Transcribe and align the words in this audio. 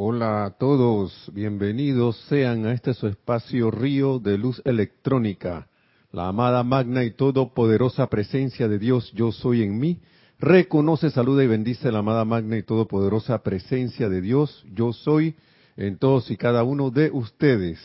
Hola 0.00 0.44
a 0.44 0.50
todos, 0.50 1.28
bienvenidos 1.34 2.16
sean 2.28 2.66
a 2.66 2.72
este 2.72 2.94
su 2.94 3.08
espacio 3.08 3.68
río 3.72 4.20
de 4.20 4.38
luz 4.38 4.62
electrónica. 4.64 5.66
La 6.12 6.28
amada 6.28 6.62
magna 6.62 7.02
y 7.02 7.10
todopoderosa 7.10 8.06
presencia 8.06 8.68
de 8.68 8.78
Dios, 8.78 9.10
yo 9.16 9.32
soy 9.32 9.64
en 9.64 9.76
mí, 9.76 10.00
reconoce, 10.38 11.10
saluda 11.10 11.42
y 11.42 11.48
bendice 11.48 11.90
la 11.90 11.98
amada 11.98 12.24
magna 12.24 12.56
y 12.56 12.62
todopoderosa 12.62 13.42
presencia 13.42 14.08
de 14.08 14.20
Dios, 14.20 14.64
yo 14.72 14.92
soy 14.92 15.34
en 15.76 15.98
todos 15.98 16.30
y 16.30 16.36
cada 16.36 16.62
uno 16.62 16.92
de 16.92 17.10
ustedes. 17.10 17.80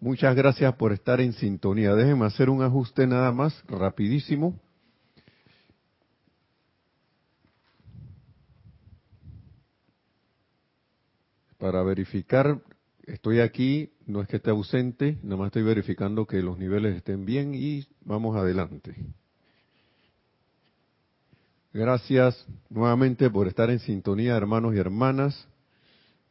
Muchas 0.00 0.34
gracias 0.34 0.74
por 0.76 0.92
estar 0.92 1.20
en 1.20 1.34
sintonía. 1.34 1.94
Déjenme 1.94 2.24
hacer 2.24 2.48
un 2.48 2.62
ajuste 2.62 3.06
nada 3.06 3.30
más, 3.30 3.62
rapidísimo. 3.68 4.58
Para 11.64 11.82
verificar, 11.82 12.60
estoy 13.06 13.40
aquí, 13.40 13.90
no 14.04 14.20
es 14.20 14.28
que 14.28 14.36
esté 14.36 14.50
ausente, 14.50 15.16
nada 15.22 15.38
más 15.38 15.46
estoy 15.46 15.62
verificando 15.62 16.26
que 16.26 16.42
los 16.42 16.58
niveles 16.58 16.94
estén 16.94 17.24
bien 17.24 17.54
y 17.54 17.86
vamos 18.02 18.36
adelante. 18.36 18.94
Gracias 21.72 22.46
nuevamente 22.68 23.30
por 23.30 23.48
estar 23.48 23.70
en 23.70 23.78
sintonía, 23.78 24.36
hermanos 24.36 24.74
y 24.74 24.78
hermanas. 24.78 25.48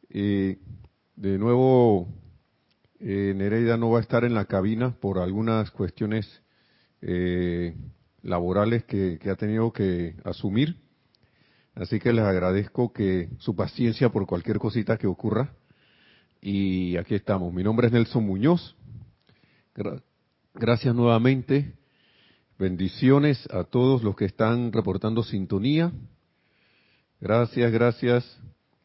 Eh, 0.08 0.58
de 1.16 1.36
nuevo, 1.36 2.06
eh, 3.00 3.32
Nereida 3.34 3.76
no 3.76 3.90
va 3.90 3.98
a 3.98 4.02
estar 4.02 4.22
en 4.22 4.34
la 4.34 4.44
cabina 4.44 4.94
por 5.00 5.18
algunas 5.18 5.68
cuestiones 5.72 6.28
eh, 7.02 7.74
laborales 8.22 8.84
que, 8.84 9.18
que, 9.20 9.30
ha 9.30 9.34
tenido 9.34 9.72
que 9.72 10.14
asumir. 10.22 10.83
Así 11.74 11.98
que 11.98 12.12
les 12.12 12.24
agradezco 12.24 12.92
que 12.92 13.30
su 13.38 13.56
paciencia 13.56 14.10
por 14.10 14.26
cualquier 14.26 14.58
cosita 14.58 14.96
que 14.96 15.06
ocurra. 15.06 15.54
Y 16.40 16.96
aquí 16.96 17.14
estamos. 17.14 17.52
Mi 17.52 17.64
nombre 17.64 17.88
es 17.88 17.92
Nelson 17.92 18.24
Muñoz. 18.24 18.76
Gracias 20.54 20.94
nuevamente. 20.94 21.74
Bendiciones 22.58 23.48
a 23.50 23.64
todos 23.64 24.04
los 24.04 24.14
que 24.14 24.26
están 24.26 24.72
reportando 24.72 25.24
sintonía. 25.24 25.90
Gracias, 27.20 27.72
gracias. 27.72 28.40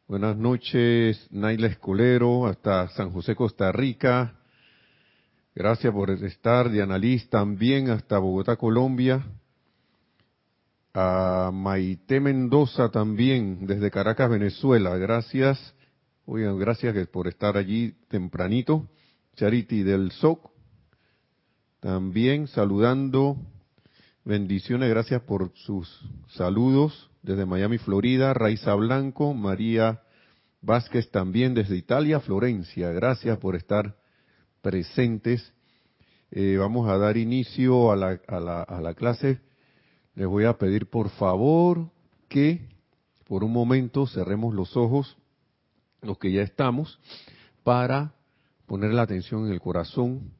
Buenas 0.07 0.35
noches, 0.35 1.27
Naila 1.29 1.67
Escolero, 1.67 2.47
hasta 2.47 2.87
San 2.89 3.11
José, 3.11 3.35
Costa 3.35 3.71
Rica. 3.71 4.39
Gracias 5.53 5.93
por 5.93 6.09
estar, 6.09 6.71
Diana 6.71 6.97
Liz 6.97 7.29
también, 7.29 7.91
hasta 7.91 8.17
Bogotá, 8.17 8.55
Colombia. 8.55 9.23
A 10.93 11.51
Maite 11.53 12.19
Mendoza 12.19 12.89
también, 12.89 13.67
desde 13.67 13.91
Caracas, 13.91 14.29
Venezuela. 14.29 14.97
Gracias. 14.97 15.75
Oigan, 16.25 16.57
gracias 16.57 17.07
por 17.07 17.27
estar 17.27 17.57
allí 17.57 17.93
tempranito. 18.07 18.87
Charity 19.35 19.83
del 19.83 20.11
SOC. 20.11 20.49
También 21.79 22.47
saludando. 22.47 23.37
Bendiciones, 24.25 24.89
gracias 24.89 25.21
por 25.21 25.51
sus 25.55 25.87
saludos 26.29 27.09
desde 27.21 27.45
Miami, 27.45 27.77
Florida. 27.77 28.33
Raiza 28.33 28.73
Blanco, 28.73 29.33
María 29.33 30.01
Vázquez 30.61 31.09
también 31.11 31.53
desde 31.53 31.77
Italia, 31.77 32.19
Florencia. 32.19 32.91
Gracias 32.91 33.37
por 33.37 33.55
estar 33.55 33.95
presentes. 34.61 35.53
Eh, 36.31 36.57
vamos 36.57 36.89
a 36.89 36.97
dar 36.97 37.15
inicio 37.15 37.91
a 37.91 37.95
la, 37.95 38.19
a, 38.27 38.39
la, 38.39 38.63
a 38.63 38.81
la 38.81 38.93
clase 38.93 39.39
les 40.15 40.27
voy 40.27 40.45
a 40.45 40.57
pedir 40.57 40.89
por 40.89 41.09
favor 41.09 41.89
que 42.27 42.67
por 43.25 43.43
un 43.43 43.53
momento 43.53 44.07
cerremos 44.07 44.55
los 44.55 44.75
ojos, 44.75 45.17
los 46.01 46.17
que 46.17 46.31
ya 46.31 46.41
estamos, 46.41 46.99
para 47.63 48.13
poner 48.65 48.93
la 48.93 49.03
atención 49.03 49.45
en 49.45 49.51
el 49.51 49.61
corazón. 49.61 50.31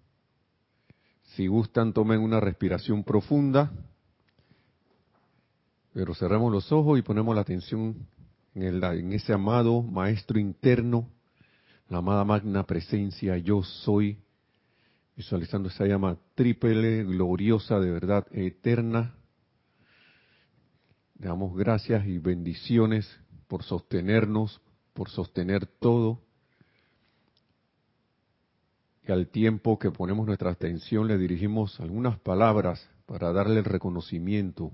Si 1.36 1.48
gustan, 1.48 1.94
tomen 1.94 2.20
una 2.20 2.40
respiración 2.40 3.04
profunda, 3.04 3.72
pero 5.94 6.16
cerremos 6.16 6.52
los 6.52 6.72
ojos 6.72 6.98
y 6.98 7.04
ponemos 7.04 7.36
la 7.36 7.42
atención 7.42 8.08
en, 8.56 8.64
el, 8.64 8.84
en 8.84 9.14
ese 9.14 9.34
amado 9.34 9.84
Maestro 9.84 10.40
interno, 10.40 11.10
la 11.90 12.00
amada 12.00 12.24
magna 12.24 12.66
presencia, 12.66 13.38
yo 13.38 13.64
soy, 13.64 14.18
visualizando 15.16 15.70
esa 15.70 15.86
llama 15.86 16.18
triple, 16.36 17.04
gloriosa, 17.04 17.80
de 17.80 17.92
verdad, 17.92 18.26
eterna, 18.32 19.16
le 21.20 21.28
damos 21.28 21.56
gracias 21.56 22.08
y 22.08 22.18
bendiciones 22.18 23.06
por 23.50 23.64
sostenernos, 23.64 24.62
por 24.94 25.10
sostener 25.10 25.66
todo. 25.66 26.22
Y 29.06 29.12
al 29.12 29.28
tiempo 29.28 29.78
que 29.78 29.92
ponemos 29.92 30.26
nuestra 30.26 30.52
atención 30.52 31.08
le 31.08 31.18
dirigimos 31.18 31.78
algunas 31.82 32.18
palabras 32.20 32.90
para 33.06 33.34
darle 33.34 33.60
el 33.60 33.66
reconocimiento. 33.66 34.72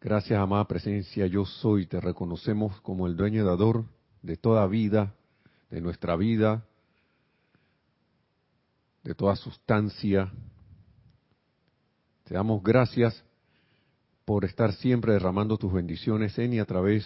Gracias, 0.00 0.40
amada 0.40 0.66
presencia, 0.66 1.26
yo 1.26 1.44
soy, 1.44 1.84
te 1.84 2.00
reconocemos 2.00 2.80
como 2.80 3.06
el 3.06 3.16
dueño 3.16 3.44
dador 3.44 3.84
de 4.22 4.38
toda 4.38 4.66
vida, 4.66 5.14
de 5.68 5.82
nuestra 5.82 6.16
vida, 6.16 6.64
de 9.04 9.14
toda 9.14 9.36
sustancia. 9.36 10.32
Te 12.24 12.32
damos 12.32 12.62
gracias 12.62 13.22
por 14.30 14.44
estar 14.44 14.72
siempre 14.74 15.14
derramando 15.14 15.58
tus 15.58 15.72
bendiciones 15.72 16.38
en 16.38 16.52
y 16.52 16.60
a 16.60 16.64
través 16.64 17.04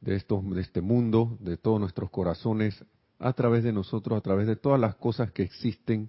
de, 0.00 0.14
estos, 0.14 0.48
de 0.48 0.60
este 0.60 0.80
mundo, 0.80 1.36
de 1.40 1.56
todos 1.56 1.80
nuestros 1.80 2.08
corazones, 2.08 2.84
a 3.18 3.32
través 3.32 3.64
de 3.64 3.72
nosotros, 3.72 4.16
a 4.16 4.20
través 4.20 4.46
de 4.46 4.54
todas 4.54 4.78
las 4.80 4.94
cosas 4.94 5.32
que 5.32 5.42
existen. 5.42 6.08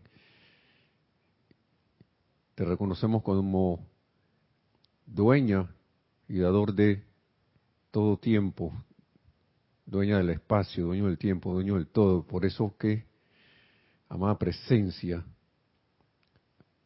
Te 2.53 2.65
reconocemos 2.65 3.23
como 3.23 3.79
dueña 5.07 5.73
y 6.27 6.38
dador 6.38 6.75
de 6.75 7.03
todo 7.89 8.17
tiempo, 8.17 8.73
dueña 9.88 10.19
del 10.19 10.29
espacio, 10.29 10.85
dueño 10.85 11.07
del 11.07 11.17
tiempo, 11.17 11.51
dueño 11.51 11.73
del 11.73 11.88
todo. 11.88 12.21
Por 12.27 12.45
eso 12.45 12.75
que, 12.77 13.07
amada 14.07 14.38
presencia, 14.38 15.25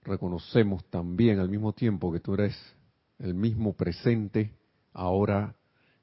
reconocemos 0.04 0.86
también 0.86 1.40
al 1.40 1.50
mismo 1.50 1.74
tiempo 1.74 2.14
que 2.14 2.22
tú 2.22 2.36
eres 2.36 2.79
el 3.20 3.34
mismo 3.34 3.74
presente, 3.74 4.54
ahora 4.94 5.56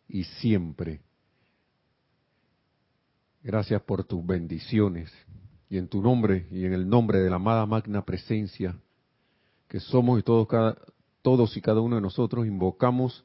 y 0.09 0.25
siempre. 0.25 1.01
Gracias 3.43 3.83
por 3.83 4.05
tus 4.05 4.25
bendiciones 4.25 5.13
y 5.69 5.79
en 5.79 5.89
tu 5.89 6.01
nombre 6.03 6.47
y 6.51 6.65
en 6.65 6.73
el 6.73 6.89
nombre 6.89 7.21
de 7.21 7.31
la 7.31 7.37
amada 7.37 7.67
magna 7.67 8.05
presencia 8.05 8.77
que 9.69 9.81
somos 9.81 10.21
y 10.21 10.23
todos, 10.23 10.49
todos 11.23 11.57
y 11.57 11.61
cada 11.61 11.81
uno 11.81 11.97
de 11.97 12.03
nosotros 12.03 12.47
invocamos 12.47 13.25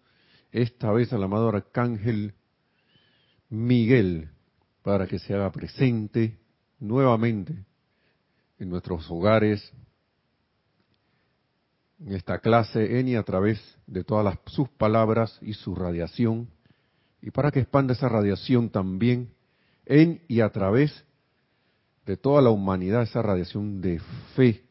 esta 0.52 0.92
vez 0.92 1.14
al 1.14 1.24
amado 1.24 1.50
arcángel 1.50 2.34
Miguel 3.50 4.30
para 4.82 5.08
que 5.08 5.20
se 5.20 5.34
haga 5.34 5.52
presente 5.52 6.40
nuevamente 6.80 7.66
en 8.58 8.70
nuestros 8.70 9.10
hogares, 9.10 9.72
esta 12.08 12.40
clase 12.40 13.00
en 13.00 13.08
y 13.08 13.16
a 13.16 13.24
través 13.24 13.60
de 13.88 14.04
todas 14.04 14.26
las, 14.26 14.38
sus 14.46 14.70
palabras 14.70 15.38
y 15.42 15.54
su 15.54 15.76
radiación, 15.76 16.50
y 17.22 17.32
para 17.32 17.52
que 17.52 17.60
expanda 17.60 17.94
esa 17.94 18.10
radiación 18.10 18.70
también 18.70 19.34
en 19.86 20.22
y 20.28 20.42
a 20.42 20.50
través 20.50 21.06
de 22.06 22.18
toda 22.18 22.42
la 22.42 22.50
humanidad, 22.50 23.04
esa 23.04 23.22
radiación 23.22 23.82
de 23.82 24.00
fe 24.36 24.64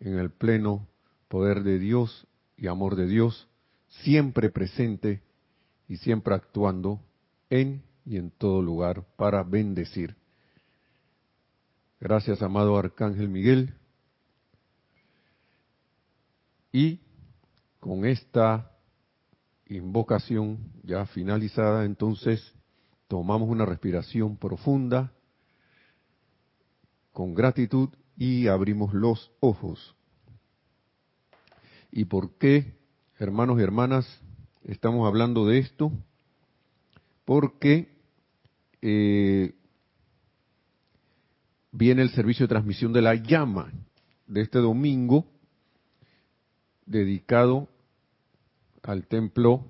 en 0.00 0.18
el 0.18 0.30
pleno 0.30 0.88
poder 1.28 1.62
de 1.62 1.78
Dios 1.78 2.26
y 2.56 2.66
amor 2.66 2.96
de 2.96 3.06
Dios, 3.06 3.48
siempre 3.88 4.50
presente 4.50 5.22
y 5.88 5.96
siempre 5.98 6.34
actuando 6.34 7.00
en 7.50 7.82
y 8.04 8.16
en 8.16 8.30
todo 8.30 8.62
lugar 8.62 9.04
para 9.16 9.42
bendecir. 9.42 10.16
Gracias, 12.00 12.42
amado 12.42 12.76
Arcángel 12.76 13.28
Miguel, 13.28 13.74
y 16.72 17.00
con 17.80 18.04
esta 18.04 18.72
invocación 19.66 20.58
ya 20.82 21.06
finalizada, 21.06 21.84
entonces 21.84 22.54
tomamos 23.06 23.48
una 23.48 23.64
respiración 23.64 24.36
profunda 24.36 25.12
con 27.12 27.34
gratitud 27.34 27.90
y 28.16 28.48
abrimos 28.48 28.92
los 28.94 29.30
ojos. 29.40 29.96
¿Y 31.90 32.04
por 32.04 32.36
qué, 32.38 32.76
hermanos 33.18 33.58
y 33.58 33.62
hermanas, 33.62 34.20
estamos 34.64 35.06
hablando 35.06 35.46
de 35.46 35.58
esto? 35.58 35.90
Porque 37.24 37.96
eh, 38.82 39.54
viene 41.72 42.02
el 42.02 42.10
servicio 42.10 42.44
de 42.44 42.48
transmisión 42.48 42.92
de 42.92 43.02
la 43.02 43.14
llama 43.14 43.72
de 44.26 44.42
este 44.42 44.58
domingo 44.58 45.26
dedicado 46.88 47.68
al 48.82 49.06
templo, 49.06 49.64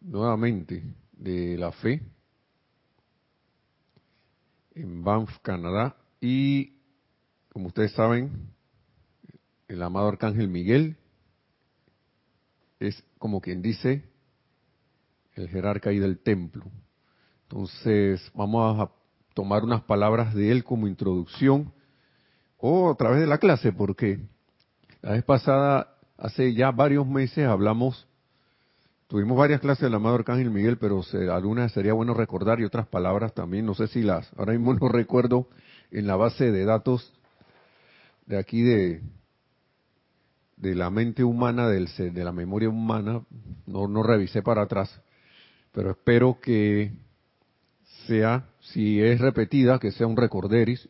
nuevamente, 0.00 0.82
de 1.12 1.58
la 1.58 1.72
Fe 1.72 2.00
en 4.74 5.02
Banff, 5.02 5.38
Canadá. 5.40 5.96
Y 6.20 6.74
como 7.52 7.68
ustedes 7.68 7.92
saben, 7.92 8.50
el 9.68 9.82
amado 9.82 10.08
Arcángel 10.08 10.48
Miguel 10.48 10.96
es 12.78 13.02
como 13.18 13.40
quien 13.40 13.62
dice 13.62 14.04
el 15.34 15.48
jerarca 15.48 15.90
ahí 15.90 15.98
del 15.98 16.18
templo. 16.18 16.64
Entonces 17.42 18.30
vamos 18.34 18.80
a 18.80 18.90
tomar 19.34 19.64
unas 19.64 19.82
palabras 19.82 20.34
de 20.34 20.50
él 20.50 20.64
como 20.64 20.86
introducción 20.86 21.72
o 22.58 22.90
a 22.90 22.94
través 22.96 23.20
de 23.20 23.26
la 23.26 23.38
clase, 23.38 23.72
porque 23.72 24.20
la 25.02 25.12
vez 25.12 25.24
pasada, 25.24 25.95
hace 26.18 26.54
ya 26.54 26.70
varios 26.70 27.06
meses, 27.06 27.46
hablamos, 27.46 28.06
tuvimos 29.06 29.36
varias 29.36 29.60
clases 29.60 29.82
del 29.82 29.94
amado 29.94 30.16
Arcángel 30.16 30.50
Miguel, 30.50 30.78
pero 30.78 31.02
algunas 31.30 31.72
sería 31.72 31.92
bueno 31.92 32.14
recordar 32.14 32.60
y 32.60 32.64
otras 32.64 32.86
palabras 32.86 33.34
también, 33.34 33.66
no 33.66 33.74
sé 33.74 33.86
si 33.88 34.02
las, 34.02 34.30
ahora 34.36 34.52
mismo 34.52 34.74
no 34.74 34.88
recuerdo 34.90 35.48
en 35.90 36.06
la 36.06 36.16
base 36.16 36.50
de 36.50 36.64
datos 36.64 37.12
de 38.26 38.38
aquí 38.38 38.62
de, 38.62 39.02
de 40.56 40.74
la 40.74 40.90
mente 40.90 41.22
humana, 41.22 41.68
del, 41.68 41.88
de 41.96 42.24
la 42.24 42.32
memoria 42.32 42.68
humana, 42.68 43.22
no, 43.66 43.88
no 43.88 44.02
revisé 44.02 44.42
para 44.42 44.62
atrás, 44.62 45.00
pero 45.72 45.90
espero 45.90 46.38
que 46.40 46.92
sea, 48.06 48.46
si 48.60 49.00
es 49.00 49.20
repetida, 49.20 49.78
que 49.78 49.92
sea 49.92 50.06
un 50.06 50.16
recorderis, 50.16 50.88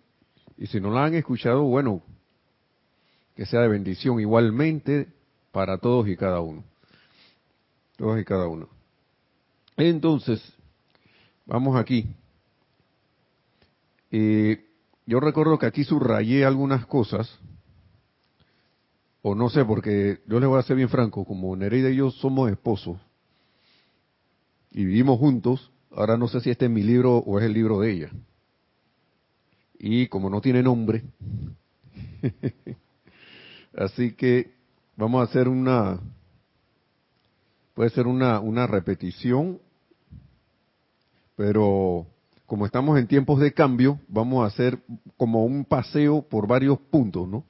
y 0.56 0.66
si 0.66 0.80
no 0.80 0.90
la 0.90 1.04
han 1.04 1.14
escuchado, 1.14 1.62
bueno, 1.64 2.02
que 3.34 3.44
sea 3.44 3.60
de 3.60 3.68
bendición. 3.68 4.18
Igualmente 4.18 5.08
para 5.56 5.78
todos 5.78 6.06
y 6.06 6.18
cada 6.18 6.40
uno. 6.40 6.62
Todos 7.96 8.20
y 8.20 8.26
cada 8.26 8.46
uno. 8.46 8.68
Entonces, 9.78 10.38
vamos 11.46 11.76
aquí. 11.76 12.14
Eh, 14.10 14.66
yo 15.06 15.18
recuerdo 15.18 15.58
que 15.58 15.64
aquí 15.64 15.82
subrayé 15.82 16.44
algunas 16.44 16.84
cosas, 16.84 17.38
o 19.22 19.34
no 19.34 19.48
sé, 19.48 19.64
porque 19.64 20.20
yo 20.26 20.40
les 20.40 20.46
voy 20.46 20.58
a 20.58 20.62
ser 20.62 20.76
bien 20.76 20.90
franco, 20.90 21.24
como 21.24 21.56
Nereida 21.56 21.88
y 21.88 21.96
yo 21.96 22.10
somos 22.10 22.50
esposos 22.50 22.98
y 24.72 24.84
vivimos 24.84 25.18
juntos, 25.18 25.72
ahora 25.90 26.18
no 26.18 26.28
sé 26.28 26.42
si 26.42 26.50
este 26.50 26.66
es 26.66 26.70
mi 26.70 26.82
libro 26.82 27.16
o 27.16 27.38
es 27.38 27.46
el 27.46 27.54
libro 27.54 27.80
de 27.80 27.92
ella. 27.92 28.10
Y 29.78 30.08
como 30.08 30.28
no 30.28 30.42
tiene 30.42 30.62
nombre, 30.62 31.02
así 33.74 34.12
que 34.12 34.55
vamos 34.96 35.20
a 35.20 35.30
hacer 35.30 35.48
una, 35.48 36.00
puede 37.74 37.90
ser 37.90 38.06
una, 38.06 38.40
una 38.40 38.66
repetición, 38.66 39.60
pero 41.36 42.06
como 42.46 42.64
estamos 42.64 42.98
en 42.98 43.06
tiempos 43.06 43.40
de 43.40 43.52
cambio, 43.52 44.00
vamos 44.08 44.42
a 44.42 44.46
hacer 44.46 44.78
como 45.16 45.44
un 45.44 45.64
paseo 45.64 46.22
por 46.22 46.46
varios 46.46 46.78
puntos, 46.78 47.28
¿no? 47.28 47.44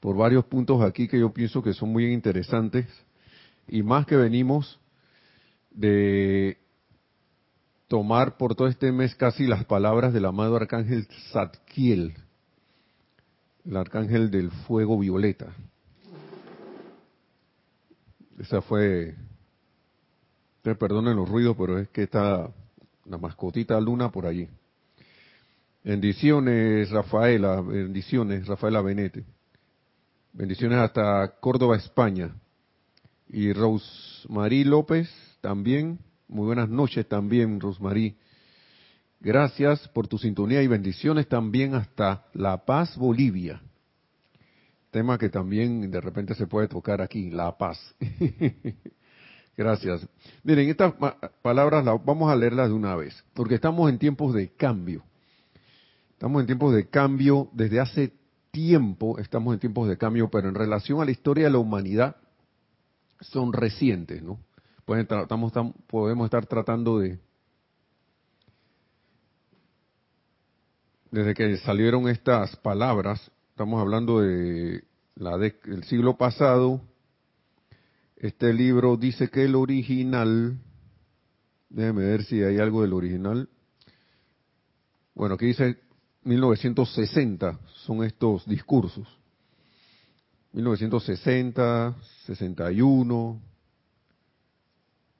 Por 0.00 0.16
varios 0.16 0.44
puntos 0.44 0.82
aquí 0.82 1.08
que 1.08 1.18
yo 1.18 1.32
pienso 1.32 1.62
que 1.62 1.72
son 1.72 1.90
muy 1.90 2.12
interesantes 2.12 2.86
y 3.68 3.82
más 3.82 4.06
que 4.06 4.16
venimos 4.16 4.80
de 5.70 6.58
tomar 7.86 8.36
por 8.36 8.54
todo 8.54 8.68
este 8.68 8.92
mes 8.92 9.14
casi 9.14 9.46
las 9.46 9.64
palabras 9.64 10.12
del 10.12 10.24
amado 10.24 10.56
arcángel 10.56 11.06
Zadkiel, 11.32 12.14
el 13.64 13.76
arcángel 13.76 14.30
del 14.30 14.50
fuego 14.50 14.98
violeta. 14.98 15.46
Esa 18.38 18.62
fue, 18.62 19.14
ustedes 20.56 20.78
perdonen 20.78 21.16
los 21.16 21.28
ruidos, 21.28 21.56
pero 21.58 21.78
es 21.78 21.88
que 21.88 22.04
está 22.04 22.50
la 23.04 23.18
mascotita 23.18 23.78
Luna 23.80 24.10
por 24.10 24.26
allí. 24.26 24.48
Bendiciones, 25.84 26.90
Rafaela, 26.90 27.60
bendiciones, 27.60 28.46
Rafaela 28.46 28.82
Benete. 28.82 29.24
Bendiciones 30.32 30.78
hasta 30.78 31.36
Córdoba, 31.40 31.76
España. 31.76 32.34
Y 33.28 33.52
Rosmarie 33.52 34.64
López, 34.64 35.10
también. 35.40 35.98
Muy 36.28 36.46
buenas 36.46 36.68
noches 36.68 37.06
también, 37.08 37.60
Rosmarie. 37.60 38.14
Gracias 39.22 39.86
por 39.88 40.08
tu 40.08 40.16
sintonía 40.16 40.62
y 40.62 40.66
bendiciones 40.66 41.28
también 41.28 41.74
hasta 41.74 42.24
La 42.32 42.64
Paz, 42.64 42.96
Bolivia. 42.96 43.60
Tema 44.90 45.18
que 45.18 45.28
también 45.28 45.90
de 45.90 46.00
repente 46.00 46.34
se 46.34 46.46
puede 46.46 46.68
tocar 46.68 47.02
aquí, 47.02 47.30
La 47.30 47.56
Paz. 47.58 47.78
Gracias. 49.58 50.08
Miren, 50.42 50.70
estas 50.70 50.94
palabras 51.42 51.84
las 51.84 52.02
vamos 52.02 52.32
a 52.32 52.36
leerlas 52.36 52.68
de 52.68 52.74
una 52.74 52.96
vez, 52.96 53.22
porque 53.34 53.56
estamos 53.56 53.90
en 53.90 53.98
tiempos 53.98 54.32
de 54.32 54.48
cambio. 54.54 55.04
Estamos 56.12 56.40
en 56.40 56.46
tiempos 56.46 56.74
de 56.74 56.88
cambio 56.88 57.50
desde 57.52 57.78
hace 57.78 58.14
tiempo, 58.50 59.18
estamos 59.18 59.52
en 59.52 59.60
tiempos 59.60 59.86
de 59.86 59.98
cambio, 59.98 60.30
pero 60.30 60.48
en 60.48 60.54
relación 60.54 61.02
a 61.02 61.04
la 61.04 61.10
historia 61.10 61.44
de 61.44 61.50
la 61.50 61.58
humanidad 61.58 62.16
son 63.20 63.52
recientes, 63.52 64.22
¿no? 64.22 64.40
estamos, 64.96 65.52
podemos 65.86 66.24
estar 66.24 66.46
tratando 66.46 66.98
de, 66.98 67.20
desde 71.10 71.34
que 71.34 71.56
salieron 71.58 72.08
estas 72.08 72.56
palabras, 72.56 73.30
estamos 73.50 73.80
hablando 73.80 74.20
de 74.20 74.84
la 75.16 75.36
del 75.38 75.84
siglo 75.84 76.16
pasado, 76.16 76.80
este 78.16 78.52
libro 78.54 78.96
dice 78.96 79.28
que 79.28 79.44
el 79.44 79.56
original, 79.56 80.58
déjeme 81.68 82.04
ver 82.04 82.24
si 82.24 82.42
hay 82.42 82.58
algo 82.58 82.82
del 82.82 82.92
original. 82.92 83.48
Bueno, 85.14 85.34
aquí 85.34 85.46
dice 85.46 85.78
1960, 86.22 87.58
son 87.84 88.04
estos 88.04 88.46
discursos. 88.46 89.08
1960, 90.52 91.96
61, 92.26 93.42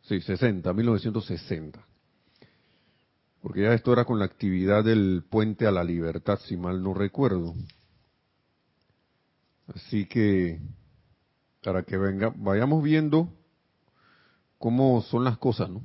sí, 0.02 0.20
60, 0.20 0.72
1960. 0.72 1.89
Porque 3.42 3.62
ya 3.62 3.72
esto 3.72 3.92
era 3.92 4.04
con 4.04 4.18
la 4.18 4.26
actividad 4.26 4.84
del 4.84 5.24
puente 5.28 5.66
a 5.66 5.70
la 5.70 5.82
libertad, 5.82 6.38
si 6.46 6.56
mal 6.56 6.82
no 6.82 6.92
recuerdo. 6.92 7.54
Así 9.74 10.06
que 10.06 10.60
para 11.62 11.82
que 11.82 11.96
venga, 11.96 12.32
vayamos 12.36 12.82
viendo 12.82 13.32
cómo 14.58 15.02
son 15.02 15.24
las 15.24 15.38
cosas, 15.38 15.70
¿no? 15.70 15.82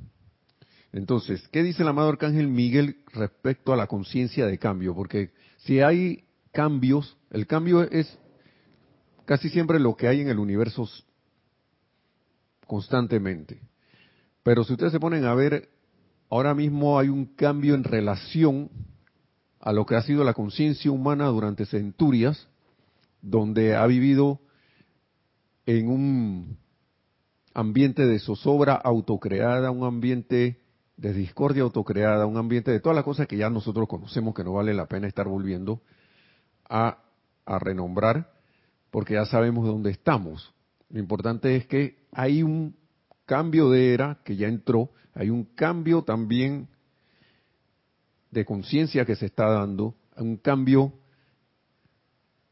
Entonces, 0.92 1.46
¿qué 1.48 1.62
dice 1.62 1.82
el 1.82 1.88
amado 1.88 2.08
Arcángel 2.08 2.48
Miguel 2.48 3.02
respecto 3.12 3.72
a 3.72 3.76
la 3.76 3.86
conciencia 3.86 4.46
de 4.46 4.58
cambio? 4.58 4.94
Porque 4.94 5.30
si 5.58 5.80
hay 5.80 6.24
cambios, 6.52 7.16
el 7.30 7.46
cambio 7.46 7.82
es 7.82 8.18
casi 9.26 9.50
siempre 9.50 9.78
lo 9.78 9.94
que 9.96 10.08
hay 10.08 10.20
en 10.20 10.28
el 10.28 10.38
universo 10.38 10.88
constantemente. 12.66 13.60
Pero 14.42 14.64
si 14.64 14.72
ustedes 14.72 14.92
se 14.92 15.00
ponen 15.00 15.24
a 15.24 15.34
ver, 15.34 15.68
ahora 16.30 16.54
mismo 16.54 16.98
hay 16.98 17.08
un 17.08 17.26
cambio 17.26 17.74
en 17.74 17.84
relación 17.84 18.70
a 19.60 19.72
lo 19.72 19.86
que 19.86 19.96
ha 19.96 20.02
sido 20.02 20.24
la 20.24 20.34
conciencia 20.34 20.90
humana 20.90 21.26
durante 21.26 21.66
centurias, 21.66 22.48
donde 23.20 23.74
ha 23.74 23.86
vivido 23.86 24.40
en 25.66 25.88
un 25.88 26.58
ambiente 27.52 28.06
de 28.06 28.18
zozobra 28.18 28.74
autocreada, 28.74 29.70
un 29.70 29.84
ambiente 29.84 30.60
de 30.96 31.12
discordia 31.12 31.62
autocreada, 31.62 32.26
un 32.26 32.36
ambiente 32.36 32.70
de 32.70 32.80
todas 32.80 32.96
las 32.96 33.04
cosas 33.04 33.26
que 33.26 33.36
ya 33.36 33.50
nosotros 33.50 33.88
conocemos 33.88 34.34
que 34.34 34.44
no 34.44 34.52
vale 34.52 34.72
la 34.72 34.86
pena 34.86 35.08
estar 35.08 35.26
volviendo 35.26 35.82
a, 36.68 36.98
a 37.44 37.58
renombrar, 37.58 38.32
porque 38.90 39.14
ya 39.14 39.26
sabemos 39.26 39.66
dónde 39.66 39.90
estamos. 39.90 40.54
Lo 40.90 41.00
importante 41.00 41.56
es 41.56 41.66
que 41.66 42.06
hay 42.12 42.42
un 42.42 42.76
cambio 43.26 43.70
de 43.70 43.92
era 43.92 44.20
que 44.24 44.36
ya 44.36 44.48
entró, 44.48 44.90
hay 45.14 45.30
un 45.30 45.44
cambio 45.44 46.02
también 46.02 46.68
de 48.30 48.44
conciencia 48.44 49.04
que 49.04 49.16
se 49.16 49.26
está 49.26 49.48
dando, 49.48 49.94
un 50.16 50.36
cambio 50.36 50.92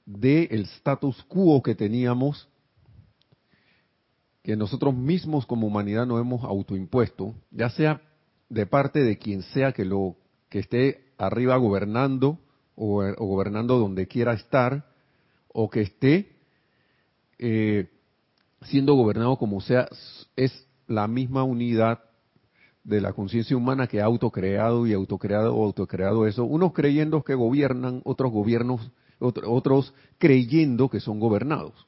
del 0.04 0.62
status 0.64 1.22
quo 1.24 1.62
que 1.62 1.74
teníamos 1.74 2.48
que 4.42 4.56
nosotros 4.56 4.94
mismos 4.94 5.46
como 5.46 5.66
humanidad 5.66 6.06
nos 6.06 6.20
hemos 6.20 6.44
autoimpuesto, 6.44 7.34
ya 7.50 7.70
sea 7.70 8.02
de 8.50 8.66
parte 8.66 9.02
de 9.02 9.16
quien 9.16 9.42
sea 9.42 9.72
que 9.72 9.86
lo 9.86 10.16
que 10.50 10.58
esté 10.58 11.14
arriba 11.16 11.56
gobernando 11.56 12.38
o, 12.76 13.02
gobernando 13.16 13.78
donde 13.78 14.06
quiera 14.06 14.34
estar, 14.34 14.86
o 15.48 15.70
que 15.70 15.80
esté 15.82 16.36
eh, 17.38 17.88
siendo 18.62 18.94
gobernado 18.94 19.36
como 19.38 19.60
sea, 19.60 19.88
es 20.36 20.66
la 20.86 21.08
misma 21.08 21.44
unidad 21.44 22.00
de 22.82 23.00
la 23.00 23.12
conciencia 23.12 23.56
humana 23.56 23.86
que 23.86 24.00
ha 24.00 24.04
autocreado 24.04 24.86
y 24.86 24.92
autocreado 24.92 25.54
o 25.54 25.64
autocreado 25.64 26.26
eso. 26.26 26.44
Unos 26.44 26.72
creyendo 26.72 27.22
que 27.22 27.34
gobiernan, 27.34 28.02
otros 28.04 28.30
gobiernos, 28.30 28.90
otros 29.18 29.94
creyendo 30.18 30.88
que 30.88 31.00
son 31.00 31.18
gobernados. 31.18 31.86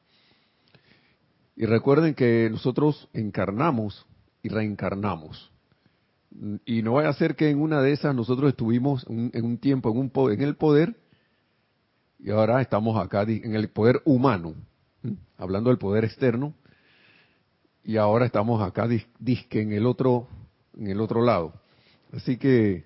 Y 1.55 1.67
recuerden 1.67 2.15
que 2.15 2.49
nosotros 2.51 3.09
encarnamos 3.13 4.07
y 4.43 4.49
reencarnamos. 4.49 5.51
Y 6.65 6.83
no 6.83 6.95
vaya 6.95 7.09
a 7.09 7.15
ser 7.15 7.35
que 7.35 7.49
en 7.49 7.61
una 7.61 7.81
de 7.81 7.93
esas 7.93 8.15
nosotros 8.15 8.51
estuvimos 8.51 9.07
en 9.09 9.45
un 9.45 9.59
tiempo 9.59 9.91
en, 9.91 9.99
un, 9.99 10.33
en 10.33 10.43
el 10.43 10.57
poder 10.57 10.97
y 12.19 12.31
ahora 12.31 12.61
estamos 12.61 12.99
acá 12.99 13.23
en 13.23 13.55
el 13.55 13.69
poder 13.69 14.03
humano, 14.05 14.55
hablando 15.37 15.71
del 15.71 15.79
poder 15.79 16.05
externo, 16.05 16.55
y 17.87 17.97
ahora 17.99 18.27
estamos 18.27 18.61
acá 18.61 18.89
disque 19.21 19.61
en 19.61 19.73
el 19.73 19.87
otro 19.87 20.27
en 20.77 20.89
el 20.89 21.01
otro 21.01 21.25
lado. 21.25 21.55
Así 22.13 22.37
que 22.37 22.85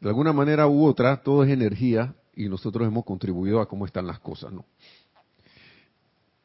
de 0.00 0.08
alguna 0.08 0.32
manera 0.32 0.66
u 0.66 0.86
otra 0.86 1.22
todo 1.22 1.44
es 1.44 1.50
energía 1.50 2.14
y 2.34 2.48
nosotros 2.48 2.88
hemos 2.88 3.04
contribuido 3.04 3.60
a 3.60 3.68
cómo 3.68 3.84
están 3.84 4.06
las 4.06 4.18
cosas, 4.20 4.52
¿no? 4.52 4.64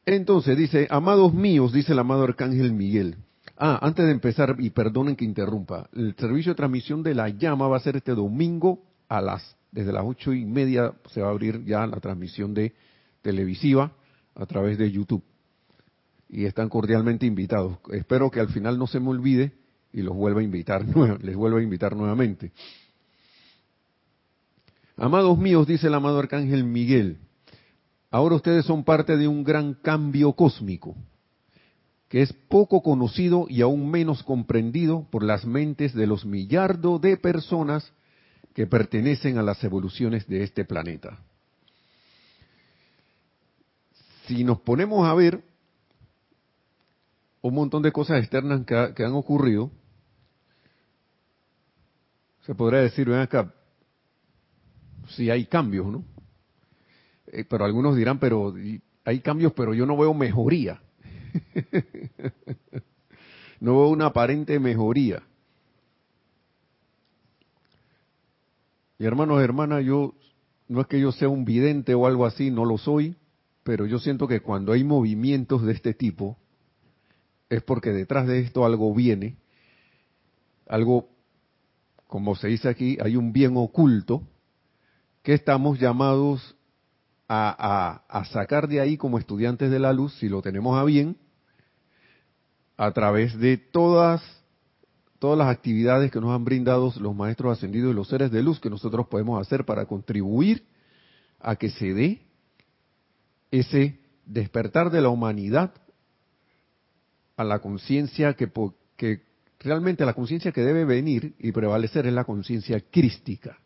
Entonces 0.04 0.56
dice, 0.56 0.86
amados 0.90 1.32
míos, 1.32 1.72
dice 1.72 1.92
el 1.92 1.98
amado 1.98 2.24
arcángel 2.24 2.72
Miguel. 2.72 3.16
Ah, 3.56 3.78
antes 3.80 4.04
de 4.04 4.12
empezar, 4.12 4.56
y 4.58 4.70
perdonen 4.70 5.16
que 5.16 5.24
interrumpa, 5.24 5.88
el 5.94 6.14
servicio 6.16 6.52
de 6.52 6.56
transmisión 6.56 7.02
de 7.02 7.14
la 7.14 7.30
llama 7.30 7.68
va 7.68 7.78
a 7.78 7.80
ser 7.80 7.96
este 7.96 8.12
domingo 8.12 8.82
a 9.08 9.22
las, 9.22 9.56
desde 9.70 9.92
las 9.92 10.04
ocho 10.04 10.34
y 10.34 10.44
media 10.44 10.92
se 11.10 11.22
va 11.22 11.28
a 11.28 11.30
abrir 11.30 11.64
ya 11.64 11.86
la 11.86 12.00
transmisión 12.00 12.52
de 12.52 12.74
televisiva 13.22 13.92
a 14.34 14.44
través 14.44 14.76
de 14.76 14.90
YouTube. 14.90 15.22
Y 16.28 16.46
están 16.46 16.68
cordialmente 16.68 17.26
invitados. 17.26 17.78
Espero 17.92 18.30
que 18.30 18.40
al 18.40 18.48
final 18.48 18.78
no 18.78 18.86
se 18.86 19.00
me 19.00 19.10
olvide 19.10 19.52
y 19.92 20.02
los 20.02 20.16
vuelva 20.16 20.40
a 20.40 20.44
invitar, 20.44 20.84
les 21.22 21.36
vuelva 21.36 21.60
a 21.60 21.62
invitar 21.62 21.94
nuevamente. 21.96 22.52
Amados 24.96 25.38
míos, 25.38 25.66
dice 25.66 25.88
el 25.88 25.94
amado 25.94 26.18
arcángel 26.18 26.64
Miguel, 26.64 27.18
Ahora 28.14 28.36
ustedes 28.36 28.64
son 28.64 28.84
parte 28.84 29.16
de 29.16 29.26
un 29.26 29.42
gran 29.42 29.74
cambio 29.74 30.34
cósmico, 30.34 30.94
que 32.08 32.22
es 32.22 32.32
poco 32.32 32.80
conocido 32.80 33.46
y 33.48 33.60
aún 33.60 33.90
menos 33.90 34.22
comprendido 34.22 35.04
por 35.10 35.24
las 35.24 35.44
mentes 35.44 35.94
de 35.94 36.06
los 36.06 36.24
millardos 36.24 37.00
de 37.00 37.16
personas 37.16 37.92
que 38.54 38.68
pertenecen 38.68 39.36
a 39.36 39.42
las 39.42 39.64
evoluciones 39.64 40.28
de 40.28 40.44
este 40.44 40.64
planeta. 40.64 41.18
Si 44.28 44.44
nos 44.44 44.60
ponemos 44.60 45.08
a 45.08 45.14
ver 45.14 45.42
un 47.48 47.54
montón 47.54 47.82
de 47.82 47.92
cosas 47.92 48.20
externas 48.20 48.64
que, 48.64 49.04
han 49.04 49.12
ocurrido, 49.12 49.70
se 52.40 52.54
podría 52.54 52.80
decir, 52.80 53.06
ven 53.06 53.20
acá, 53.20 53.52
si 55.10 55.28
hay 55.28 55.44
cambios, 55.44 55.86
¿no? 55.86 56.04
Eh, 57.26 57.44
pero 57.44 57.66
algunos 57.66 57.96
dirán, 57.96 58.18
pero 58.18 58.54
hay 59.04 59.20
cambios, 59.20 59.52
pero 59.52 59.74
yo 59.74 59.84
no 59.84 59.94
veo 59.98 60.14
mejoría. 60.14 60.80
no 63.60 63.72
veo 63.72 63.88
una 63.88 64.06
aparente 64.06 64.58
mejoría. 64.58 65.22
Y 68.98 69.04
hermanos, 69.04 69.42
hermanas, 69.42 69.84
yo 69.84 70.14
no 70.66 70.80
es 70.80 70.86
que 70.86 70.98
yo 70.98 71.12
sea 71.12 71.28
un 71.28 71.44
vidente 71.44 71.94
o 71.94 72.06
algo 72.06 72.24
así, 72.24 72.50
no 72.50 72.64
lo 72.64 72.78
soy, 72.78 73.16
pero 73.64 73.84
yo 73.84 73.98
siento 73.98 74.26
que 74.26 74.40
cuando 74.40 74.72
hay 74.72 74.82
movimientos 74.82 75.62
de 75.62 75.72
este 75.72 75.92
tipo, 75.92 76.38
es 77.56 77.62
porque 77.62 77.90
detrás 77.90 78.26
de 78.26 78.40
esto 78.40 78.64
algo 78.64 78.92
viene, 78.94 79.36
algo, 80.68 81.08
como 82.06 82.36
se 82.36 82.48
dice 82.48 82.68
aquí, 82.68 82.98
hay 83.00 83.16
un 83.16 83.32
bien 83.32 83.56
oculto 83.56 84.22
que 85.22 85.34
estamos 85.34 85.78
llamados 85.78 86.56
a, 87.28 88.24
sacar 88.30 88.68
de 88.68 88.80
ahí 88.80 88.96
como 88.96 89.18
estudiantes 89.18 89.70
de 89.70 89.78
la 89.78 89.92
luz, 89.92 90.14
si 90.18 90.28
lo 90.28 90.42
tenemos 90.42 90.78
a 90.78 90.84
bien, 90.84 91.16
a 92.76 92.90
través 92.92 93.38
de 93.38 93.56
todas 93.56 94.22
todas 95.18 95.38
las 95.38 95.48
actividades 95.48 96.10
que 96.10 96.20
nos 96.20 96.32
han 96.32 96.44
brindado 96.44 96.92
los 97.00 97.16
maestros 97.16 97.56
ascendidos 97.56 97.92
y 97.92 97.94
los 97.94 98.08
seres 98.08 98.30
de 98.30 98.42
luz 98.42 98.60
que 98.60 98.68
nosotros 98.68 99.06
podemos 99.06 99.40
hacer 99.40 99.64
para 99.64 99.86
contribuir 99.86 100.66
a 101.40 101.56
que 101.56 101.70
se 101.70 101.94
dé 101.94 102.26
ese 103.50 103.98
despertar 104.26 104.90
de 104.90 105.00
la 105.00 105.08
humanidad 105.08 105.72
a 107.36 107.44
la 107.44 107.58
conciencia 107.58 108.34
que, 108.34 108.50
que 108.96 109.22
realmente 109.60 110.04
la 110.04 110.14
conciencia 110.14 110.52
que 110.52 110.62
debe 110.62 110.84
venir 110.84 111.34
y 111.38 111.52
prevalecer 111.52 112.06
es 112.06 112.12
la 112.12 112.24
conciencia 112.24 112.80
crística 112.90 113.58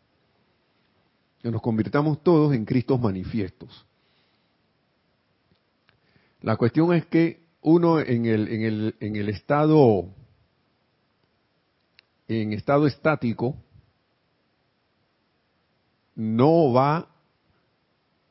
que 1.41 1.51
nos 1.51 1.61
convirtamos 1.61 2.21
todos 2.21 2.53
en 2.53 2.65
Cristos 2.65 2.99
manifiestos. 2.99 3.85
La 6.41 6.57
cuestión 6.57 6.93
es 6.93 7.05
que 7.05 7.43
uno 7.61 7.99
en 7.99 8.25
el, 8.25 8.47
en 8.47 8.61
el, 8.61 8.95
en 8.99 9.15
el 9.15 9.29
estado 9.29 10.13
en 12.27 12.53
estado 12.53 12.85
estático 12.85 13.55
no 16.15 16.71
va 16.71 17.09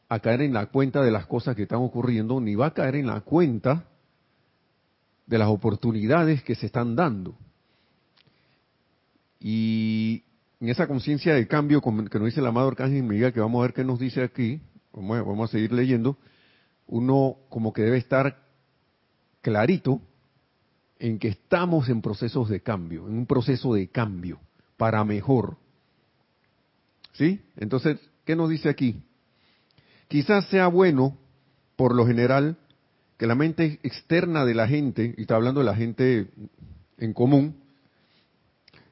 a 0.08 0.20
caer 0.20 0.42
en 0.42 0.54
la 0.54 0.66
cuenta 0.66 1.02
de 1.02 1.10
las 1.10 1.26
cosas 1.26 1.56
que 1.56 1.62
están 1.62 1.80
ocurriendo, 1.80 2.40
ni 2.40 2.54
va 2.54 2.66
a 2.66 2.74
caer 2.74 2.94
en 2.94 3.08
la 3.08 3.22
cuenta 3.22 3.88
de 5.28 5.38
las 5.38 5.48
oportunidades 5.48 6.42
que 6.42 6.54
se 6.54 6.66
están 6.66 6.96
dando. 6.96 7.36
Y 9.38 10.24
en 10.58 10.70
esa 10.70 10.88
conciencia 10.88 11.34
de 11.34 11.46
cambio 11.46 11.80
que 11.82 12.18
nos 12.18 12.26
dice 12.26 12.40
el 12.40 12.46
amado 12.46 12.68
Arcángel 12.68 13.02
Miguel, 13.02 13.32
que 13.32 13.40
vamos 13.40 13.60
a 13.60 13.62
ver 13.62 13.74
qué 13.74 13.84
nos 13.84 14.00
dice 14.00 14.22
aquí, 14.22 14.60
vamos 14.92 15.50
a 15.50 15.52
seguir 15.52 15.72
leyendo, 15.72 16.16
uno 16.86 17.36
como 17.50 17.72
que 17.72 17.82
debe 17.82 17.98
estar 17.98 18.42
clarito 19.42 20.00
en 20.98 21.18
que 21.18 21.28
estamos 21.28 21.88
en 21.90 22.00
procesos 22.00 22.48
de 22.48 22.60
cambio, 22.60 23.06
en 23.06 23.18
un 23.18 23.26
proceso 23.26 23.74
de 23.74 23.88
cambio 23.88 24.40
para 24.78 25.04
mejor. 25.04 25.58
¿Sí? 27.12 27.40
Entonces, 27.56 28.00
¿qué 28.24 28.34
nos 28.34 28.48
dice 28.48 28.70
aquí? 28.70 29.02
Quizás 30.08 30.46
sea 30.46 30.68
bueno, 30.68 31.18
por 31.76 31.94
lo 31.94 32.06
general, 32.06 32.56
que 33.18 33.26
la 33.26 33.34
mente 33.34 33.80
externa 33.82 34.44
de 34.44 34.54
la 34.54 34.68
gente, 34.68 35.14
y 35.18 35.22
está 35.22 35.34
hablando 35.34 35.60
de 35.60 35.66
la 35.66 35.74
gente 35.74 36.28
en 36.96 37.12
común, 37.12 37.56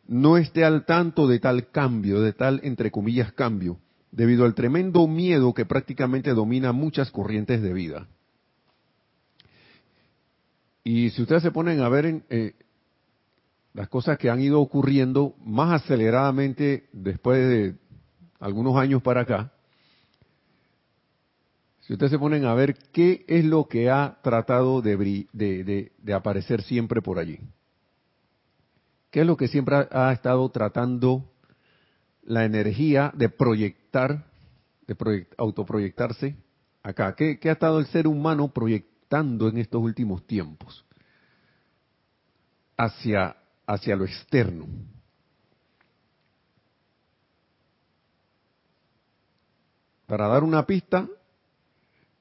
no 0.08 0.36
esté 0.36 0.64
al 0.64 0.84
tanto 0.84 1.28
de 1.28 1.38
tal 1.38 1.70
cambio, 1.70 2.20
de 2.20 2.32
tal, 2.32 2.60
entre 2.64 2.90
comillas, 2.90 3.32
cambio, 3.32 3.78
debido 4.10 4.44
al 4.44 4.54
tremendo 4.54 5.06
miedo 5.06 5.54
que 5.54 5.64
prácticamente 5.64 6.34
domina 6.34 6.72
muchas 6.72 7.10
corrientes 7.12 7.62
de 7.62 7.72
vida. 7.72 8.08
Y 10.82 11.10
si 11.10 11.22
ustedes 11.22 11.42
se 11.42 11.52
ponen 11.52 11.80
a 11.80 11.88
ver 11.88 12.06
en, 12.06 12.24
eh, 12.28 12.54
las 13.74 13.88
cosas 13.88 14.18
que 14.18 14.30
han 14.30 14.40
ido 14.40 14.60
ocurriendo 14.60 15.34
más 15.44 15.82
aceleradamente 15.82 16.88
después 16.92 17.48
de 17.48 17.74
algunos 18.40 18.76
años 18.76 19.02
para 19.02 19.22
acá, 19.22 19.52
si 21.86 21.92
ustedes 21.92 22.10
se 22.10 22.18
ponen 22.18 22.44
a 22.44 22.54
ver 22.54 22.74
qué 22.92 23.24
es 23.28 23.44
lo 23.44 23.68
que 23.68 23.90
ha 23.90 24.18
tratado 24.20 24.82
de 24.82 25.92
aparecer 26.12 26.62
siempre 26.62 27.00
por 27.00 27.20
allí. 27.20 27.38
¿Qué 29.12 29.20
es 29.20 29.26
lo 29.26 29.36
que 29.36 29.46
siempre 29.46 29.86
ha, 29.92 30.12
estado 30.12 30.48
tratando 30.50 31.32
la 32.24 32.44
energía 32.44 33.12
de 33.14 33.28
proyectar, 33.28 34.26
de 34.88 35.28
autoproyectarse 35.38 36.34
acá? 36.82 37.14
¿Qué, 37.14 37.38
ha 37.44 37.52
estado 37.52 37.78
el 37.78 37.86
ser 37.86 38.08
humano 38.08 38.48
proyectando 38.48 39.48
en 39.48 39.58
estos 39.58 39.80
últimos 39.80 40.26
tiempos? 40.26 40.84
Hacia, 42.76 43.36
hacia 43.64 43.94
lo 43.94 44.04
externo. 44.06 44.66
Para 50.06 50.26
dar 50.26 50.42
una 50.42 50.66
pista, 50.66 51.08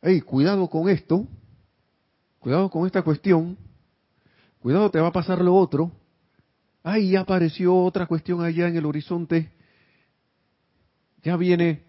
hey, 0.07 0.21
cuidado 0.21 0.69
con 0.69 0.87
esto, 0.87 1.27
cuidado 2.37 2.69
con 2.69 2.85
esta 2.85 3.01
cuestión, 3.01 3.57
cuidado 4.59 4.91
te 4.91 4.99
va 4.99 5.07
a 5.07 5.11
pasar 5.11 5.41
lo 5.41 5.55
otro, 5.55 5.91
ay, 6.83 7.09
ya 7.09 7.21
apareció 7.21 7.75
otra 7.75 8.05
cuestión 8.05 8.43
allá 8.43 8.67
en 8.67 8.77
el 8.77 8.85
horizonte, 8.85 9.51
ya 11.23 11.35
viene 11.37 11.81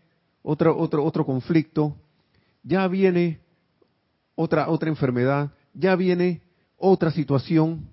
otro, 0.42 0.78
otro, 0.78 1.04
otro 1.04 1.26
conflicto, 1.26 1.94
ya 2.62 2.88
viene 2.88 3.38
otra, 4.34 4.70
otra 4.70 4.88
enfermedad, 4.88 5.52
ya 5.74 5.94
viene 5.94 6.40
otra 6.78 7.10
situación. 7.10 7.90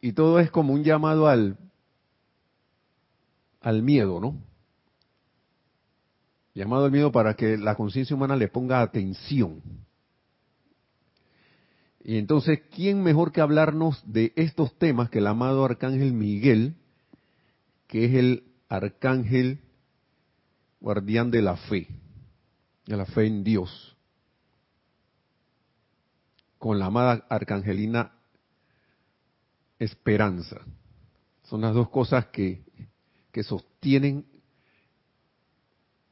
Y 0.00 0.12
todo 0.12 0.40
es 0.40 0.50
como 0.50 0.72
un 0.72 0.82
llamado 0.84 1.28
al, 1.28 1.58
al 3.60 3.82
miedo, 3.82 4.20
¿no? 4.20 4.51
Llamado 6.54 6.84
al 6.84 6.92
miedo 6.92 7.10
para 7.12 7.34
que 7.34 7.56
la 7.56 7.74
conciencia 7.74 8.14
humana 8.14 8.36
le 8.36 8.48
ponga 8.48 8.82
atención 8.82 9.62
y 12.04 12.18
entonces, 12.18 12.60
¿quién 12.74 13.02
mejor 13.02 13.32
que 13.32 13.40
hablarnos 13.40 14.02
de 14.04 14.32
estos 14.34 14.76
temas 14.78 15.08
que 15.08 15.18
el 15.18 15.26
amado 15.26 15.64
Arcángel 15.64 16.12
Miguel, 16.12 16.74
que 17.86 18.06
es 18.06 18.14
el 18.14 18.44
Arcángel 18.68 19.60
guardián 20.80 21.30
de 21.30 21.42
la 21.42 21.56
fe, 21.56 21.88
de 22.86 22.96
la 22.96 23.06
fe 23.06 23.26
en 23.26 23.44
Dios, 23.44 23.96
con 26.58 26.78
la 26.80 26.86
amada 26.86 27.24
Arcangelina 27.28 28.12
esperanza. 29.78 30.60
Son 31.44 31.60
las 31.60 31.74
dos 31.74 31.88
cosas 31.88 32.26
que, 32.26 32.64
que 33.30 33.44
sostienen 33.44 34.26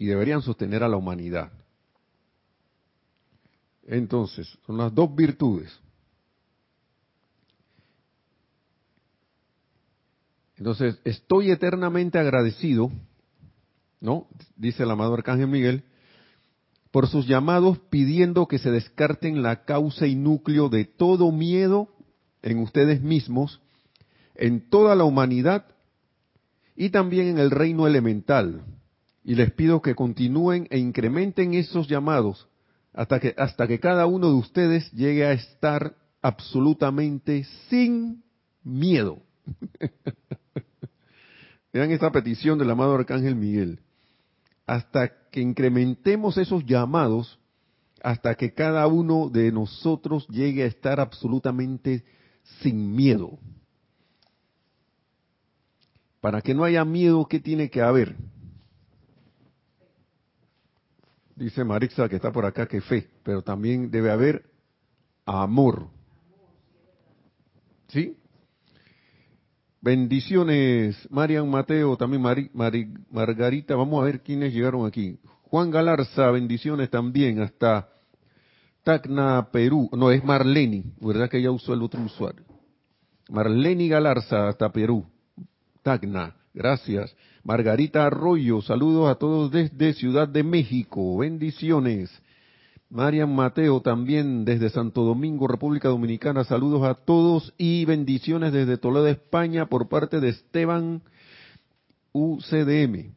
y 0.00 0.06
deberían 0.06 0.40
sostener 0.40 0.82
a 0.82 0.88
la 0.88 0.96
humanidad. 0.96 1.52
Entonces, 3.86 4.48
son 4.66 4.78
las 4.78 4.94
dos 4.94 5.14
virtudes. 5.14 5.78
Entonces, 10.56 10.98
estoy 11.04 11.50
eternamente 11.50 12.18
agradecido, 12.18 12.90
¿no? 14.00 14.26
Dice 14.56 14.84
el 14.84 14.90
amado 14.90 15.12
Arcángel 15.12 15.48
Miguel, 15.48 15.84
por 16.90 17.06
sus 17.06 17.26
llamados 17.26 17.78
pidiendo 17.90 18.48
que 18.48 18.58
se 18.58 18.70
descarten 18.70 19.42
la 19.42 19.66
causa 19.66 20.06
y 20.06 20.14
núcleo 20.14 20.70
de 20.70 20.86
todo 20.86 21.30
miedo 21.30 21.88
en 22.40 22.60
ustedes 22.60 23.02
mismos, 23.02 23.60
en 24.34 24.70
toda 24.70 24.94
la 24.94 25.04
humanidad 25.04 25.66
y 26.74 26.88
también 26.88 27.28
en 27.28 27.38
el 27.38 27.50
reino 27.50 27.86
elemental. 27.86 28.64
Y 29.24 29.34
les 29.34 29.52
pido 29.52 29.82
que 29.82 29.94
continúen 29.94 30.66
e 30.70 30.78
incrementen 30.78 31.54
esos 31.54 31.88
llamados 31.88 32.48
hasta 32.92 33.20
que, 33.20 33.34
hasta 33.36 33.66
que 33.66 33.78
cada 33.78 34.06
uno 34.06 34.28
de 34.28 34.34
ustedes 34.34 34.90
llegue 34.92 35.24
a 35.24 35.32
estar 35.32 35.94
absolutamente 36.22 37.44
sin 37.68 38.22
miedo. 38.62 39.18
Vean 41.72 41.90
esta 41.92 42.10
petición 42.10 42.58
del 42.58 42.70
amado 42.70 42.94
Arcángel 42.94 43.36
Miguel. 43.36 43.80
Hasta 44.66 45.28
que 45.30 45.40
incrementemos 45.40 46.36
esos 46.36 46.64
llamados, 46.66 47.38
hasta 48.02 48.34
que 48.34 48.54
cada 48.54 48.86
uno 48.86 49.30
de 49.30 49.52
nosotros 49.52 50.26
llegue 50.28 50.64
a 50.64 50.66
estar 50.66 51.00
absolutamente 51.00 52.04
sin 52.60 52.94
miedo. 52.94 53.38
Para 56.20 56.42
que 56.42 56.54
no 56.54 56.64
haya 56.64 56.84
miedo, 56.84 57.26
¿qué 57.26 57.40
tiene 57.40 57.70
que 57.70 57.80
haber? 57.80 58.16
Dice 61.40 61.64
Marixa 61.64 62.06
que 62.06 62.16
está 62.16 62.30
por 62.30 62.44
acá 62.44 62.66
que 62.66 62.82
fe, 62.82 63.08
pero 63.22 63.40
también 63.40 63.90
debe 63.90 64.10
haber 64.10 64.44
amor. 65.24 65.88
¿Sí? 67.88 68.14
Bendiciones, 69.80 71.08
Marian 71.10 71.48
Mateo, 71.48 71.96
también 71.96 72.22
Margarita. 73.10 73.74
Vamos 73.74 74.02
a 74.02 74.04
ver 74.04 74.20
quiénes 74.20 74.52
llegaron 74.52 74.84
aquí. 74.84 75.18
Juan 75.44 75.70
Galarza, 75.70 76.30
bendiciones 76.30 76.90
también, 76.90 77.40
hasta 77.40 77.88
Tacna, 78.84 79.48
Perú. 79.50 79.88
No, 79.94 80.10
es 80.10 80.22
Marleni, 80.22 80.92
¿verdad 81.00 81.30
que 81.30 81.38
ella 81.38 81.52
usó 81.52 81.72
el 81.72 81.80
otro 81.82 82.02
usuario? 82.02 82.44
Marleni 83.30 83.88
Galarza, 83.88 84.46
hasta 84.46 84.70
Perú. 84.70 85.06
Tacna, 85.82 86.36
gracias. 86.52 87.16
Margarita 87.42 88.06
Arroyo, 88.06 88.60
saludos 88.60 89.10
a 89.10 89.14
todos 89.14 89.50
desde 89.50 89.94
Ciudad 89.94 90.28
de 90.28 90.42
México, 90.42 91.18
bendiciones. 91.18 92.10
Marian 92.90 93.34
Mateo 93.34 93.80
también 93.80 94.44
desde 94.44 94.68
Santo 94.68 95.02
Domingo, 95.02 95.46
República 95.46 95.88
Dominicana. 95.88 96.42
Saludos 96.42 96.82
a 96.82 96.94
todos 96.94 97.54
y 97.56 97.84
bendiciones 97.84 98.52
desde 98.52 98.78
Toledo, 98.78 99.06
España, 99.06 99.66
por 99.66 99.88
parte 99.88 100.18
de 100.18 100.30
Esteban 100.30 101.00
UCDM. 102.12 103.14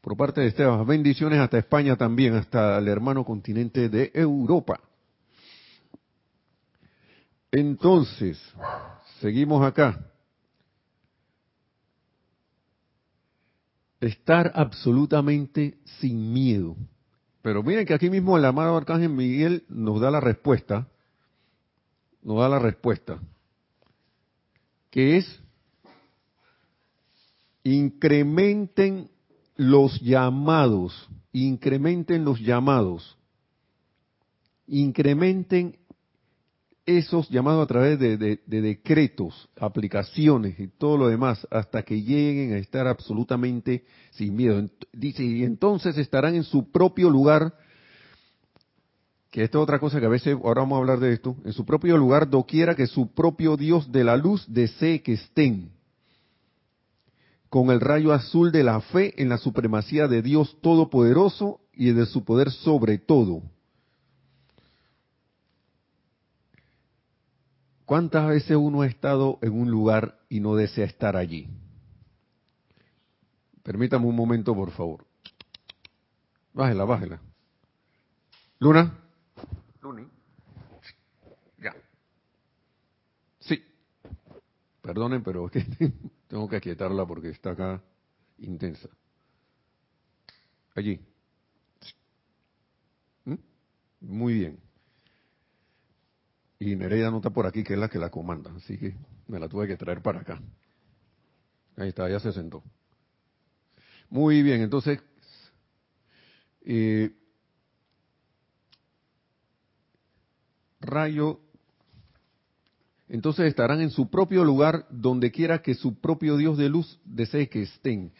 Por 0.00 0.16
parte 0.16 0.42
de 0.42 0.46
Esteban. 0.46 0.86
Bendiciones 0.86 1.40
hasta 1.40 1.58
España 1.58 1.96
también, 1.96 2.34
hasta 2.34 2.78
el 2.78 2.86
hermano 2.86 3.24
continente 3.24 3.88
de 3.88 4.12
Europa. 4.14 4.78
Entonces, 7.50 8.40
seguimos 9.20 9.66
acá. 9.66 10.11
Estar 14.02 14.50
absolutamente 14.56 15.78
sin 16.00 16.32
miedo. 16.32 16.76
Pero 17.40 17.62
miren 17.62 17.86
que 17.86 17.94
aquí 17.94 18.10
mismo 18.10 18.36
el 18.36 18.44
amado 18.44 18.76
Arcángel 18.76 19.10
Miguel 19.10 19.64
nos 19.68 20.00
da 20.00 20.10
la 20.10 20.18
respuesta, 20.18 20.88
nos 22.20 22.38
da 22.38 22.48
la 22.48 22.58
respuesta, 22.58 23.20
que 24.90 25.18
es 25.18 25.40
incrementen 27.62 29.08
los 29.54 30.00
llamados, 30.00 31.08
incrementen 31.32 32.24
los 32.24 32.40
llamados, 32.40 33.16
incrementen 34.66 35.78
esos 36.84 37.28
llamados 37.28 37.64
a 37.64 37.68
través 37.68 37.98
de, 37.98 38.40
decretos, 38.46 39.48
aplicaciones 39.56 40.58
y 40.58 40.68
todo 40.68 40.96
lo 40.96 41.08
demás, 41.08 41.46
hasta 41.50 41.82
que 41.82 42.02
lleguen 42.02 42.54
a 42.54 42.58
estar 42.58 42.86
absolutamente 42.86 43.84
sin 44.10 44.34
miedo. 44.34 44.68
Dice, 44.92 45.22
y 45.24 45.44
entonces 45.44 45.96
estarán 45.96 46.34
en 46.34 46.44
su 46.44 46.70
propio 46.72 47.08
lugar, 47.08 47.54
que 49.30 49.44
esto 49.44 49.58
es 49.58 49.62
otra 49.62 49.78
cosa 49.78 50.00
que 50.00 50.06
a 50.06 50.10
veces, 50.10 50.36
ahora 50.42 50.62
vamos 50.62 50.76
a 50.76 50.80
hablar 50.80 51.00
de 51.00 51.12
esto, 51.12 51.36
en 51.44 51.52
su 51.52 51.64
propio 51.64 51.96
lugar, 51.96 52.28
doquiera 52.28 52.74
que 52.74 52.86
su 52.86 53.12
propio 53.12 53.56
Dios 53.56 53.92
de 53.92 54.04
la 54.04 54.16
luz 54.16 54.44
desee 54.48 55.02
que 55.02 55.12
estén, 55.12 55.70
con 57.48 57.70
el 57.70 57.80
rayo 57.80 58.12
azul 58.12 58.50
de 58.50 58.64
la 58.64 58.80
fe 58.80 59.14
en 59.22 59.28
la 59.28 59.38
supremacía 59.38 60.08
de 60.08 60.22
Dios 60.22 60.56
Todopoderoso 60.62 61.60
y 61.74 61.92
de 61.92 62.06
su 62.06 62.24
poder 62.24 62.50
sobre 62.50 62.98
todo 62.98 63.42
¿Cuántas 67.84 68.28
veces 68.28 68.56
uno 68.56 68.82
ha 68.82 68.86
estado 68.86 69.38
en 69.42 69.52
un 69.52 69.70
lugar 69.70 70.18
y 70.28 70.40
no 70.40 70.54
desea 70.54 70.86
estar 70.86 71.16
allí? 71.16 71.48
Permítame 73.62 74.06
un 74.06 74.16
momento, 74.16 74.54
por 74.54 74.70
favor. 74.70 75.06
Bájela, 76.52 76.84
bájela. 76.84 77.20
Luna. 78.58 78.98
Luni. 79.80 80.06
Ya. 81.58 81.74
Sí. 83.40 83.62
Perdonen, 84.80 85.22
pero 85.22 85.50
tengo 86.28 86.48
que 86.48 86.56
aquietarla 86.56 87.06
porque 87.06 87.30
está 87.30 87.50
acá 87.50 87.82
intensa. 88.38 88.88
Allí. 90.74 91.00
¿Mm? 93.24 93.34
Muy 94.00 94.34
bien. 94.34 94.71
Y 96.62 96.76
Nereida 96.76 97.10
no 97.10 97.16
está 97.16 97.30
por 97.30 97.44
aquí, 97.44 97.64
que 97.64 97.72
es 97.72 97.78
la 97.78 97.88
que 97.88 97.98
la 97.98 98.08
comanda, 98.08 98.52
así 98.56 98.78
que 98.78 98.94
me 99.26 99.40
la 99.40 99.48
tuve 99.48 99.66
que 99.66 99.76
traer 99.76 100.00
para 100.00 100.20
acá. 100.20 100.40
Ahí 101.76 101.88
está, 101.88 102.08
ya 102.08 102.20
se 102.20 102.32
sentó. 102.32 102.62
Muy 104.08 104.44
bien, 104.44 104.60
entonces, 104.60 105.00
eh, 106.64 107.10
rayo, 110.80 111.40
entonces 113.08 113.46
estarán 113.46 113.80
en 113.80 113.90
su 113.90 114.08
propio 114.08 114.44
lugar 114.44 114.86
donde 114.88 115.32
quiera 115.32 115.62
que 115.62 115.74
su 115.74 116.00
propio 116.00 116.36
Dios 116.36 116.56
de 116.58 116.68
luz 116.68 117.00
desee 117.04 117.48
que 117.48 117.62
estén. 117.62 118.12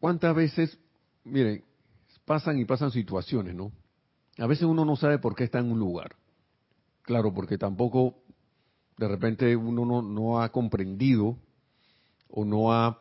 ¿Cuántas 0.00 0.36
veces, 0.36 0.78
miren, 1.24 1.64
pasan 2.26 2.58
y 2.58 2.66
pasan 2.66 2.90
situaciones, 2.90 3.54
¿no? 3.54 3.72
A 4.36 4.46
veces 4.46 4.64
uno 4.64 4.84
no 4.84 4.96
sabe 4.96 5.18
por 5.18 5.34
qué 5.34 5.44
está 5.44 5.60
en 5.60 5.72
un 5.72 5.78
lugar. 5.78 6.17
Claro, 7.08 7.32
porque 7.32 7.56
tampoco 7.56 8.16
de 8.98 9.08
repente 9.08 9.56
uno 9.56 10.02
no, 10.02 10.42
ha 10.42 10.52
comprendido 10.52 11.38
o 12.28 12.44
no 12.44 12.70
ha 12.70 13.00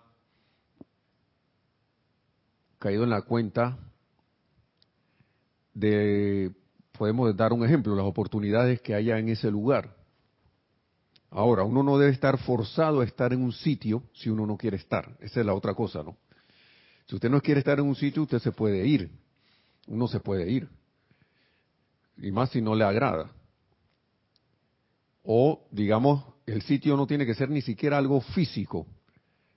caído 2.79 3.03
en 3.03 3.09
la 3.09 3.23
cuenta 3.23 3.77
de, 5.73 6.53
podemos 6.97 7.35
dar 7.35 7.51
un 7.51 7.65
ejemplo, 7.65 7.97
las 7.97 8.05
oportunidades 8.05 8.79
que 8.79 8.95
haya 8.95 9.19
en 9.19 9.27
ese 9.27 9.51
lugar. 9.51 9.93
Ahora, 11.29 11.65
uno 11.65 11.83
no 11.83 11.97
debe 11.97 12.13
estar 12.13 12.37
forzado 12.37 13.01
a 13.01 13.03
estar 13.03 13.33
en 13.33 13.41
un 13.41 13.51
sitio 13.51 14.03
si 14.13 14.29
uno 14.29 14.45
no 14.45 14.55
quiere 14.55 14.77
estar. 14.77 15.17
Esa 15.19 15.41
es 15.41 15.45
la 15.45 15.53
otra 15.53 15.73
cosa, 15.73 16.01
¿no? 16.01 16.15
Si 17.07 17.15
usted 17.15 17.29
no 17.29 17.41
quiere 17.41 17.59
estar 17.59 17.77
en 17.77 17.85
un 17.85 17.95
sitio, 17.95 18.23
usted 18.23 18.39
se 18.39 18.53
puede 18.53 18.87
ir. 18.87 19.11
Uno 19.85 20.07
se 20.07 20.21
puede 20.21 20.49
ir. 20.49 20.69
Y 22.15 22.31
más 22.31 22.51
si 22.51 22.61
no 22.61 22.73
le 22.73 22.85
agrada 22.85 23.33
o 25.29 25.67
digamos, 25.71 26.23
el 26.45 26.61
sitio 26.61 26.95
no 26.95 27.05
tiene 27.05 27.25
que 27.25 27.35
ser 27.35 27.49
ni 27.49 27.61
siquiera 27.61 27.97
algo 27.97 28.21
físico, 28.21 28.87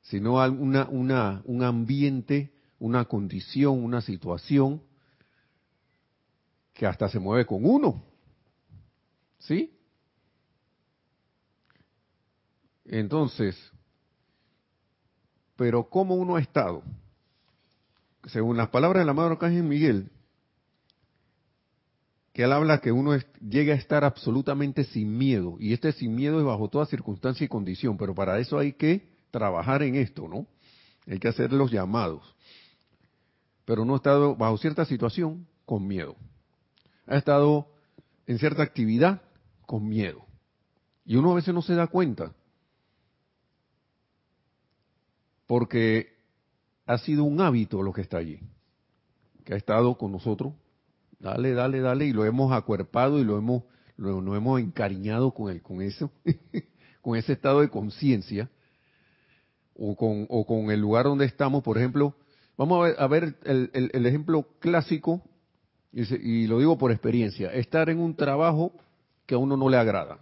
sino 0.03 0.33
una, 0.51 0.89
una, 0.89 1.43
un 1.45 1.63
ambiente, 1.63 2.53
una 2.81 3.05
condición, 3.05 3.85
una 3.85 4.01
situación 4.01 4.83
que 6.75 6.87
hasta 6.87 7.09
se 7.09 7.21
mueve 7.21 7.47
con 7.47 7.65
uno. 7.65 8.03
¿Sí? 9.39 9.73
Entonces, 12.85 13.57
pero 15.55 15.89
¿cómo 15.89 16.17
uno 16.17 16.35
ha 16.35 16.41
estado? 16.41 16.83
Según 18.25 18.57
las 18.57 18.71
palabras 18.71 19.03
del 19.03 19.09
amado 19.09 19.29
Arcángel 19.31 19.63
Miguel, 19.63 20.11
que 22.33 22.45
él 22.45 22.53
habla 22.53 22.81
que 22.81 22.93
uno 22.93 23.19
llega 23.41 23.75
a 23.75 23.77
estar 23.77 24.05
absolutamente 24.05 24.85
sin 24.85 25.17
miedo, 25.17 25.57
y 25.59 25.73
este 25.73 25.93
sin 25.93 26.15
miedo 26.15 26.39
es 26.39 26.45
bajo 26.45 26.69
toda 26.69 26.87
circunstancia 26.87 27.45
y 27.45 27.49
condición, 27.49 27.97
pero 27.97 28.15
para 28.15 28.39
eso 28.39 28.59
hay 28.59 28.73
que 28.73 29.09
trabajar 29.31 29.83
en 29.83 29.97
esto, 29.97 30.29
¿no? 30.29 30.47
Hay 31.07 31.19
que 31.19 31.29
hacer 31.29 31.53
los 31.53 31.71
llamados. 31.71 32.35
Pero 33.65 33.85
no 33.85 33.95
ha 33.95 33.97
estado 33.97 34.37
bajo 34.37 34.59
cierta 34.59 34.85
situación 34.85 35.47
con 35.65 35.87
miedo. 35.87 36.17
Ha 37.07 37.17
estado 37.17 37.69
en 38.27 38.39
cierta 38.39 38.63
actividad 38.63 39.23
con 39.67 39.89
miedo. 39.89 40.25
Y 41.05 41.17
uno 41.17 41.33
a 41.33 41.37
veces 41.37 41.55
no 41.55 41.63
se 41.63 41.75
da 41.75 41.87
cuenta. 41.87 42.33
Porque 45.47 46.17
ha 46.87 46.99
sido 46.99 47.25
un 47.25 47.41
hábito 47.41 47.83
lo 47.83 47.93
que 47.93 48.03
está 48.03 48.19
allí. 48.19 48.41
Que 49.45 49.55
ha 49.55 49.57
estado 49.57 49.97
con 49.97 50.13
nosotros. 50.13 50.55
Dale, 51.21 51.53
dale, 51.53 51.81
dale. 51.81 52.07
Y 52.07 52.13
lo 52.13 52.25
hemos 52.25 52.53
acuerpado 52.53 53.19
y 53.19 53.25
lo 53.25 53.39
hemos, 53.39 53.63
lo, 53.97 54.35
hemos 54.35 54.61
encariñado 54.61 55.33
con, 55.33 55.53
el, 55.53 55.63
con 55.63 55.83
eso. 55.83 56.11
con 57.03 57.17
ese 57.17 57.35
estado 57.35 57.61
de 57.61 57.69
conciencia. 57.69 58.51
O 59.75 59.97
con, 59.97 60.71
el 60.71 60.81
lugar 60.81 61.05
donde 61.05 61.27
estamos. 61.27 61.63
Por 61.63 61.79
ejemplo, 61.79 62.17
vamos 62.57 62.91
a 62.99 63.07
ver, 63.07 63.37
el, 63.45 63.71
el, 63.73 64.07
ejemplo 64.07 64.47
clásico. 64.59 65.23
Y 65.93 66.47
lo 66.47 66.59
digo 66.59 66.77
por 66.77 66.91
experiencia. 66.91 67.53
Estar 67.53 67.89
en 67.91 68.01
un 68.01 68.17
trabajo 68.17 68.73
que 69.27 69.35
a 69.35 69.39
uno 69.39 69.57
no 69.57 69.69
le 69.69 69.77
agrada 69.77 70.19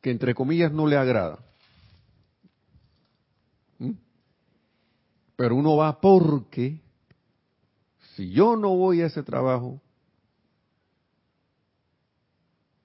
que 0.00 0.10
entre 0.10 0.34
comillas 0.34 0.72
no 0.72 0.86
le 0.86 0.96
agrada. 0.96 1.38
Pero 5.40 5.56
uno 5.56 5.74
va 5.74 6.02
porque 6.02 6.82
si 8.14 8.30
yo 8.30 8.56
no 8.56 8.76
voy 8.76 9.00
a 9.00 9.06
ese 9.06 9.22
trabajo, 9.22 9.80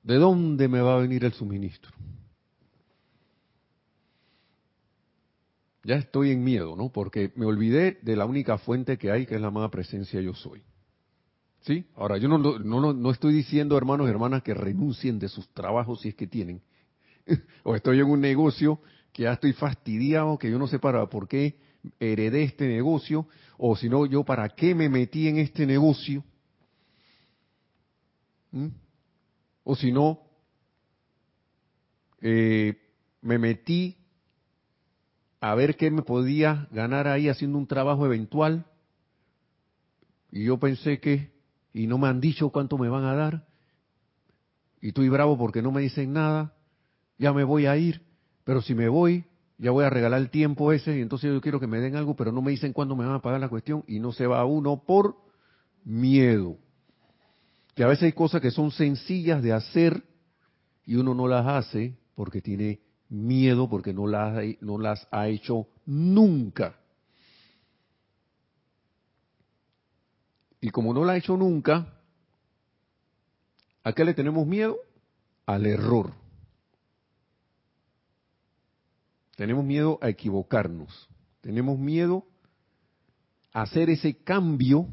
¿de 0.03 0.15
dónde 0.15 0.69
me 0.69 0.79
va 0.79 0.95
a 0.95 0.99
venir 0.99 1.25
el 1.25 1.33
suministro? 1.33 1.91
Ya 5.83 5.95
estoy 5.95 6.31
en 6.31 6.45
miedo, 6.45 6.77
¿no? 6.77 6.93
Porque 6.93 7.33
me 7.35 7.45
olvidé 7.45 7.99
de 8.01 8.15
la 8.15 8.23
única 8.23 8.57
fuente 8.57 8.97
que 8.97 9.11
hay, 9.11 9.25
que 9.25 9.35
es 9.35 9.41
la 9.41 9.47
amada 9.47 9.69
presencia 9.69 10.21
yo 10.21 10.33
soy. 10.33 10.63
¿Sí? 11.59 11.85
Ahora, 11.97 12.17
yo 12.17 12.29
no, 12.29 12.37
no, 12.37 12.93
no 12.93 13.11
estoy 13.11 13.33
diciendo, 13.33 13.75
hermanos 13.75 14.07
y 14.07 14.11
hermanas, 14.11 14.43
que 14.43 14.53
renuncien 14.53 15.19
de 15.19 15.27
sus 15.27 15.49
trabajos 15.49 15.99
si 15.99 16.07
es 16.07 16.15
que 16.15 16.25
tienen 16.25 16.61
o 17.63 17.75
estoy 17.75 17.99
en 17.99 18.05
un 18.05 18.21
negocio 18.21 18.79
que 19.11 19.23
ya 19.23 19.33
estoy 19.33 19.51
fastidiado, 19.51 20.37
que 20.37 20.49
yo 20.49 20.57
no 20.57 20.67
sé 20.67 20.79
para 20.79 21.05
por 21.09 21.27
qué 21.27 21.64
heredé 21.99 22.43
este 22.43 22.67
negocio, 22.67 23.27
o 23.57 23.75
si 23.75 23.89
no, 23.89 24.05
yo 24.05 24.23
para 24.23 24.49
qué 24.49 24.75
me 24.75 24.89
metí 24.89 25.27
en 25.27 25.37
este 25.37 25.65
negocio. 25.65 26.23
O 29.63 29.75
si 29.75 29.91
no, 29.91 30.19
eh, 32.21 32.77
me 33.21 33.37
metí 33.37 33.97
a 35.41 35.55
ver 35.55 35.75
qué 35.75 35.91
me 35.91 36.01
podía 36.01 36.67
ganar 36.71 37.07
ahí 37.07 37.29
haciendo 37.29 37.57
un 37.57 37.67
trabajo 37.67 38.05
eventual. 38.05 38.65
Y 40.31 40.45
yo 40.45 40.57
pensé 40.59 40.99
que, 40.99 41.31
y 41.73 41.87
no 41.87 41.97
me 41.97 42.07
han 42.07 42.21
dicho 42.21 42.49
cuánto 42.49 42.77
me 42.77 42.89
van 42.89 43.05
a 43.05 43.15
dar. 43.15 43.47
Y 44.81 44.89
estoy 44.89 45.09
bravo 45.09 45.37
porque 45.37 45.61
no 45.61 45.71
me 45.71 45.81
dicen 45.81 46.13
nada 46.13 46.55
ya 47.17 47.33
me 47.33 47.43
voy 47.43 47.65
a 47.65 47.77
ir, 47.77 48.01
pero 48.43 48.61
si 48.61 48.73
me 48.75 48.87
voy, 48.87 49.25
ya 49.57 49.71
voy 49.71 49.85
a 49.85 49.89
regalar 49.89 50.19
el 50.19 50.29
tiempo 50.29 50.71
ese, 50.71 50.97
y 50.97 51.01
entonces 51.01 51.31
yo 51.31 51.41
quiero 51.41 51.59
que 51.59 51.67
me 51.67 51.79
den 51.79 51.95
algo, 51.95 52.15
pero 52.15 52.31
no 52.31 52.41
me 52.41 52.51
dicen 52.51 52.73
cuándo 52.73 52.95
me 52.95 53.05
van 53.05 53.15
a 53.15 53.21
pagar 53.21 53.39
la 53.39 53.49
cuestión, 53.49 53.83
y 53.87 53.99
no 53.99 54.11
se 54.11 54.27
va 54.27 54.45
uno 54.45 54.83
por 54.85 55.17
miedo. 55.83 56.57
Que 57.75 57.83
a 57.83 57.87
veces 57.87 58.03
hay 58.03 58.13
cosas 58.13 58.41
que 58.41 58.51
son 58.51 58.71
sencillas 58.71 59.41
de 59.43 59.53
hacer 59.53 60.03
y 60.85 60.95
uno 60.95 61.13
no 61.13 61.27
las 61.27 61.45
hace 61.45 61.97
porque 62.15 62.41
tiene 62.41 62.79
miedo, 63.09 63.69
porque 63.69 63.93
no 63.93 64.07
las, 64.07 64.41
no 64.61 64.77
las 64.77 65.07
ha 65.11 65.27
hecho 65.27 65.67
nunca. 65.85 66.77
Y 70.61 70.69
como 70.69 70.93
no 70.93 71.03
la 71.03 71.13
ha 71.13 71.17
hecho 71.17 71.37
nunca, 71.37 71.93
¿a 73.83 73.93
qué 73.93 74.05
le 74.05 74.13
tenemos 74.13 74.47
miedo? 74.47 74.77
Al 75.45 75.65
error. 75.65 76.24
Tenemos 79.35 79.65
miedo 79.65 79.99
a 80.01 80.09
equivocarnos. 80.09 81.09
Tenemos 81.41 81.77
miedo 81.77 82.25
a 83.53 83.63
hacer 83.63 83.89
ese 83.89 84.17
cambio 84.23 84.87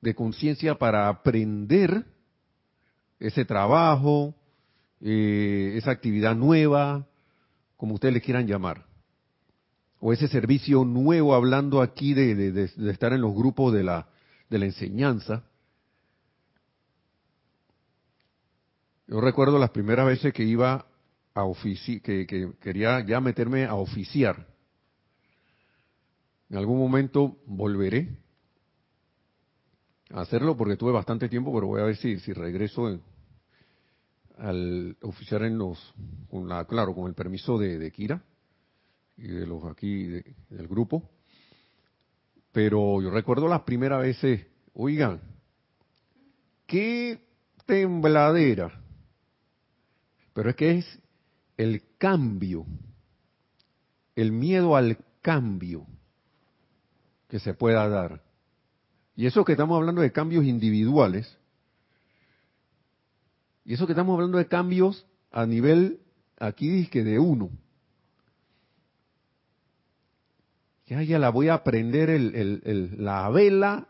de 0.00 0.14
conciencia 0.14 0.76
para 0.78 1.08
aprender 1.08 2.04
ese 3.18 3.44
trabajo, 3.44 4.34
eh, 5.00 5.74
esa 5.76 5.90
actividad 5.90 6.36
nueva, 6.36 7.06
como 7.76 7.94
ustedes 7.94 8.14
le 8.14 8.20
quieran 8.20 8.46
llamar. 8.46 8.86
O 10.00 10.12
ese 10.12 10.28
servicio 10.28 10.84
nuevo, 10.84 11.34
hablando 11.34 11.82
aquí 11.82 12.14
de, 12.14 12.70
estar 12.90 13.12
en 13.12 13.20
los 13.20 13.34
grupos 13.34 13.72
de 13.72 13.82
la, 13.82 14.08
de 14.48 14.58
la 14.58 14.66
enseñanza. 14.66 15.44
Yo 19.08 19.20
recuerdo 19.20 19.58
las 19.58 19.70
primeras 19.70 20.06
veces 20.06 20.32
que 20.32 20.44
iba 20.44 20.87
que, 22.02 22.52
quería 22.60 23.04
ya 23.04 23.20
meterme 23.20 23.64
a 23.64 23.74
oficiar. 23.74 24.46
En 26.50 26.56
algún 26.56 26.78
momento 26.78 27.38
volveré 27.46 28.16
a 30.10 30.22
hacerlo 30.22 30.56
porque 30.56 30.76
tuve 30.76 30.92
bastante 30.92 31.28
tiempo, 31.28 31.52
pero 31.52 31.66
voy 31.66 31.80
a 31.80 31.84
ver 31.84 31.96
si, 31.96 32.18
si 32.20 32.32
regreso 32.32 33.00
al 34.38 34.96
oficiar 35.02 35.42
en 35.42 35.58
los, 35.58 35.94
con 36.30 36.48
la, 36.48 36.64
claro, 36.64 36.94
con 36.94 37.06
el 37.08 37.14
permiso 37.14 37.58
de, 37.58 37.90
Kira 37.90 38.22
y 39.16 39.28
de 39.28 39.46
los 39.46 39.64
aquí 39.64 40.06
del 40.06 40.68
grupo. 40.68 41.10
Pero 42.52 43.02
yo 43.02 43.10
recuerdo 43.10 43.46
las 43.46 43.62
primeras 43.62 44.00
veces, 44.00 44.46
oigan, 44.72 45.20
qué 46.66 47.20
tembladera. 47.66 48.80
Pero 50.32 50.50
es 50.50 50.56
que 50.56 50.70
es 50.78 51.00
el 51.58 51.82
cambio, 51.98 52.64
el 54.16 54.32
miedo 54.32 54.76
al 54.76 54.96
cambio 55.20 55.86
que 57.28 57.40
se 57.40 57.52
pueda 57.52 57.86
dar. 57.88 58.22
Y 59.16 59.26
eso 59.26 59.44
que 59.44 59.52
estamos 59.52 59.76
hablando 59.76 60.00
de 60.00 60.12
cambios 60.12 60.44
individuales, 60.44 61.36
y 63.64 63.74
eso 63.74 63.86
que 63.86 63.92
estamos 63.92 64.14
hablando 64.14 64.38
de 64.38 64.46
cambios 64.46 65.04
a 65.30 65.44
nivel, 65.44 66.00
aquí 66.38 66.70
dice 66.70 67.04
de 67.04 67.18
uno. 67.18 67.50
Ya, 70.86 71.02
ya 71.02 71.18
la 71.18 71.28
voy 71.28 71.48
a 71.48 71.64
prender 71.64 72.08
el, 72.08 73.04
la 73.04 73.28
vela 73.28 73.88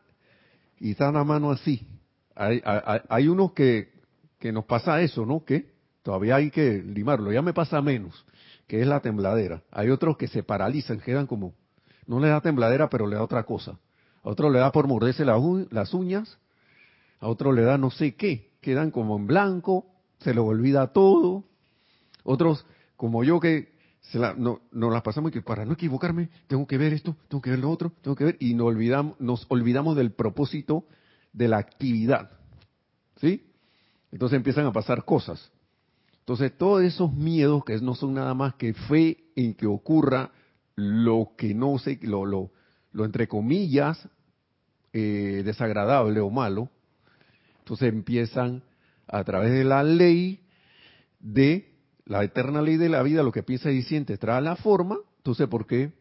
y 0.81 0.93
está 0.93 1.13
la 1.13 1.23
mano 1.23 1.53
así. 1.53 1.87
Hay, 2.35 2.61
hay, 2.65 3.01
hay 3.09 3.29
unos 3.29 3.53
que, 3.53 3.93
que 4.41 4.51
nos 4.51 4.65
pasa 4.65 5.01
eso, 5.03 5.25
¿no? 5.25 5.45
Que 5.45 5.78
Todavía 6.03 6.37
hay 6.37 6.51
que 6.51 6.83
limarlo. 6.83 7.33
Ya 7.33 7.43
me 7.43 7.53
pasa 7.53 7.81
menos, 7.83 8.25
que 8.67 8.81
es 8.81 8.87
la 8.87 9.01
tembladera. 9.01 9.63
Hay 9.71 9.91
otros 9.91 10.17
que 10.17 10.29
se 10.29 10.43
paralizan, 10.43 11.01
quedan 11.01 11.27
como, 11.27 11.55
no 12.07 12.21
le 12.21 12.29
da 12.29 12.41
tembladera, 12.41 12.89
pero 12.89 13.07
le 13.07 13.17
da 13.17 13.23
otra 13.23 13.45
cosa. 13.45 13.79
A 14.23 14.31
otro 14.31 14.51
le 14.51 14.59
da 14.59 14.73
por 14.73 14.87
morderse 14.87 15.25
las 15.25 15.95
uñas, 15.95 16.39
a 17.21 17.29
otro 17.29 17.53
le 17.53 17.63
da 17.63 17.79
no 17.79 17.91
sé 17.91 18.15
qué, 18.15 18.53
quedan 18.61 18.91
como 18.91 19.17
en 19.17 19.27
blanco, 19.27 19.87
se 20.21 20.35
lo 20.35 20.45
olvida 20.45 20.93
todo. 20.93 21.45
Otros, 22.25 22.67
como 22.97 23.25
yo 23.25 23.41
que 23.41 23.77
se 24.01 24.19
la, 24.19 24.35
no, 24.35 24.61
nos 24.73 24.93
las 24.93 25.03
pasamos 25.03 25.31
y 25.31 25.35
que 25.35 25.43
para 25.43 25.65
no 25.65 25.73
equivocarme, 25.73 26.31
tengo 26.47 26.67
que 26.67 26.79
ver 26.79 26.93
esto, 26.93 27.17
tengo 27.29 27.43
que 27.43 27.51
ver 27.51 27.59
lo 27.59 27.71
otro, 27.71 27.93
tengo 28.03 28.17
que 28.17 28.25
ver, 28.25 28.37
y 28.41 28.55
nos 28.55 28.69
olvidamos, 28.69 29.21
nos 29.21 29.47
olvidamos 29.49 29.97
del 29.97 30.13
propósito 30.13 30.85
de 31.33 31.49
la 31.49 31.59
actividad. 31.59 32.31
¿Sí? 33.17 33.51
Entonces 34.13 34.37
empiezan 34.37 34.67
a 34.67 34.73
pasar 34.73 35.05
cosas. 35.05 35.51
Entonces, 36.29 36.59
todos 36.59 36.83
esos 36.83 37.11
miedos 37.15 37.65
que 37.65 37.79
no 37.79 37.95
son 37.95 38.13
nada 38.13 38.35
más 38.35 38.55
que 38.57 38.75
fe 38.75 39.17
en 39.35 39.55
que 39.55 39.65
ocurra 39.65 40.31
lo 40.77 41.31
que 41.39 41.55
no 41.55 41.79
sé, 41.79 41.99
lo, 42.03 42.27
lo, 42.27 42.51
lo 42.93 43.07
entre 43.07 43.27
comillas, 43.27 44.07
eh, 44.93 45.41
desagradable 45.43 46.21
o 46.21 46.29
malo, 46.29 46.69
entonces 47.61 47.89
empiezan 47.89 48.63
a 49.07 49.25
través 49.25 49.53
de 49.53 49.65
la 49.65 49.83
ley 49.83 50.43
de 51.19 51.73
la 52.05 52.23
eterna 52.25 52.61
ley 52.61 52.77
de 52.77 52.91
la 52.91 53.03
vida, 53.03 53.23
lo 53.23 53.33
que 53.33 53.43
piensa 53.43 53.71
y 53.71 53.81
siente 53.81 54.19
trae 54.19 54.43
la 54.43 54.57
forma, 54.57 54.99
entonces 55.17 55.49
¿por 55.49 55.67
qué? 55.67 55.95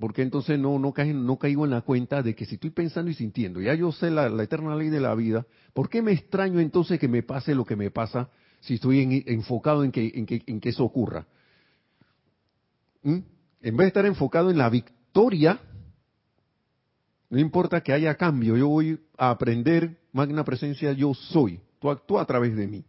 Porque 0.00 0.22
entonces 0.22 0.58
no, 0.58 0.80
no, 0.80 0.92
no 0.96 1.38
caigo 1.38 1.64
en 1.64 1.70
la 1.70 1.82
cuenta 1.82 2.24
de 2.24 2.34
que 2.34 2.44
si 2.44 2.56
estoy 2.56 2.70
pensando 2.70 3.08
y 3.08 3.14
sintiendo, 3.14 3.60
ya 3.60 3.74
yo 3.74 3.92
sé 3.92 4.10
la, 4.10 4.28
la 4.28 4.42
eterna 4.42 4.74
ley 4.74 4.88
de 4.88 4.98
la 4.98 5.14
vida, 5.14 5.46
¿por 5.74 5.88
qué 5.88 6.02
me 6.02 6.10
extraño 6.10 6.58
entonces 6.58 6.98
que 6.98 7.06
me 7.06 7.22
pase 7.22 7.54
lo 7.54 7.64
que 7.64 7.76
me 7.76 7.92
pasa 7.92 8.30
si 8.64 8.74
estoy 8.74 9.24
enfocado 9.26 9.84
en 9.84 9.92
que, 9.92 10.10
en, 10.14 10.26
que, 10.26 10.42
en 10.46 10.60
que 10.60 10.70
eso 10.70 10.84
ocurra. 10.84 11.26
¿Mm? 13.02 13.18
En 13.62 13.76
vez 13.76 13.84
de 13.84 13.88
estar 13.88 14.06
enfocado 14.06 14.50
en 14.50 14.58
la 14.58 14.68
victoria, 14.68 15.60
No 17.30 17.40
importa 17.40 17.80
que 17.82 17.92
haya 17.92 18.14
cambio, 18.14 18.56
yo 18.56 18.68
voy 18.68 19.00
a 19.18 19.30
aprender, 19.30 19.98
magna 20.12 20.44
presencia, 20.44 20.92
yo 20.92 21.14
soy. 21.14 21.60
Tú 21.80 21.90
actúa 21.90 22.22
a 22.22 22.26
través 22.26 22.54
de 22.54 22.66
mí. 22.68 22.84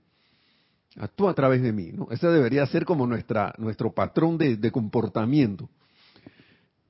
Actúa 0.98 1.32
a 1.32 1.34
través 1.34 1.62
de 1.64 1.72
mí. 1.72 1.92
¿no? 1.92 2.08
Ese 2.12 2.28
debería 2.28 2.66
ser 2.68 2.86
como 2.86 3.08
nuestra, 3.08 3.56
nuestro 3.58 3.92
patrón 3.92 4.38
de, 4.38 4.56
de 4.58 4.72
comportamiento. 4.72 5.70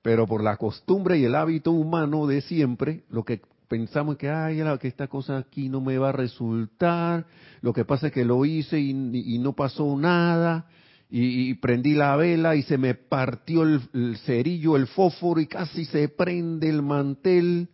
Pero 0.01 0.27
por 0.27 0.43
la 0.43 0.57
costumbre 0.57 1.17
y 1.17 1.23
el 1.23 1.33
hábito 1.33 1.71
humano 1.71 2.27
de 2.27 2.41
siempre, 2.41 3.03
lo 3.09 3.23
que 3.23 3.41
pensamos 3.67 4.17
que, 4.17 4.29
ay, 4.29 4.61
que 4.79 4.87
esta 4.87 5.07
cosa 5.07 5.37
aquí 5.37 5.69
no 5.69 5.81
me 5.81 5.97
va 5.97 6.09
a 6.09 6.11
resultar, 6.11 7.25
lo 7.61 7.73
que 7.73 7.85
pasa 7.85 8.07
es 8.07 8.13
que 8.13 8.25
lo 8.25 8.45
hice 8.45 8.79
y, 8.79 9.39
no 9.39 9.53
pasó 9.53 9.97
nada, 9.97 10.67
y, 11.09 11.53
prendí 11.55 11.93
la 11.93 12.15
vela 12.15 12.55
y 12.55 12.63
se 12.63 12.77
me 12.77 12.93
partió 12.95 13.63
el, 13.63 14.17
cerillo, 14.25 14.75
el 14.75 14.87
fósforo 14.87 15.39
y 15.39 15.47
casi 15.47 15.85
se 15.85 16.09
prende 16.09 16.69
el 16.69 16.81
mantel. 16.81 17.69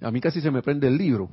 A 0.00 0.10
mí 0.10 0.20
casi 0.20 0.40
se 0.40 0.50
me 0.50 0.62
prende 0.62 0.88
el 0.88 0.98
libro. 0.98 1.30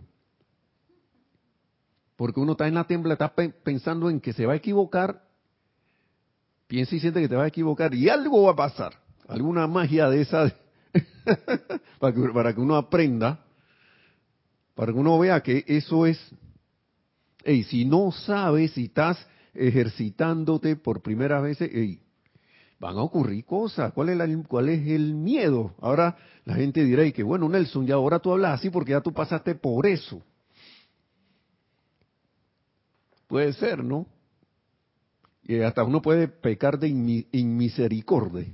Porque 2.16 2.40
uno 2.40 2.52
está 2.52 2.68
en 2.68 2.76
la 2.76 2.84
tembla, 2.84 3.14
está 3.14 3.34
pensando 3.34 4.10
en 4.10 4.20
que 4.20 4.34
se 4.34 4.46
va 4.46 4.54
a 4.54 4.58
equivocar, 4.58 5.24
piensa 6.68 6.96
y 6.96 7.00
siente 7.00 7.22
que 7.22 7.30
te 7.30 7.36
va 7.36 7.46
a 7.46 7.48
equivocar 7.48 7.96
y 7.96 8.10
algo 8.10 8.44
va 8.44 8.52
a 8.52 8.56
pasar, 8.56 8.94
alguna 9.28 9.68
magia 9.68 10.10
de 10.10 10.22
esa 10.22 10.54
para, 12.00 12.14
que, 12.14 12.22
para 12.34 12.54
que 12.54 12.62
uno 12.62 12.76
aprenda, 12.76 13.46
para 14.76 14.92
que 14.92 14.98
uno 14.98 15.20
vea 15.20 15.42
que 15.42 15.64
eso 15.68 16.06
es, 16.06 16.20
hey, 17.44 17.64
si 17.64 17.86
no 17.86 18.12
sabes, 18.12 18.72
si 18.72 18.86
estás 18.86 19.18
ejercitándote 19.54 20.76
por 20.76 21.02
primera 21.02 21.42
vez, 21.42 21.58
hey, 21.60 22.02
van 22.80 22.98
a 22.98 23.02
ocurrir 23.02 23.46
cosas. 23.46 23.94
¿Cuál 23.94 24.10
es, 24.10 24.48
¿Cuál 24.48 24.70
es 24.70 24.88
el 24.88 25.14
miedo? 25.14 25.76
Ahora 25.82 26.18
la 26.46 26.56
gente 26.56 26.84
dirá, 26.84 27.06
y 27.06 27.12
que 27.12 27.24
bueno, 27.24 27.50
Nelson, 27.50 27.86
ya 27.86 27.96
ahora 27.96 28.20
tú 28.20 28.32
hablas 28.32 28.60
así 28.60 28.70
porque 28.70 28.92
ya 28.92 29.02
tú 29.02 29.14
pasaste 29.14 29.56
por 29.56 29.86
eso. 29.86 30.22
Puede 33.28 33.54
ser, 33.54 33.84
¿no? 33.84 34.08
Y 35.44 35.60
hasta 35.62 35.84
uno 35.84 36.02
puede 36.02 36.28
pecar 36.28 36.80
de 36.80 36.88
inmisericordia. 37.32 38.48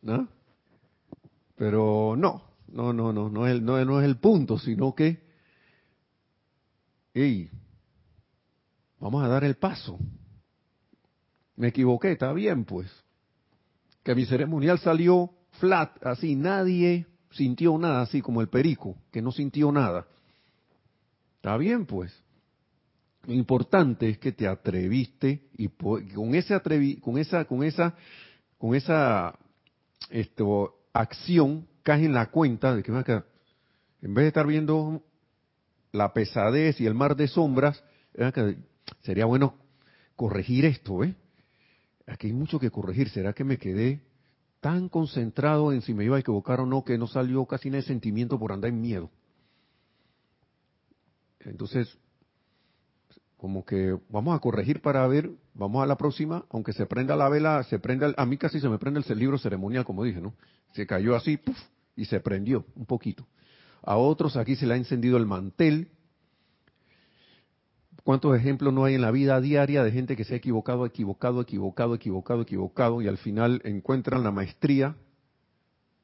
¿No? 0.00 0.28
Pero 1.58 2.14
no, 2.16 2.44
no, 2.68 2.92
no, 2.92 3.12
no, 3.12 3.28
no 3.28 3.46
es 3.46 3.52
el, 3.52 3.64
no, 3.64 3.84
no 3.84 4.00
es 4.00 4.06
el 4.06 4.18
punto, 4.18 4.58
sino 4.58 4.94
que, 4.94 5.20
hey, 7.12 7.50
vamos 9.00 9.24
a 9.24 9.28
dar 9.28 9.42
el 9.42 9.56
paso. 9.56 9.98
Me 11.56 11.68
equivoqué, 11.68 12.12
está 12.12 12.32
bien, 12.32 12.64
pues. 12.64 12.88
Que 14.04 14.14
mi 14.14 14.24
ceremonial 14.24 14.78
salió 14.78 15.32
flat, 15.58 15.98
así, 16.06 16.36
nadie 16.36 17.06
sintió 17.32 17.76
nada, 17.76 18.02
así 18.02 18.22
como 18.22 18.40
el 18.40 18.48
perico, 18.48 18.96
que 19.10 19.20
no 19.20 19.32
sintió 19.32 19.72
nada. 19.72 20.06
Está 21.36 21.56
bien, 21.56 21.86
pues. 21.86 22.14
Lo 23.26 23.34
importante 23.34 24.08
es 24.08 24.18
que 24.18 24.30
te 24.30 24.46
atreviste 24.46 25.48
y 25.56 25.68
con 25.68 26.34
ese 26.36 26.54
atrevi, 26.54 26.98
con 26.98 27.18
esa, 27.18 27.44
con 27.46 27.64
esa, 27.64 27.96
con 28.56 28.76
esa, 28.76 29.36
esto, 30.08 30.77
acción 30.92 31.66
cae 31.82 32.04
en 32.04 32.14
la 32.14 32.30
cuenta 32.30 32.74
de 32.74 32.82
que 32.82 32.92
en 32.92 34.14
vez 34.14 34.24
de 34.24 34.28
estar 34.28 34.46
viendo 34.46 35.02
la 35.92 36.12
pesadez 36.12 36.80
y 36.80 36.86
el 36.86 36.94
mar 36.94 37.16
de 37.16 37.28
sombras, 37.28 37.82
sería 39.02 39.24
bueno 39.26 39.54
corregir 40.16 40.64
esto, 40.64 41.04
¿eh? 41.04 41.14
Aquí 42.06 42.28
hay 42.28 42.32
mucho 42.32 42.58
que 42.58 42.70
corregir. 42.70 43.10
¿Será 43.10 43.32
que 43.32 43.44
me 43.44 43.58
quedé 43.58 44.02
tan 44.60 44.88
concentrado 44.88 45.72
en 45.72 45.82
si 45.82 45.94
me 45.94 46.04
iba 46.04 46.16
a 46.16 46.20
equivocar 46.20 46.60
o 46.60 46.66
no 46.66 46.84
que 46.84 46.98
no 46.98 47.06
salió 47.06 47.44
casi 47.46 47.68
nada 47.68 47.82
de 47.82 47.86
sentimiento 47.86 48.38
por 48.38 48.52
andar 48.52 48.70
en 48.70 48.80
miedo? 48.80 49.10
Entonces, 51.40 51.96
como 53.38 53.64
que 53.64 53.96
vamos 54.10 54.36
a 54.36 54.40
corregir 54.40 54.82
para 54.82 55.06
ver, 55.06 55.30
vamos 55.54 55.82
a 55.82 55.86
la 55.86 55.96
próxima, 55.96 56.44
aunque 56.50 56.72
se 56.72 56.86
prenda 56.86 57.14
la 57.14 57.28
vela, 57.28 57.62
se 57.62 57.78
prenda, 57.78 58.12
a 58.16 58.26
mí 58.26 58.36
casi 58.36 58.60
se 58.60 58.68
me 58.68 58.78
prende 58.78 59.00
el 59.08 59.18
libro 59.18 59.38
ceremonial, 59.38 59.84
como 59.84 60.02
dije, 60.02 60.20
¿no? 60.20 60.34
Se 60.72 60.86
cayó 60.86 61.14
así, 61.14 61.36
puff, 61.36 61.56
y 61.96 62.04
se 62.04 62.18
prendió 62.18 62.66
un 62.74 62.84
poquito. 62.84 63.26
A 63.82 63.96
otros 63.96 64.36
aquí 64.36 64.56
se 64.56 64.66
le 64.66 64.74
ha 64.74 64.76
encendido 64.76 65.16
el 65.16 65.24
mantel. 65.24 65.88
¿Cuántos 68.02 68.36
ejemplos 68.36 68.74
no 68.74 68.84
hay 68.84 68.94
en 68.94 69.02
la 69.02 69.12
vida 69.12 69.40
diaria 69.40 69.84
de 69.84 69.92
gente 69.92 70.16
que 70.16 70.24
se 70.24 70.34
ha 70.34 70.38
equivocado, 70.38 70.84
equivocado, 70.84 71.40
equivocado, 71.40 71.94
equivocado, 71.94 72.42
equivocado, 72.42 73.02
y 73.02 73.06
al 73.06 73.18
final 73.18 73.60
encuentran 73.64 74.24
la 74.24 74.32
maestría, 74.32 74.96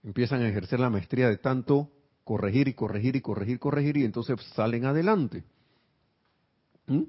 empiezan 0.04 0.40
a 0.42 0.48
ejercer 0.48 0.78
la 0.78 0.90
maestría 0.90 1.28
de 1.28 1.38
tanto 1.38 1.90
corregir 2.22 2.68
y 2.68 2.74
corregir 2.74 3.16
y 3.16 3.20
corregir, 3.20 3.58
corregir, 3.58 3.96
y 3.96 4.04
entonces 4.04 4.40
salen 4.54 4.84
adelante. 4.84 5.42
¿Mm? 6.86 7.02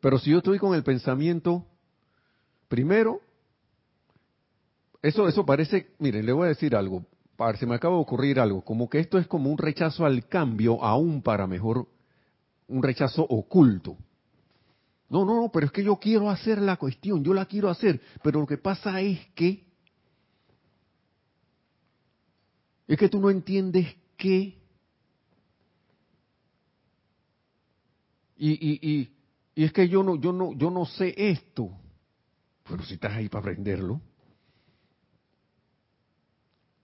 Pero 0.00 0.18
si 0.18 0.30
yo 0.30 0.38
estoy 0.38 0.58
con 0.58 0.74
el 0.74 0.82
pensamiento, 0.82 1.66
primero, 2.68 3.20
eso, 5.02 5.28
eso 5.28 5.44
parece, 5.44 5.94
miren, 5.98 6.26
le 6.26 6.32
voy 6.32 6.46
a 6.46 6.48
decir 6.48 6.74
algo, 6.74 7.04
se 7.58 7.66
me 7.66 7.74
acaba 7.74 7.94
de 7.94 8.02
ocurrir 8.02 8.38
algo, 8.38 8.62
como 8.62 8.88
que 8.88 8.98
esto 8.98 9.18
es 9.18 9.26
como 9.26 9.50
un 9.50 9.58
rechazo 9.58 10.04
al 10.04 10.26
cambio, 10.26 10.82
aún 10.82 11.22
para 11.22 11.46
mejor, 11.46 11.86
un 12.68 12.82
rechazo 12.82 13.22
oculto. 13.22 13.96
No, 15.08 15.24
no, 15.24 15.40
no, 15.42 15.50
pero 15.50 15.66
es 15.66 15.72
que 15.72 15.82
yo 15.82 15.96
quiero 15.96 16.30
hacer 16.30 16.60
la 16.60 16.76
cuestión, 16.76 17.24
yo 17.24 17.34
la 17.34 17.46
quiero 17.46 17.68
hacer, 17.68 18.00
pero 18.22 18.40
lo 18.40 18.46
que 18.46 18.58
pasa 18.58 19.00
es 19.00 19.18
que, 19.34 19.64
es 22.86 22.98
que 22.98 23.08
tú 23.08 23.20
no 23.20 23.30
entiendes 23.30 23.86
qué. 24.16 24.56
Y, 28.36 28.50
y, 28.52 28.78
y, 28.82 29.19
y 29.54 29.64
es 29.64 29.72
que 29.72 29.88
yo 29.88 30.02
no, 30.02 30.16
yo 30.16 30.32
no, 30.32 30.52
yo 30.54 30.70
no 30.70 30.86
sé 30.86 31.14
esto. 31.16 31.70
Pero 32.68 32.82
si 32.84 32.94
estás 32.94 33.12
ahí 33.12 33.28
para 33.28 33.40
aprenderlo. 33.40 34.00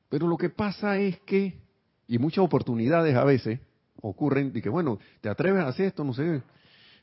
Pero 0.09 0.27
lo 0.27 0.37
que 0.37 0.51
pasa 0.51 0.99
es 0.99 1.19
que, 1.21 1.61
y 2.07 2.19
muchas 2.19 2.45
oportunidades 2.45 3.15
a 3.17 3.25
veces 3.25 3.61
ocurren, 4.01 4.53
de 4.53 4.63
que 4.63 4.69
bueno, 4.69 4.99
te 5.21 5.29
atreves 5.29 5.63
a 5.63 5.69
hacer 5.69 5.87
esto, 5.87 6.05
no 6.05 6.13
sé. 6.13 6.43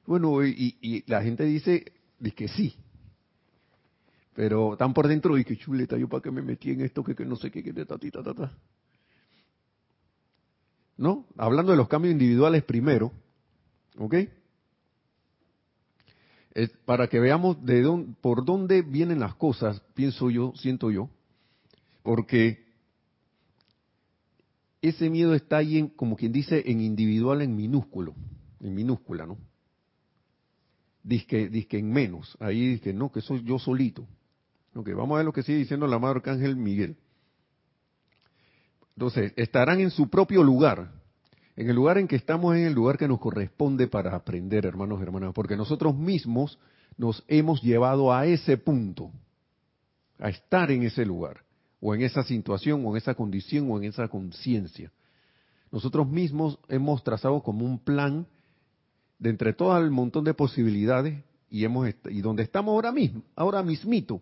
Bueno, 0.05 0.45
y, 0.45 0.77
y 0.81 1.09
la 1.09 1.21
gente 1.21 1.43
dice 1.43 1.91
de 2.19 2.31
que 2.31 2.47
sí. 2.47 2.75
Pero 4.33 4.75
tan 4.77 4.93
por 4.93 5.07
dentro, 5.07 5.37
y 5.37 5.45
que 5.45 5.57
chuleta, 5.57 5.97
yo 5.97 6.09
para 6.09 6.21
qué 6.21 6.31
me 6.31 6.41
metí 6.41 6.71
en 6.71 6.81
esto, 6.81 7.03
que, 7.03 7.15
que 7.15 7.25
no 7.25 7.35
sé 7.35 7.51
qué, 7.51 7.63
que 7.63 7.71
de 7.71 7.85
ta, 7.85 7.97
ta, 7.97 8.23
ta, 8.23 8.33
ta. 8.33 8.57
¿No? 10.97 11.27
Hablando 11.37 11.71
de 11.71 11.77
los 11.77 11.87
cambios 11.87 12.13
individuales 12.13 12.63
primero, 12.63 13.11
¿ok? 13.97 14.15
Para 16.85 17.07
que 17.07 17.19
veamos 17.19 17.63
de 17.65 17.81
dónde, 17.81 18.13
por 18.21 18.45
dónde 18.45 18.81
vienen 18.81 19.19
las 19.19 19.35
cosas, 19.35 19.81
pienso 19.95 20.29
yo, 20.29 20.53
siento 20.55 20.91
yo, 20.91 21.09
porque 22.03 22.63
ese 24.81 25.09
miedo 25.09 25.33
está 25.33 25.57
ahí, 25.57 25.77
en, 25.77 25.87
como 25.87 26.15
quien 26.15 26.31
dice, 26.31 26.63
en 26.65 26.81
individual, 26.81 27.41
en 27.41 27.55
minúsculo, 27.55 28.13
en 28.59 28.75
minúscula, 28.75 29.25
¿no? 29.25 29.37
Dice 31.01 31.25
que 31.25 31.79
en 31.79 31.91
menos, 31.91 32.37
ahí 32.39 32.75
dice 32.75 32.93
no, 32.93 33.11
que 33.11 33.21
soy 33.21 33.43
yo 33.43 33.59
solito. 33.59 34.07
Ok, 34.75 34.89
vamos 34.95 35.15
a 35.15 35.17
ver 35.17 35.25
lo 35.25 35.33
que 35.33 35.43
sigue 35.43 35.59
diciendo 35.59 35.87
la 35.87 35.99
Madre 35.99 36.17
Arcángel 36.17 36.55
Miguel. 36.55 36.97
Entonces, 38.95 39.33
estarán 39.35 39.79
en 39.79 39.89
su 39.89 40.09
propio 40.09 40.43
lugar, 40.43 40.91
en 41.55 41.69
el 41.69 41.75
lugar 41.75 41.97
en 41.97 42.07
que 42.07 42.15
estamos 42.15 42.55
es 42.55 42.67
el 42.67 42.73
lugar 42.73 42.97
que 42.97 43.07
nos 43.07 43.19
corresponde 43.19 43.87
para 43.87 44.15
aprender, 44.15 44.65
hermanos 44.65 44.99
y 44.99 45.03
hermanas, 45.03 45.33
porque 45.33 45.55
nosotros 45.55 45.95
mismos 45.95 46.57
nos 46.97 47.23
hemos 47.27 47.61
llevado 47.61 48.13
a 48.13 48.25
ese 48.25 48.57
punto, 48.57 49.11
a 50.19 50.29
estar 50.29 50.71
en 50.71 50.83
ese 50.83 51.05
lugar, 51.05 51.43
o 51.79 51.93
en 51.93 52.01
esa 52.01 52.23
situación, 52.23 52.85
o 52.85 52.91
en 52.91 52.97
esa 52.97 53.13
condición, 53.13 53.69
o 53.69 53.77
en 53.77 53.85
esa 53.85 54.07
conciencia. 54.07 54.91
Nosotros 55.71 56.07
mismos 56.07 56.59
hemos 56.69 57.03
trazado 57.03 57.41
como 57.41 57.65
un 57.65 57.79
plan 57.79 58.27
de 59.19 59.29
entre 59.29 59.53
todo 59.53 59.77
el 59.77 59.91
montón 59.91 60.23
de 60.23 60.33
posibilidades 60.33 61.23
y 61.49 61.65
hemos 61.65 61.87
y 62.09 62.21
donde 62.21 62.43
estamos 62.43 62.73
ahora 62.73 62.91
mismo, 62.91 63.21
ahora 63.35 63.61
mismito, 63.61 64.21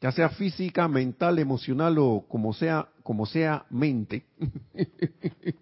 ya 0.00 0.10
sea 0.10 0.28
física, 0.30 0.88
mental, 0.88 1.38
emocional 1.38 1.96
o 1.98 2.24
como 2.28 2.52
sea, 2.52 2.88
como 3.02 3.26
sea 3.26 3.66
mente, 3.70 4.24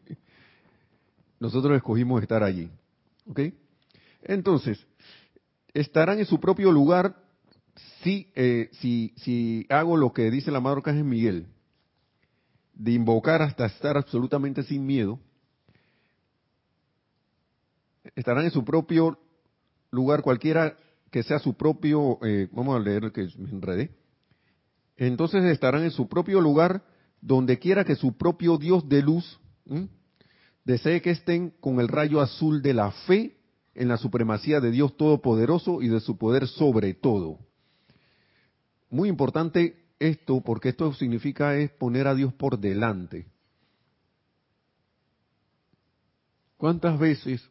nosotros 1.40 1.76
escogimos 1.76 2.22
estar 2.22 2.42
allí. 2.42 2.70
¿Ok? 3.26 3.40
Entonces, 4.22 4.87
estarán 5.72 6.18
en 6.18 6.26
su 6.26 6.40
propio 6.40 6.72
lugar 6.72 7.16
si, 8.03 8.31
eh, 8.35 8.68
si, 8.72 9.14
si 9.16 9.66
hago 9.68 9.96
lo 9.96 10.12
que 10.12 10.31
dice 10.31 10.50
la 10.50 10.61
Madre 10.61 10.79
Arcángel 10.79 11.05
Miguel, 11.05 11.46
de 12.74 12.92
invocar 12.92 13.42
hasta 13.42 13.66
estar 13.66 13.96
absolutamente 13.96 14.62
sin 14.62 14.87
miedo, 14.87 15.18
estarán 18.14 18.44
en 18.44 18.50
su 18.50 18.64
propio 18.64 19.18
lugar, 19.90 20.22
cualquiera 20.22 20.76
que 21.11 21.22
sea 21.22 21.38
su 21.38 21.55
propio, 21.55 22.18
eh, 22.24 22.48
vamos 22.53 22.76
a 22.76 22.81
leer 22.81 23.12
que 23.12 23.29
me 23.38 23.50
enredé, 23.50 23.90
entonces 24.96 25.44
estarán 25.44 25.83
en 25.83 25.90
su 25.90 26.09
propio 26.09 26.40
lugar, 26.40 26.83
donde 27.20 27.59
quiera 27.59 27.85
que 27.85 27.96
su 27.96 28.16
propio 28.16 28.56
Dios 28.56 28.88
de 28.88 29.02
luz 29.02 29.38
desee 30.64 31.02
que 31.02 31.11
estén 31.11 31.50
con 31.61 31.80
el 31.80 31.88
rayo 31.88 32.20
azul 32.20 32.62
de 32.62 32.74
la 32.74 32.90
fe 32.90 33.37
en 33.74 33.88
la 33.88 33.96
supremacía 33.96 34.61
de 34.61 34.70
Dios 34.70 34.96
Todopoderoso 34.96 35.83
y 35.83 35.88
de 35.88 36.00
su 36.00 36.18
poder 36.18 36.46
sobre 36.46 36.94
todo. 36.94 37.38
Muy 38.90 39.09
importante 39.09 39.76
esto, 39.98 40.40
porque 40.40 40.70
esto 40.70 40.92
significa 40.94 41.56
es 41.56 41.70
poner 41.70 42.06
a 42.06 42.14
Dios 42.14 42.33
por 42.33 42.59
delante. 42.59 43.26
¿Cuántas 46.56 46.98
veces 46.98 47.48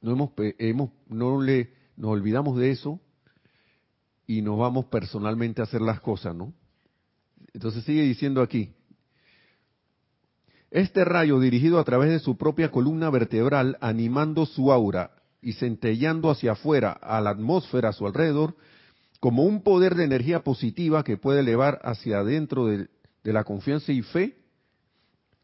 no 0.00 0.12
hemos, 0.12 0.30
hemos 0.58 0.90
no 1.08 1.40
le 1.40 1.72
nos 1.96 2.10
olvidamos 2.10 2.58
de 2.58 2.70
eso 2.70 3.00
y 4.26 4.42
nos 4.42 4.58
vamos 4.58 4.86
personalmente 4.86 5.60
a 5.60 5.64
hacer 5.64 5.80
las 5.80 6.00
cosas, 6.00 6.34
¿no? 6.34 6.52
Entonces 7.54 7.84
sigue 7.84 8.02
diciendo 8.02 8.42
aquí, 8.42 8.74
este 10.70 11.04
rayo 11.04 11.38
dirigido 11.38 11.78
a 11.78 11.84
través 11.84 12.10
de 12.10 12.18
su 12.18 12.36
propia 12.36 12.70
columna 12.70 13.08
vertebral, 13.10 13.78
animando 13.80 14.44
su 14.44 14.72
aura 14.72 15.12
y 15.40 15.52
centellando 15.52 16.30
hacia 16.30 16.52
afuera 16.52 16.90
a 16.90 17.20
la 17.20 17.30
atmósfera 17.30 17.90
a 17.90 17.92
su 17.92 18.06
alrededor, 18.06 18.56
como 19.20 19.44
un 19.44 19.62
poder 19.62 19.94
de 19.94 20.04
energía 20.04 20.42
positiva 20.42 21.04
que 21.04 21.16
puede 21.16 21.40
elevar 21.40 21.80
hacia 21.84 22.18
adentro 22.18 22.66
de, 22.66 22.88
de 23.22 23.32
la 23.32 23.44
confianza 23.44 23.92
y 23.92 24.02
fe, 24.02 24.36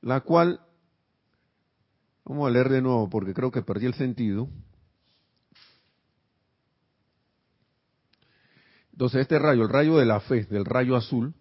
la 0.02 0.20
cual, 0.20 0.60
vamos 2.24 2.48
a 2.48 2.50
leer 2.50 2.68
de 2.68 2.82
nuevo 2.82 3.08
porque 3.08 3.32
creo 3.32 3.52
que 3.52 3.62
perdí 3.62 3.86
el 3.86 3.94
sentido, 3.94 4.48
Entonces 8.92 9.22
este 9.22 9.38
rayo, 9.38 9.62
el 9.62 9.70
rayo 9.70 9.96
de 9.96 10.04
la 10.04 10.20
fe, 10.20 10.44
del 10.44 10.66
rayo 10.66 10.94
azul, 10.94 11.32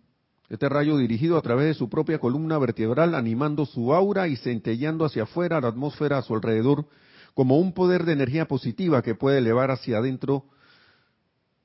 este 0.50 0.68
rayo 0.68 0.98
dirigido 0.98 1.38
a 1.38 1.42
través 1.42 1.68
de 1.68 1.74
su 1.76 1.90
propia 1.90 2.20
columna 2.20 2.58
vertebral, 2.58 3.14
animando 3.14 3.66
su 3.66 3.94
aura 3.94 4.28
y 4.28 4.36
centellando 4.36 5.06
hacia 5.06 5.24
afuera 5.24 5.62
la 5.62 5.68
atmósfera 5.68 6.18
a 6.18 6.22
su 6.24 6.34
alrededor, 6.34 6.88
como 7.36 7.60
un 7.60 7.74
poder 7.74 8.04
de 8.04 8.14
energía 8.14 8.48
positiva 8.48 9.04
que 9.04 9.16
puede 9.16 9.38
elevar 9.38 9.70
hacia 9.70 10.00
adentro 10.00 10.46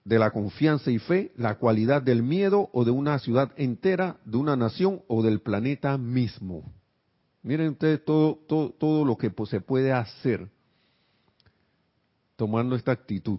de 0.04 0.18
la 0.18 0.30
confianza 0.30 0.90
y 0.90 0.98
fe 0.98 1.32
la 1.36 1.56
cualidad 1.56 2.02
del 2.02 2.22
miedo 2.22 2.68
o 2.72 2.84
de 2.84 2.90
una 2.90 3.18
ciudad 3.18 3.52
entera, 3.56 4.18
de 4.26 4.36
una 4.36 4.54
nación 4.54 5.00
o 5.08 5.22
del 5.22 5.40
planeta 5.40 5.96
mismo. 5.96 6.70
Miren 7.42 7.70
ustedes 7.70 8.04
todo, 8.04 8.38
todo, 8.46 8.70
todo 8.70 9.04
lo 9.06 9.16
que 9.16 9.32
se 9.46 9.60
puede 9.62 9.92
hacer 9.92 10.50
tomando 12.36 12.76
esta 12.76 12.92
actitud. 12.92 13.38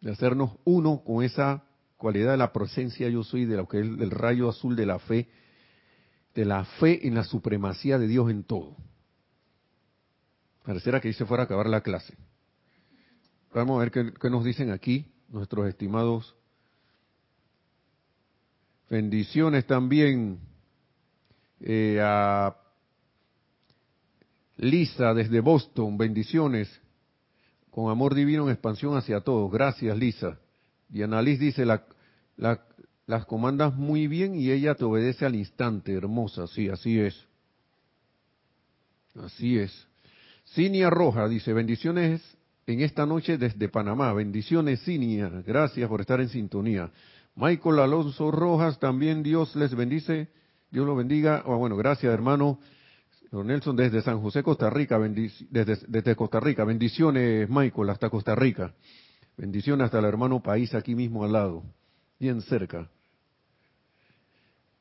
De 0.00 0.12
hacernos 0.12 0.52
uno 0.64 1.02
con 1.04 1.24
esa 1.24 1.64
cualidad 1.96 2.32
de 2.32 2.38
la 2.38 2.52
presencia 2.52 3.08
yo 3.08 3.22
soy, 3.22 3.44
de 3.44 3.56
lo 3.56 3.68
que 3.68 3.80
es 3.80 3.86
el 3.86 4.10
rayo 4.10 4.48
azul 4.48 4.74
de 4.74 4.86
la 4.86 4.98
fe, 4.98 5.28
de 6.34 6.44
la 6.44 6.64
fe 6.64 7.06
en 7.06 7.14
la 7.14 7.24
supremacía 7.24 7.98
de 7.98 8.06
Dios 8.08 8.30
en 8.30 8.44
todo. 8.44 8.76
Pareciera 10.64 11.00
que 11.00 11.08
ahí 11.08 11.14
se 11.14 11.26
fuera 11.26 11.42
a 11.42 11.44
acabar 11.44 11.68
la 11.68 11.82
clase. 11.82 12.16
Vamos 13.52 13.76
a 13.76 13.80
ver 13.80 13.90
qué, 13.90 14.30
nos 14.30 14.44
dicen 14.44 14.70
aquí 14.70 15.12
nuestros 15.28 15.68
estimados. 15.68 16.34
Bendiciones 18.88 19.66
también 19.66 20.38
eh, 21.60 22.00
a 22.02 22.56
Lisa 24.56 25.14
desde 25.14 25.40
Boston, 25.40 25.96
bendiciones 25.98 26.79
con 27.70 27.90
amor 27.90 28.14
divino 28.14 28.44
en 28.44 28.50
expansión 28.50 28.96
hacia 28.96 29.20
todos. 29.20 29.50
Gracias, 29.50 29.96
Lisa. 29.96 30.38
Y 30.92 31.02
Annalise 31.02 31.44
dice, 31.44 31.64
la, 31.64 31.84
las 33.06 33.26
comandas 33.26 33.74
muy 33.74 34.06
bien 34.06 34.34
y 34.34 34.50
ella 34.50 34.74
te 34.74 34.84
obedece 34.84 35.26
al 35.26 35.34
instante, 35.34 35.92
hermosa. 35.92 36.46
Sí, 36.46 36.68
así 36.68 36.98
es. 36.98 37.26
Así 39.14 39.58
es. 39.58 39.86
Cinia 40.54 40.90
Roja 40.90 41.28
dice, 41.28 41.52
bendiciones 41.52 42.22
en 42.66 42.80
esta 42.80 43.06
noche 43.06 43.38
desde 43.38 43.68
Panamá. 43.68 44.12
Bendiciones, 44.12 44.82
Cinia. 44.84 45.28
Gracias 45.46 45.88
por 45.88 46.00
estar 46.00 46.20
en 46.20 46.28
sintonía. 46.28 46.90
Michael 47.36 47.78
Alonso 47.78 48.30
Rojas, 48.30 48.78
también 48.78 49.22
Dios 49.22 49.54
les 49.56 49.74
bendice. 49.74 50.28
Dios 50.70 50.86
lo 50.86 50.94
bendiga. 50.94 51.42
Oh, 51.46 51.56
bueno, 51.56 51.76
gracias, 51.76 52.12
hermano. 52.12 52.58
Don 53.30 53.46
Nelson 53.46 53.76
desde 53.76 54.02
San 54.02 54.20
José, 54.20 54.42
Costa 54.42 54.68
Rica, 54.70 54.98
desde, 54.98 56.16
Costa 56.16 56.40
Rica, 56.40 56.64
bendiciones 56.64 57.48
Michael 57.48 57.90
hasta 57.90 58.10
Costa 58.10 58.34
Rica, 58.34 58.74
bendiciones 59.36 59.84
hasta 59.84 60.00
el 60.00 60.04
hermano 60.04 60.42
país 60.42 60.74
aquí 60.74 60.96
mismo 60.96 61.24
al 61.24 61.32
lado, 61.32 61.62
bien 62.18 62.40
cerca. 62.42 62.90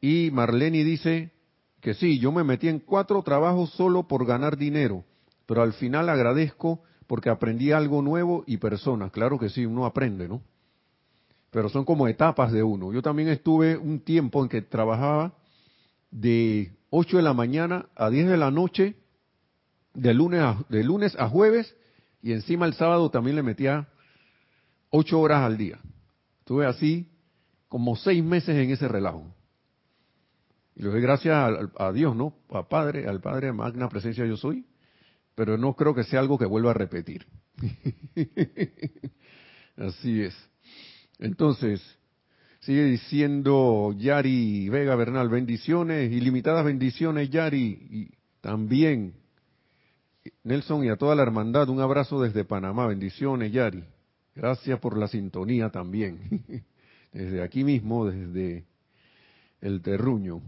Y 0.01 0.31
Marlene 0.31 0.83
dice 0.83 1.31
que 1.79 1.93
sí, 1.93 2.19
yo 2.19 2.31
me 2.31 2.43
metí 2.43 2.69
en 2.69 2.79
cuatro 2.79 3.21
trabajos 3.21 3.69
solo 3.71 4.07
por 4.07 4.25
ganar 4.25 4.57
dinero, 4.57 5.03
pero 5.45 5.61
al 5.61 5.73
final 5.73 6.09
agradezco 6.09 6.81
porque 7.05 7.29
aprendí 7.29 7.71
algo 7.71 8.01
nuevo 8.01 8.43
y 8.47 8.57
personas, 8.57 9.11
claro 9.11 9.37
que 9.37 9.49
sí, 9.49 9.63
uno 9.65 9.85
aprende, 9.85 10.27
¿no? 10.27 10.41
Pero 11.51 11.69
son 11.69 11.85
como 11.85 12.07
etapas 12.07 12.51
de 12.51 12.63
uno. 12.63 12.93
Yo 12.93 13.01
también 13.01 13.29
estuve 13.29 13.77
un 13.77 13.99
tiempo 13.99 14.41
en 14.43 14.49
que 14.49 14.61
trabajaba 14.61 15.33
de 16.11 16.71
8 16.89 17.17
de 17.17 17.23
la 17.23 17.33
mañana 17.33 17.87
a 17.95 18.09
10 18.09 18.29
de 18.29 18.37
la 18.37 18.51
noche, 18.51 18.95
de 19.93 20.13
lunes 20.13 20.41
a, 20.41 20.63
de 20.69 20.83
lunes 20.83 21.15
a 21.19 21.27
jueves, 21.27 21.75
y 22.21 22.33
encima 22.33 22.65
el 22.65 22.73
sábado 22.73 23.09
también 23.09 23.35
le 23.35 23.43
metía 23.43 23.87
8 24.89 25.19
horas 25.19 25.43
al 25.43 25.57
día. 25.57 25.79
Estuve 26.39 26.65
así 26.65 27.07
como 27.67 27.95
seis 27.95 28.23
meses 28.23 28.55
en 28.55 28.71
ese 28.71 28.87
relajo. 28.87 29.35
Y 30.75 30.83
le 30.83 30.89
doy 30.89 31.01
gracias 31.01 31.35
a, 31.35 31.87
a, 31.87 31.91
Dios, 31.91 32.15
¿no? 32.15 32.33
A 32.49 32.67
Padre, 32.67 33.07
al 33.07 33.21
Padre 33.21 33.51
Magna 33.51 33.89
Presencia 33.89 34.25
Yo 34.25 34.37
Soy, 34.37 34.65
pero 35.35 35.57
no 35.57 35.75
creo 35.75 35.93
que 35.93 36.03
sea 36.03 36.19
algo 36.19 36.37
que 36.37 36.45
vuelva 36.45 36.71
a 36.71 36.73
repetir. 36.73 37.27
así 39.77 40.21
es. 40.21 40.35
Entonces, 41.19 41.81
Sigue 42.59 42.83
diciendo 42.83 43.95
Yari 43.97 44.67
Vega 44.67 44.93
Bernal, 44.95 45.29
bendiciones, 45.29 46.11
ilimitadas 46.11 46.65
bendiciones 46.65 47.29
Yari, 47.29 47.87
y 47.89 48.11
también 48.41 49.13
Nelson 50.43 50.83
y 50.83 50.89
a 50.89 50.97
toda 50.97 51.15
la 51.15 51.23
hermandad, 51.23 51.69
un 51.69 51.79
abrazo 51.79 52.21
desde 52.21 52.43
Panamá, 52.43 52.85
bendiciones 52.85 53.53
Yari, 53.53 53.85
gracias 54.35 54.77
por 54.79 54.97
la 54.97 55.07
sintonía 55.07 55.69
también, 55.69 56.65
desde 57.13 57.41
aquí 57.41 57.63
mismo, 57.63 58.05
desde 58.05 58.65
el 59.61 59.81
terruño. 59.81 60.41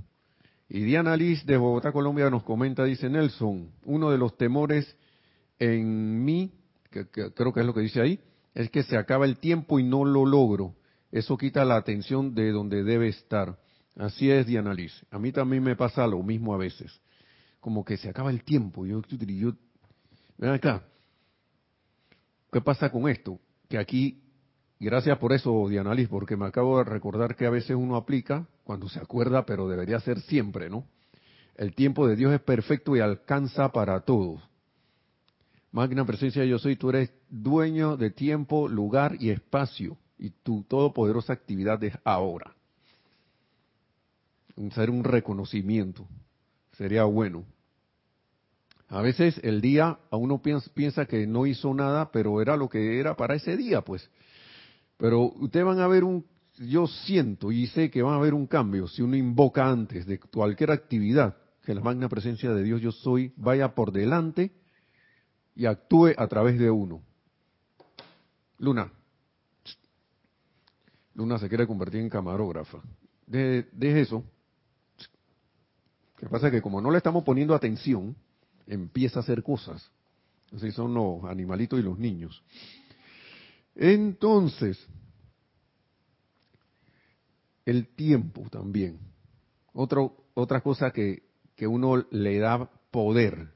Y 0.68 0.82
Diana 0.82 1.16
Liz 1.16 1.46
de 1.46 1.56
Bogotá, 1.56 1.94
Colombia 1.94 2.30
nos 2.30 2.44
comenta, 2.44 2.84
dice 2.84 3.10
Nelson, 3.10 3.72
uno 3.86 4.12
de 4.12 4.18
los 4.18 4.36
temores 4.36 4.98
en 5.60 6.26
mí, 6.26 6.52
que 6.90 7.08
creo 7.08 7.54
que 7.54 7.62
es 7.62 7.66
lo 7.66 7.74
que 7.74 7.82
dice 7.82 8.02
ahí, 8.02 8.20
es 8.54 8.70
que 8.70 8.84
se 8.84 8.98
acaba 8.98 9.24
el 9.26 9.38
tiempo 9.38 9.80
y 9.80 9.84
no 9.84 10.04
lo 10.04 10.26
logro 10.26 10.76
eso 11.12 11.38
quita 11.38 11.66
la 11.66 11.76
atención 11.76 12.34
de 12.34 12.52
donde 12.52 12.84
debe 12.84 13.10
estar. 13.10 13.58
Así 13.98 14.32
es, 14.32 14.48
Diana 14.48 14.74
Liz. 14.74 14.94
A 15.12 15.20
mí 15.20 15.32
también 15.32 15.62
me 15.62 15.76
pasa 15.76 16.08
lo 16.08 16.24
mismo 16.24 16.54
a 16.54 16.58
veces. 16.58 17.02
Como 17.60 17.84
que 17.84 17.98
se 17.98 18.10
acaba 18.10 18.32
el 18.32 18.44
tiempo. 18.44 18.86
Yo, 18.86 19.02
yo, 19.10 19.54
ven 20.38 20.52
acá. 20.52 20.84
¿Qué 22.52 22.62
pasa 22.62 22.90
con 22.90 23.10
esto? 23.10 23.40
Que 23.68 23.78
aquí, 23.78 24.24
gracias 24.80 25.18
por 25.18 25.34
eso, 25.34 25.68
Diana 25.68 25.94
Liz, 25.94 26.08
porque 26.08 26.38
me 26.38 26.46
acabo 26.46 26.78
de 26.78 26.86
recordar 26.86 27.36
que 27.36 27.46
a 27.46 27.50
veces 27.50 27.76
uno 27.76 27.98
aplica 27.98 28.48
cuando 28.64 28.88
se 28.88 29.00
acuerda, 29.00 29.46
pero 29.46 29.68
debería 29.68 30.00
ser 30.00 30.22
siempre, 30.22 30.70
¿no? 30.70 30.86
El 31.56 31.76
tiempo 31.76 32.08
de 32.08 32.16
Dios 32.16 32.34
es 32.34 32.42
perfecto 32.42 32.96
y 32.96 33.02
alcanza 33.02 33.70
para 33.70 34.00
todos. 34.02 34.42
Magna 35.72 36.06
presencia 36.06 36.44
yo 36.46 36.58
soy, 36.58 36.78
tú 36.78 36.90
eres 36.90 37.14
dueño 37.30 37.98
de 37.98 38.12
tiempo, 38.12 38.68
lugar 38.68 39.16
y 39.20 39.30
espacio 39.30 39.98
y 40.22 40.30
tu 40.30 40.64
todopoderosa 40.64 41.34
actividad 41.34 41.84
es 41.84 41.98
ahora. 42.04 42.54
Hacer 44.70 44.92
un 44.92 45.04
reconocimiento 45.04 46.08
sería 46.74 47.04
bueno. 47.06 47.44
A 48.88 49.02
veces 49.02 49.40
el 49.44 49.62
día 49.62 49.98
a 50.12 50.18
uno 50.18 50.40
piensa, 50.42 51.06
que 51.08 51.26
no 51.26 51.48
hizo 51.48 51.74
nada, 51.74 52.12
pero 52.12 52.40
era 52.40 52.56
lo 52.56 52.70
que 52.70 53.00
era 53.00 53.16
para 53.16 53.34
ese 53.36 53.58
día, 53.58 53.82
pues. 53.82 54.08
Pero 54.98 55.22
ustedes 55.22 55.66
van 55.66 55.80
a 55.80 55.88
ver 55.88 56.04
un, 56.04 56.24
yo 56.60 56.86
siento 56.86 57.52
y 57.52 57.66
sé 57.66 57.90
que 57.90 58.04
van 58.04 58.14
a 58.14 58.18
haber 58.18 58.36
un 58.36 58.46
cambio 58.46 58.88
si 58.88 59.02
uno 59.02 59.16
invoca 59.16 59.68
antes 59.68 60.06
de 60.06 60.20
cualquier 60.20 60.70
actividad 60.70 61.36
que 61.66 61.74
la 61.74 61.82
magna 61.82 62.10
presencia 62.10 62.52
de 62.52 62.64
Dios 62.64 62.82
yo 62.82 62.92
soy 62.92 63.34
vaya 63.38 63.74
por 63.74 63.92
delante 63.92 64.52
y 65.56 65.66
actúe 65.66 66.10
a 66.16 66.28
través 66.28 66.60
de 66.60 66.70
uno. 66.70 67.02
Luna. 68.60 68.92
Luna 71.22 71.38
se 71.38 71.48
quiere 71.48 71.68
convertir 71.68 72.02
en 72.02 72.10
camarógrafa. 72.10 72.82
Deje, 73.28 74.02
eso. 74.02 74.24
Lo 76.16 76.20
que 76.20 76.28
pasa 76.28 76.48
es 76.48 76.54
que 76.54 76.62
como 76.62 76.82
no 76.82 76.90
le 76.90 76.98
estamos 76.98 77.24
poniendo 77.24 77.54
atención, 77.54 78.16
empieza 78.66 79.20
a 79.20 79.22
hacer 79.22 79.44
cosas. 79.44 79.92
Así 80.52 80.72
son 80.72 80.96
los 80.96 81.24
animalitos 81.26 81.80
y 81.80 81.84
los 81.84 82.00
niños. 82.00 82.44
Entonces, 83.76 84.84
el 87.66 87.88
tiempo 87.90 88.50
también. 88.50 89.00
Otro, 89.74 90.26
otra 90.34 90.62
cosa 90.62 90.90
que, 90.90 91.22
que 91.56 91.68
uno 91.68 92.04
le 92.10 92.40
da 92.40 92.68
poder 92.90 93.48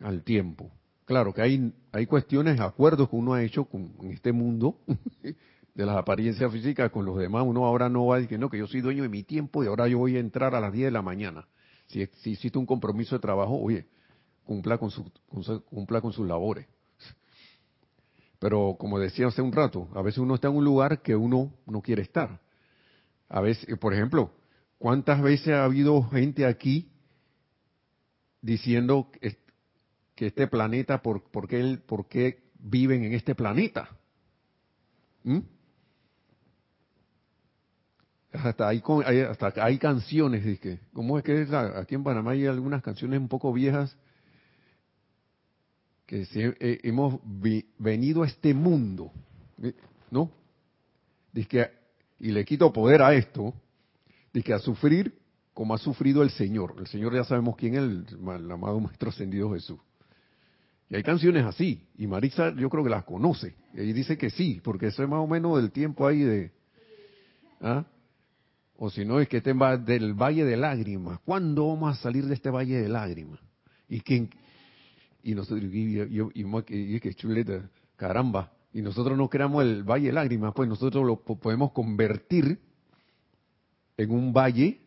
al 0.00 0.22
tiempo. 0.22 0.70
Claro 1.04 1.34
que 1.34 1.42
hay, 1.42 1.74
hay 1.90 2.06
cuestiones, 2.06 2.60
acuerdos 2.60 3.10
que 3.10 3.16
uno 3.16 3.34
ha 3.34 3.42
hecho 3.42 3.64
con, 3.64 3.92
en 4.00 4.12
este 4.12 4.32
mundo 4.32 4.78
de 5.74 5.86
las 5.86 5.96
apariencias 5.96 6.52
físicas 6.52 6.90
con 6.90 7.04
los 7.04 7.18
demás. 7.18 7.44
Uno 7.46 7.64
ahora 7.64 7.88
no 7.88 8.06
va 8.06 8.16
a 8.16 8.20
decir, 8.20 8.38
no, 8.38 8.50
que 8.50 8.58
yo 8.58 8.66
soy 8.66 8.80
dueño 8.80 9.02
de 9.02 9.08
mi 9.08 9.22
tiempo 9.22 9.64
y 9.64 9.66
ahora 9.66 9.88
yo 9.88 9.98
voy 9.98 10.16
a 10.16 10.20
entrar 10.20 10.54
a 10.54 10.60
las 10.60 10.72
10 10.72 10.86
de 10.86 10.90
la 10.90 11.02
mañana. 11.02 11.46
Si, 11.86 12.06
si 12.22 12.32
existe 12.32 12.58
un 12.58 12.66
compromiso 12.66 13.16
de 13.16 13.20
trabajo, 13.20 13.58
oye, 13.58 13.86
cumpla 14.44 14.78
con, 14.78 14.90
su, 14.90 15.10
cumpla 15.70 16.00
con 16.00 16.12
sus 16.12 16.26
labores. 16.26 16.66
Pero 18.40 18.76
como 18.78 18.98
decía 18.98 19.28
hace 19.28 19.42
un 19.42 19.52
rato, 19.52 19.88
a 19.94 20.02
veces 20.02 20.18
uno 20.18 20.34
está 20.34 20.48
en 20.48 20.56
un 20.56 20.64
lugar 20.64 21.02
que 21.02 21.14
uno 21.14 21.52
no 21.66 21.82
quiere 21.82 22.02
estar. 22.02 22.40
A 23.28 23.40
veces, 23.40 23.78
por 23.78 23.94
ejemplo, 23.94 24.32
¿cuántas 24.78 25.22
veces 25.22 25.48
ha 25.48 25.64
habido 25.64 26.02
gente 26.04 26.46
aquí 26.46 26.90
diciendo 28.40 29.10
que 30.16 30.26
este 30.26 30.48
planeta, 30.48 31.02
por, 31.02 31.30
por, 31.30 31.46
qué, 31.46 31.78
por 31.86 32.08
qué 32.08 32.42
viven 32.58 33.04
en 33.04 33.12
este 33.12 33.34
planeta? 33.34 33.90
¿Mm? 35.22 35.38
Hasta 38.32 38.68
hay, 38.68 38.82
hasta 39.28 39.52
hay 39.56 39.78
canciones, 39.78 40.60
que, 40.60 40.78
¿cómo 40.92 41.18
es 41.18 41.24
que 41.24 41.42
es 41.42 41.52
aquí 41.52 41.96
en 41.96 42.04
Panamá 42.04 42.32
hay 42.32 42.46
algunas 42.46 42.82
canciones 42.82 43.18
un 43.18 43.28
poco 43.28 43.52
viejas 43.52 43.96
que 46.06 46.26
eh, 46.34 46.80
hemos 46.84 47.20
venido 47.78 48.22
a 48.22 48.26
este 48.26 48.54
mundo, 48.54 49.12
¿no? 50.10 50.30
Dice 51.32 51.70
y 52.18 52.30
le 52.32 52.44
quito 52.44 52.72
poder 52.72 53.02
a 53.02 53.14
esto, 53.14 53.54
dice 54.32 54.52
a 54.52 54.58
sufrir 54.58 55.18
como 55.54 55.74
ha 55.74 55.78
sufrido 55.78 56.22
el 56.22 56.30
Señor. 56.30 56.74
El 56.78 56.86
Señor 56.86 57.14
ya 57.14 57.24
sabemos 57.24 57.56
quién 57.56 57.74
es, 57.74 57.80
el, 57.80 58.06
el 58.12 58.50
amado 58.50 58.78
Maestro 58.80 59.10
Ascendido 59.10 59.52
Jesús. 59.52 59.78
Y 60.88 60.96
hay 60.96 61.02
canciones 61.02 61.44
así, 61.44 61.86
y 61.96 62.06
Marisa 62.06 62.52
yo 62.56 62.68
creo 62.68 62.82
que 62.82 62.90
las 62.90 63.04
conoce, 63.04 63.54
y 63.74 63.92
dice 63.92 64.18
que 64.18 64.30
sí, 64.30 64.60
porque 64.64 64.88
eso 64.88 65.04
es 65.04 65.08
más 65.08 65.20
o 65.20 65.26
menos 65.26 65.56
del 65.56 65.70
tiempo 65.70 66.06
ahí 66.06 66.20
de... 66.20 66.52
¿ah? 67.60 67.84
O 68.82 68.88
si 68.88 69.04
no, 69.04 69.20
es 69.20 69.28
que 69.28 69.36
este 69.36 69.52
del 69.52 70.14
valle 70.14 70.42
de 70.42 70.56
lágrimas. 70.56 71.20
¿Cuándo 71.20 71.68
vamos 71.68 71.98
a 71.98 72.00
salir 72.00 72.24
de 72.24 72.32
este 72.32 72.48
valle 72.48 72.80
de 72.80 72.88
lágrimas? 72.88 73.38
Y 73.90 74.00
quién 74.00 74.30
y 75.22 75.34
nosotros, 75.34 75.64
y, 75.70 76.00
y, 76.00 77.00
que 77.00 77.12
chuleta, 77.12 77.68
caramba, 77.96 78.50
y 78.72 78.80
nosotros 78.80 79.18
no 79.18 79.28
creamos 79.28 79.64
el 79.64 79.84
valle 79.84 80.06
de 80.06 80.12
lágrimas, 80.14 80.54
pues 80.54 80.66
nosotros 80.66 81.04
lo 81.04 81.16
podemos 81.20 81.72
convertir 81.72 82.58
en 83.98 84.10
un 84.10 84.32
valle 84.32 84.80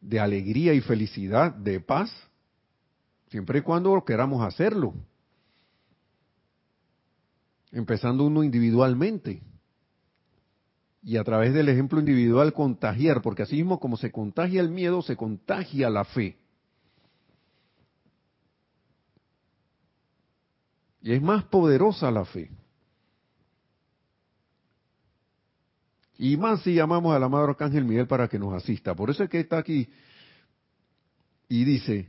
de 0.00 0.20
alegría 0.20 0.72
y 0.74 0.80
felicidad, 0.82 1.52
de 1.52 1.80
paz, 1.80 2.08
siempre 3.30 3.58
y 3.58 3.62
cuando 3.62 4.00
queramos 4.04 4.46
hacerlo. 4.46 4.94
Empezando 7.72 8.24
uno 8.24 8.44
individualmente 8.44 9.42
y 11.02 11.16
a 11.16 11.24
través 11.24 11.54
del 11.54 11.68
ejemplo 11.68 11.98
individual 11.98 12.52
contagiar, 12.52 13.22
porque 13.22 13.42
así 13.42 13.56
mismo 13.56 13.80
como 13.80 13.96
se 13.96 14.12
contagia 14.12 14.60
el 14.60 14.70
miedo, 14.70 15.02
se 15.02 15.16
contagia 15.16 15.88
la 15.88 16.04
fe. 16.04 16.36
Y 21.02 21.12
es 21.12 21.22
más 21.22 21.44
poderosa 21.44 22.10
la 22.10 22.26
fe. 22.26 22.50
Y 26.18 26.36
más 26.36 26.60
si 26.62 26.74
llamamos 26.74 27.16
al 27.16 27.22
amado 27.22 27.44
Arcángel 27.44 27.86
Miguel 27.86 28.06
para 28.06 28.28
que 28.28 28.38
nos 28.38 28.52
asista. 28.52 28.94
Por 28.94 29.08
eso 29.08 29.24
es 29.24 29.30
que 29.30 29.40
está 29.40 29.56
aquí 29.56 29.88
y 31.48 31.64
dice, 31.64 32.08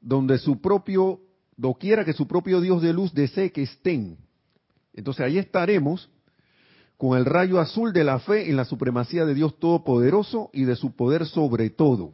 donde 0.00 0.38
su 0.38 0.62
propio, 0.62 1.20
doquiera 1.56 2.06
que 2.06 2.14
su 2.14 2.26
propio 2.26 2.62
Dios 2.62 2.80
de 2.80 2.94
luz 2.94 3.12
desee 3.12 3.52
que 3.52 3.62
estén. 3.62 4.16
Entonces 4.94 5.26
ahí 5.26 5.36
estaremos 5.36 6.08
con 6.96 7.18
el 7.18 7.24
rayo 7.24 7.60
azul 7.60 7.92
de 7.92 8.04
la 8.04 8.18
fe 8.20 8.48
en 8.48 8.56
la 8.56 8.64
supremacía 8.64 9.24
de 9.24 9.34
Dios 9.34 9.58
Todopoderoso 9.58 10.50
y 10.52 10.64
de 10.64 10.76
su 10.76 10.94
poder 10.94 11.26
sobre 11.26 11.70
todo. 11.70 12.12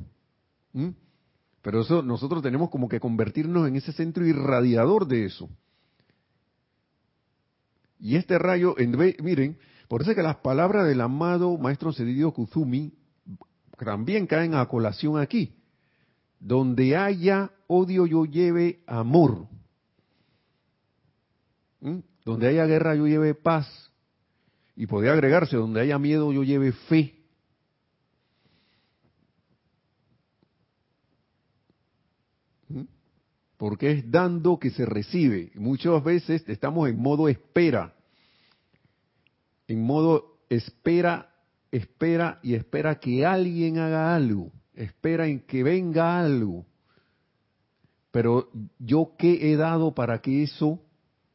¿Mm? 0.73 0.91
Pero 1.63 1.83
eso 1.83 2.03
nosotros 2.03 2.43
tenemos 2.43 2.71
como 2.71 2.89
que 2.89 3.01
convertirnos 3.01 3.69
en 3.69 3.77
ese 3.77 3.93
centro 3.93 4.27
irradiador 4.27 5.07
de 5.07 5.27
eso. 5.27 5.49
Y 7.99 8.17
este 8.17 8.39
rayo, 8.39 8.75
en, 8.79 8.97
miren, 9.23 9.59
por 9.89 10.01
eso 10.01 10.13
es 10.13 10.17
que 10.17 10.23
las 10.23 10.37
palabras 10.37 10.87
del 10.87 11.03
amado 11.03 11.59
Maestro 11.59 11.93
Cedidio 11.93 12.33
Kuzumi 12.33 12.95
también 13.77 14.27
caen 14.27 14.55
a 14.55 14.67
colación 14.67 15.19
aquí. 15.19 15.55
Donde 16.39 16.97
haya 16.97 17.51
odio 17.67 18.07
yo 18.07 18.25
lleve 18.25 18.83
amor. 18.87 19.47
¿Mm? 21.81 21.99
Donde 22.25 22.49
haya 22.49 22.65
guerra 22.65 22.95
yo 22.95 23.07
lleve 23.07 23.35
paz. 23.35 23.90
Y 24.81 24.87
podría 24.87 25.13
agregarse, 25.13 25.59
donde 25.59 25.83
haya 25.83 25.99
miedo 25.99 26.33
yo 26.33 26.43
lleve 26.43 26.73
fe. 26.73 27.15
¿Mm? 32.67 32.85
Porque 33.59 33.91
es 33.91 34.11
dando 34.11 34.59
que 34.59 34.71
se 34.71 34.87
recibe. 34.87 35.53
Muchas 35.57 36.03
veces 36.03 36.49
estamos 36.49 36.89
en 36.89 36.99
modo 36.99 37.29
espera. 37.29 37.95
En 39.69 39.83
modo 39.83 40.39
espera, 40.49 41.31
espera 41.71 42.41
y 42.43 42.55
espera 42.55 42.99
que 43.01 43.27
alguien 43.27 43.77
haga 43.77 44.17
algo. 44.17 44.51
Espera 44.73 45.27
en 45.27 45.41
que 45.41 45.63
venga 45.63 46.19
algo. 46.19 46.65
Pero 48.11 48.49
yo 48.79 49.13
qué 49.19 49.53
he 49.53 49.57
dado 49.57 49.95
para 49.95 50.23
que 50.23 50.43
eso, 50.45 50.81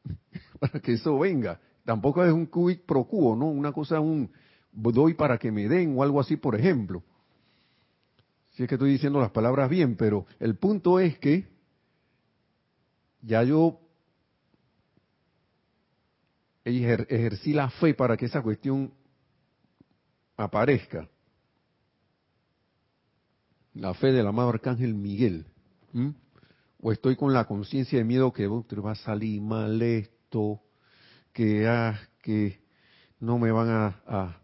para 0.60 0.80
que 0.80 0.94
eso 0.94 1.20
venga. 1.20 1.62
Tampoco 1.86 2.26
es 2.26 2.34
un 2.34 2.48
quid 2.48 2.80
pro 2.86 3.06
quo, 3.06 3.36
¿no? 3.36 3.46
Una 3.46 3.72
cosa, 3.72 4.00
un 4.00 4.32
doy 4.72 5.14
para 5.14 5.38
que 5.38 5.52
me 5.52 5.70
den 5.70 5.98
o 5.98 6.04
algo 6.04 6.20
así, 6.20 6.36
por 6.36 6.56
ejemplo. 6.56 7.04
Si 8.52 8.64
es 8.64 8.70
que 8.70 8.76
estoy 8.76 8.92
diciendo 8.92 9.20
las 9.20 9.32
palabras 9.32 9.70
bien, 9.70 9.96
pero 9.96 10.26
el 10.40 10.56
punto 10.56 11.00
es 11.00 11.18
que 11.20 11.48
ya 13.22 13.44
yo 13.44 13.80
ejercí 16.64 17.54
la 17.54 17.70
fe 17.70 17.94
para 17.94 18.18
que 18.18 18.26
esa 18.26 18.42
cuestión 18.42 18.92
aparezca. 20.36 21.08
La 23.74 23.94
fe 23.94 24.12
del 24.12 24.26
amado 24.26 24.50
Arcángel 24.50 24.96
Miguel. 24.96 25.46
O 26.82 26.92
estoy 26.92 27.16
con 27.16 27.34
la 27.34 27.46
conciencia 27.46 28.00
de 28.00 28.06
miedo 28.06 28.34
que 28.34 28.48
va 28.48 28.92
a 28.92 28.96
salir 28.96 29.42
mal 29.42 29.82
esto, 29.82 30.62
que, 31.36 31.68
ah, 31.68 32.00
que 32.22 32.62
no 33.20 33.38
me 33.38 33.52
van 33.52 33.68
a, 33.70 34.02
a, 34.08 34.42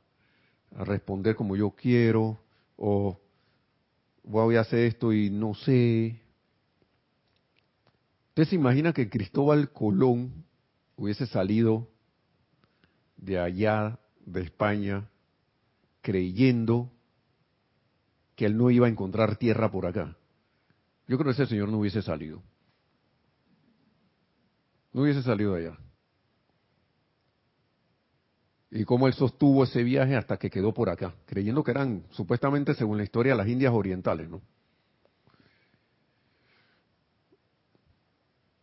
responder 0.83 1.35
como 1.37 1.55
yo 1.55 1.71
quiero, 1.71 2.37
o 2.75 3.17
voy 4.23 4.57
a 4.57 4.61
hacer 4.61 4.79
esto 4.79 5.13
y 5.13 5.29
no 5.29 5.53
sé. 5.55 6.21
¿Usted 8.29 8.43
se 8.43 8.55
imagina 8.55 8.91
que 8.91 9.09
Cristóbal 9.09 9.71
Colón 9.71 10.43
hubiese 10.97 11.27
salido 11.27 11.87
de 13.15 13.39
allá, 13.39 13.97
de 14.25 14.41
España, 14.41 15.09
creyendo 16.01 16.91
que 18.35 18.45
él 18.45 18.57
no 18.57 18.69
iba 18.69 18.87
a 18.87 18.89
encontrar 18.89 19.37
tierra 19.37 19.71
por 19.71 19.85
acá? 19.85 20.17
Yo 21.07 21.17
creo 21.17 21.33
que 21.33 21.41
ese 21.41 21.49
señor 21.49 21.69
no 21.69 21.79
hubiese 21.79 22.01
salido. 22.01 22.43
No 24.91 25.03
hubiese 25.03 25.23
salido 25.23 25.53
de 25.53 25.67
allá 25.67 25.90
y 28.71 28.85
cómo 28.85 29.07
él 29.07 29.13
sostuvo 29.13 29.65
ese 29.65 29.83
viaje 29.83 30.15
hasta 30.15 30.37
que 30.37 30.49
quedó 30.49 30.73
por 30.73 30.89
acá, 30.89 31.13
creyendo 31.25 31.63
que 31.63 31.71
eran 31.71 32.03
supuestamente, 32.11 32.73
según 32.73 32.97
la 32.97 33.03
historia, 33.03 33.35
las 33.35 33.47
Indias 33.47 33.73
Orientales, 33.73 34.29
¿no? 34.29 34.41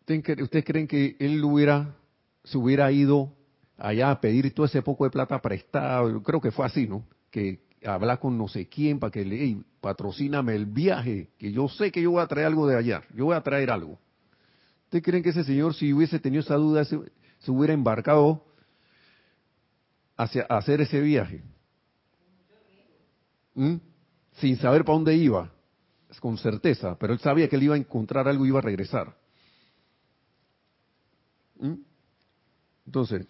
¿Ustedes 0.09 0.65
creen 0.65 0.89
que 0.89 1.17
él 1.21 1.45
hubiera, 1.45 1.95
se 2.43 2.57
hubiera 2.57 2.91
ido 2.91 3.35
allá 3.77 4.11
a 4.11 4.19
pedir 4.19 4.55
todo 4.55 4.65
ese 4.65 4.81
poco 4.81 5.05
de 5.05 5.11
plata 5.11 5.39
prestado? 5.43 6.23
Creo 6.23 6.41
que 6.41 6.51
fue 6.51 6.65
así, 6.65 6.89
¿no? 6.89 7.05
Que 7.31 7.61
habla 7.85 8.17
con 8.17 8.39
no 8.39 8.49
sé 8.49 8.67
quién 8.67 8.99
para 8.99 9.11
que 9.11 9.27
le, 9.27 9.37
hey, 9.37 9.63
patrocíname 9.83 10.55
el 10.55 10.65
viaje, 10.65 11.29
que 11.37 11.53
yo 11.53 11.69
sé 11.69 11.93
que 11.93 12.01
yo 12.01 12.13
voy 12.13 12.23
a 12.23 12.27
traer 12.27 12.47
algo 12.47 12.67
de 12.67 12.79
allá, 12.79 13.03
yo 13.15 13.27
voy 13.27 13.37
a 13.37 13.43
traer 13.43 13.71
algo. 13.71 13.99
¿Ustedes 14.85 15.05
creen 15.05 15.23
que 15.23 15.29
ese 15.29 15.45
señor, 15.45 15.75
si 15.75 15.93
hubiese 15.93 16.19
tenido 16.19 16.41
esa 16.41 16.55
duda, 16.55 16.87
se 16.87 17.51
hubiera 17.51 17.75
embarcado 17.75 18.48
hacia 20.19 20.43
hacer 20.43 20.83
ese 20.83 21.01
viaje. 21.01 21.43
¿Mm? 23.55 23.77
Sin 24.33 24.57
saber 24.59 24.85
para 24.85 24.97
dónde 24.97 25.17
iba, 25.17 25.51
con 26.21 26.37
certeza, 26.37 26.99
pero 26.99 27.15
él 27.15 27.19
sabía 27.21 27.49
que 27.49 27.57
él 27.57 27.63
iba 27.63 27.75
a 27.75 27.79
encontrar 27.79 28.29
algo 28.29 28.45
y 28.45 28.49
iba 28.49 28.59
a 28.59 28.63
regresar. 28.63 29.17
¿Mm? 31.59 31.75
Entonces, 32.85 33.27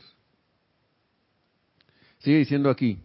Sigue 2.19 2.39
diciendo 2.39 2.69
aquí. 2.69 2.99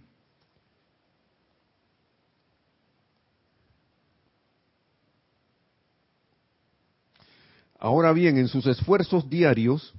Ahora 7.78 8.14
bien, 8.14 8.38
en 8.38 8.48
sus 8.48 8.66
esfuerzos 8.66 9.30
diarios, 9.30 9.94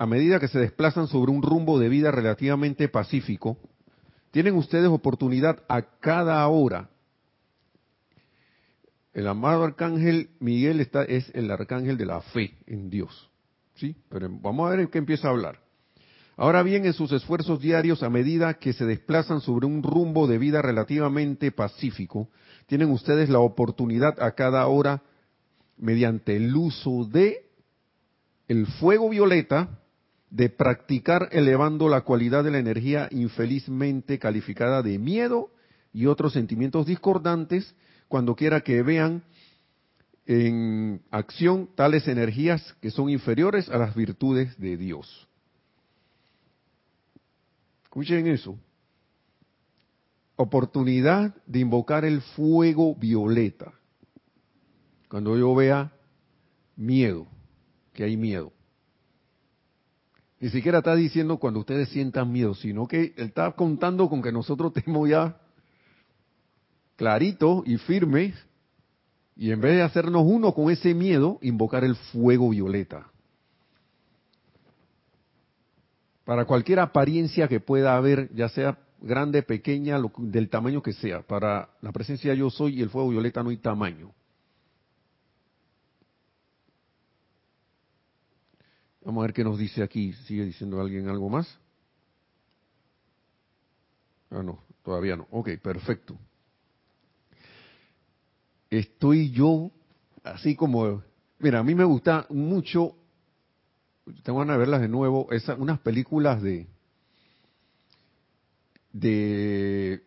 a 0.00 0.06
medida 0.06 0.40
que 0.40 0.48
se 0.48 0.58
desplazan 0.58 1.08
sobre 1.08 1.30
un 1.30 1.42
rumbo 1.42 1.78
de 1.78 1.90
vida 1.90 2.10
relativamente 2.10 2.88
pacífico, 2.88 3.58
tienen 4.30 4.54
ustedes 4.54 4.88
oportunidad 4.88 5.62
a 5.68 5.82
cada 5.82 6.48
hora. 6.48 6.88
El 9.12 9.28
amado 9.28 9.62
arcángel 9.62 10.30
Miguel 10.40 10.80
está, 10.80 11.02
es 11.04 11.30
el 11.34 11.50
arcángel 11.50 11.98
de 11.98 12.06
la 12.06 12.22
fe 12.22 12.54
en 12.66 12.88
Dios. 12.88 13.28
¿Sí? 13.74 13.94
Pero 14.08 14.30
vamos 14.40 14.66
a 14.66 14.74
ver 14.74 14.88
qué 14.88 14.96
empieza 14.96 15.28
a 15.28 15.32
hablar. 15.32 15.60
Ahora 16.38 16.62
bien, 16.62 16.86
en 16.86 16.94
sus 16.94 17.12
esfuerzos 17.12 17.60
diarios, 17.60 18.02
a 18.02 18.08
medida 18.08 18.54
que 18.54 18.72
se 18.72 18.86
desplazan 18.86 19.42
sobre 19.42 19.66
un 19.66 19.82
rumbo 19.82 20.26
de 20.26 20.38
vida 20.38 20.62
relativamente 20.62 21.52
pacífico, 21.52 22.30
tienen 22.64 22.90
ustedes 22.90 23.28
la 23.28 23.40
oportunidad 23.40 24.18
a 24.22 24.30
cada 24.30 24.66
hora, 24.66 25.02
mediante 25.76 26.36
el 26.36 26.56
uso 26.56 27.04
de 27.04 27.50
el 28.48 28.66
fuego 28.66 29.10
violeta, 29.10 29.79
de 30.30 30.48
practicar 30.48 31.28
elevando 31.32 31.88
la 31.88 32.02
cualidad 32.02 32.44
de 32.44 32.52
la 32.52 32.58
energía 32.58 33.08
infelizmente 33.10 34.18
calificada 34.18 34.82
de 34.82 34.98
miedo 34.98 35.50
y 35.92 36.06
otros 36.06 36.32
sentimientos 36.32 36.86
discordantes 36.86 37.74
cuando 38.08 38.36
quiera 38.36 38.60
que 38.60 38.82
vean 38.82 39.24
en 40.26 41.02
acción 41.10 41.68
tales 41.74 42.06
energías 42.06 42.74
que 42.80 42.90
son 42.90 43.10
inferiores 43.10 43.68
a 43.68 43.78
las 43.78 43.94
virtudes 43.94 44.56
de 44.58 44.76
Dios. 44.76 45.28
Escuchen 47.82 48.28
eso. 48.28 48.56
Oportunidad 50.36 51.34
de 51.46 51.58
invocar 51.58 52.04
el 52.04 52.20
fuego 52.20 52.94
violeta. 52.94 53.72
Cuando 55.08 55.36
yo 55.36 55.52
vea 55.56 55.92
miedo, 56.76 57.26
que 57.92 58.04
hay 58.04 58.16
miedo. 58.16 58.52
Ni 60.40 60.48
siquiera 60.48 60.78
está 60.78 60.96
diciendo 60.96 61.36
cuando 61.36 61.60
ustedes 61.60 61.90
sientan 61.90 62.32
miedo, 62.32 62.54
sino 62.54 62.86
que 62.86 63.12
él 63.16 63.26
está 63.26 63.52
contando 63.52 64.08
con 64.08 64.22
que 64.22 64.32
nosotros 64.32 64.72
estemos 64.76 65.08
ya 65.08 65.36
clarito 66.96 67.62
y 67.66 67.76
firmes 67.76 68.34
y 69.36 69.52
en 69.52 69.60
vez 69.60 69.76
de 69.76 69.82
hacernos 69.82 70.22
uno 70.26 70.52
con 70.52 70.70
ese 70.70 70.92
miedo, 70.92 71.38
invocar 71.40 71.84
el 71.84 71.96
fuego 71.96 72.50
violeta. 72.50 73.10
Para 76.24 76.44
cualquier 76.44 76.80
apariencia 76.80 77.48
que 77.48 77.58
pueda 77.58 77.96
haber, 77.96 78.30
ya 78.34 78.50
sea 78.50 78.78
grande, 79.00 79.42
pequeña, 79.42 79.98
del 80.18 80.50
tamaño 80.50 80.82
que 80.82 80.92
sea, 80.92 81.22
para 81.22 81.70
la 81.80 81.90
presencia 81.90 82.34
yo 82.34 82.50
soy 82.50 82.78
y 82.78 82.82
el 82.82 82.90
fuego 82.90 83.08
violeta 83.08 83.42
no 83.42 83.48
hay 83.48 83.56
tamaño. 83.56 84.12
Vamos 89.02 89.22
a 89.22 89.26
ver 89.26 89.32
qué 89.32 89.44
nos 89.44 89.58
dice 89.58 89.82
aquí. 89.82 90.12
¿Sigue 90.26 90.44
diciendo 90.44 90.80
alguien 90.80 91.08
algo 91.08 91.28
más? 91.28 91.58
Ah, 94.30 94.42
no, 94.42 94.62
todavía 94.84 95.16
no. 95.16 95.26
Ok, 95.30 95.50
perfecto. 95.62 96.16
Estoy 98.68 99.30
yo, 99.32 99.70
así 100.22 100.54
como, 100.54 101.02
mira, 101.40 101.58
a 101.58 101.64
mí 101.64 101.74
me 101.74 101.82
gusta 101.82 102.26
mucho, 102.28 102.94
tengo 104.22 104.38
ganas 104.38 104.54
de 104.54 104.58
verlas 104.60 104.80
de 104.80 104.88
nuevo, 104.88 105.26
esas, 105.32 105.58
unas 105.58 105.80
películas 105.80 106.40
de, 106.40 106.68
de, 108.92 110.04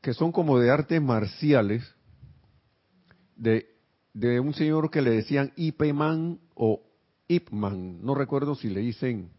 que 0.00 0.12
son 0.12 0.32
como 0.32 0.58
de 0.58 0.72
artes 0.72 1.00
marciales, 1.00 1.88
de 3.36 3.71
de 4.14 4.40
un 4.40 4.54
señor 4.54 4.90
que 4.90 5.02
le 5.02 5.10
decían 5.10 5.52
Ipeman 5.56 6.38
o 6.54 6.82
Ipman, 7.28 8.04
no 8.04 8.14
recuerdo 8.14 8.54
si 8.54 8.68
le 8.68 8.80
dicen 8.80 9.30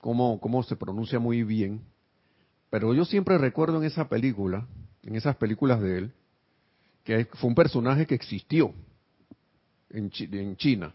cómo, 0.00 0.40
cómo 0.40 0.62
se 0.62 0.76
pronuncia 0.76 1.18
muy 1.18 1.42
bien, 1.42 1.82
pero 2.70 2.94
yo 2.94 3.04
siempre 3.04 3.36
recuerdo 3.36 3.78
en 3.78 3.84
esa 3.84 4.08
película, 4.08 4.66
en 5.02 5.16
esas 5.16 5.36
películas 5.36 5.80
de 5.80 5.98
él, 5.98 6.12
que 7.04 7.26
fue 7.34 7.48
un 7.48 7.54
personaje 7.54 8.06
que 8.06 8.14
existió 8.14 8.72
en, 9.90 10.10
en 10.18 10.56
China. 10.56 10.94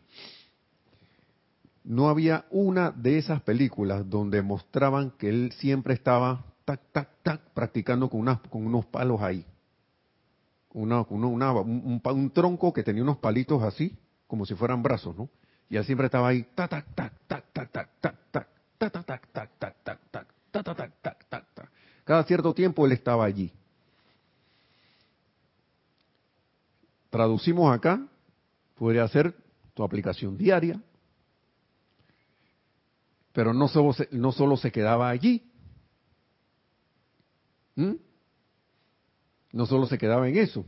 No 1.84 2.10
había 2.10 2.46
una 2.50 2.90
de 2.90 3.20
esas 3.20 3.42
películas 3.42 4.10
donde 4.10 4.42
mostraban 4.42 5.12
que 5.12 5.30
él 5.30 5.52
siempre 5.58 5.94
estaba 5.94 6.44
tac, 6.64 6.82
tac, 6.92 7.10
tac, 7.22 7.42
practicando 7.54 8.10
con, 8.10 8.22
unas, 8.22 8.40
con 8.50 8.66
unos 8.66 8.88
palos 8.88 9.22
ahí 9.22 9.46
un, 10.76 12.32
tronco 12.34 12.74
que 12.74 12.84
tenía 12.84 13.02
unos 13.02 13.18
palitos 13.18 13.64
así, 13.64 13.98
como 14.28 14.46
si 14.46 14.56
fueran 14.56 14.84
brazos, 14.84 15.16
¿no? 15.16 15.30
Y 15.70 15.78
él 15.78 15.86
siempre 15.86 16.06
estaba 16.06 16.28
ahí, 16.28 16.44
tac, 16.54 16.70
tac, 16.70 16.86
tac, 16.96 17.14
tac, 17.28 17.52
tac, 17.52 17.72
tac, 17.72 17.90
tac, 18.02 18.18
tac, 18.32 18.48
tac, 18.78 18.92
tac, 18.92 19.04
tac, 19.04 19.28
tac, 19.32 19.80
tac, 19.82 20.02
tac, 20.12 20.28
tac, 20.52 20.76
tac, 20.76 21.02
tac, 21.02 21.30
tac, 21.30 21.54
tac. 21.54 21.72
Cada 22.04 22.24
cierto 22.26 22.54
tiempo 22.54 22.86
él 22.86 22.92
estaba 22.92 23.26
allí. 23.26 23.52
Traducimos 27.10 27.74
acá, 27.74 28.06
podría 28.76 29.08
ser 29.08 29.34
tu 29.74 29.84
aplicación 29.84 30.38
diaria, 30.38 30.82
pero 33.32 33.54
no 33.54 33.70
solo 33.70 33.94
se, 33.94 34.10
no 34.12 34.34
solo 34.34 34.58
se 34.58 34.72
quedaba 34.72 35.10
allí. 35.10 35.50
¿Mm? 37.76 37.94
No 39.56 39.66
solo 39.66 39.88
se 39.88 39.98
quedaba 39.98 40.28
en 40.28 40.38
eso, 40.38 40.66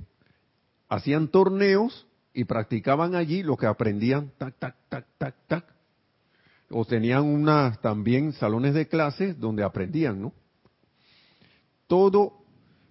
hacían 0.87 1.27
torneos 1.27 2.07
y 2.33 2.45
practicaban 2.45 3.15
allí 3.15 3.43
lo 3.43 3.57
que 3.57 3.65
aprendían, 3.65 4.31
tac, 4.37 4.55
tac, 4.57 4.75
tac, 4.87 5.05
tac, 5.17 5.35
tac. 5.45 5.65
O 6.69 6.85
tenían 6.85 7.25
unas 7.25 7.81
también 7.81 8.31
salones 8.31 8.73
de 8.73 8.87
clases 8.87 9.37
donde 9.37 9.65
aprendían, 9.65 10.21
¿no? 10.21 10.33
Todo, 11.87 12.45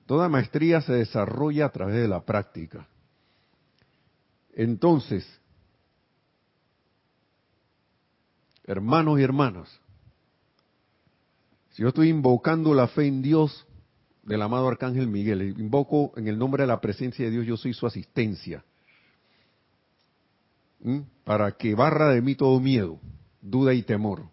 toda 0.05 0.29
maestría 0.29 0.83
se 0.83 0.93
desarrolla 0.93 1.65
a 1.65 1.73
través 1.73 1.97
de 1.97 2.09
la 2.09 2.27
práctica. 2.27 2.87
Entonces, 4.53 5.27
hermanos 8.65 9.19
y 9.19 9.23
hermanas, 9.23 9.81
si 11.71 11.83
yo 11.83 11.89
estoy 11.89 12.11
invocando 12.11 12.75
la 12.75 12.87
fe 12.87 13.07
en 13.07 13.23
Dios, 13.23 13.67
del 14.27 14.43
amado 14.43 14.69
Arcángel 14.69 15.07
Miguel. 15.07 15.55
Invoco 15.59 16.13
en 16.17 16.29
el 16.29 16.39
nombre 16.39 16.65
de 16.65 16.67
la 16.67 16.81
presencia 16.81 17.25
de 17.25 17.31
Dios, 17.31 17.47
yo 17.47 17.57
soy 17.57 17.73
su 17.73 17.87
asistencia. 17.87 18.65
Para 21.25 21.53
que 21.53 21.75
barra 21.75 22.11
de 22.11 22.21
mí 22.21 22.35
todo 22.35 22.61
miedo, 22.61 23.01
duda 23.41 23.73
y 23.73 23.83
temor. 23.83 24.25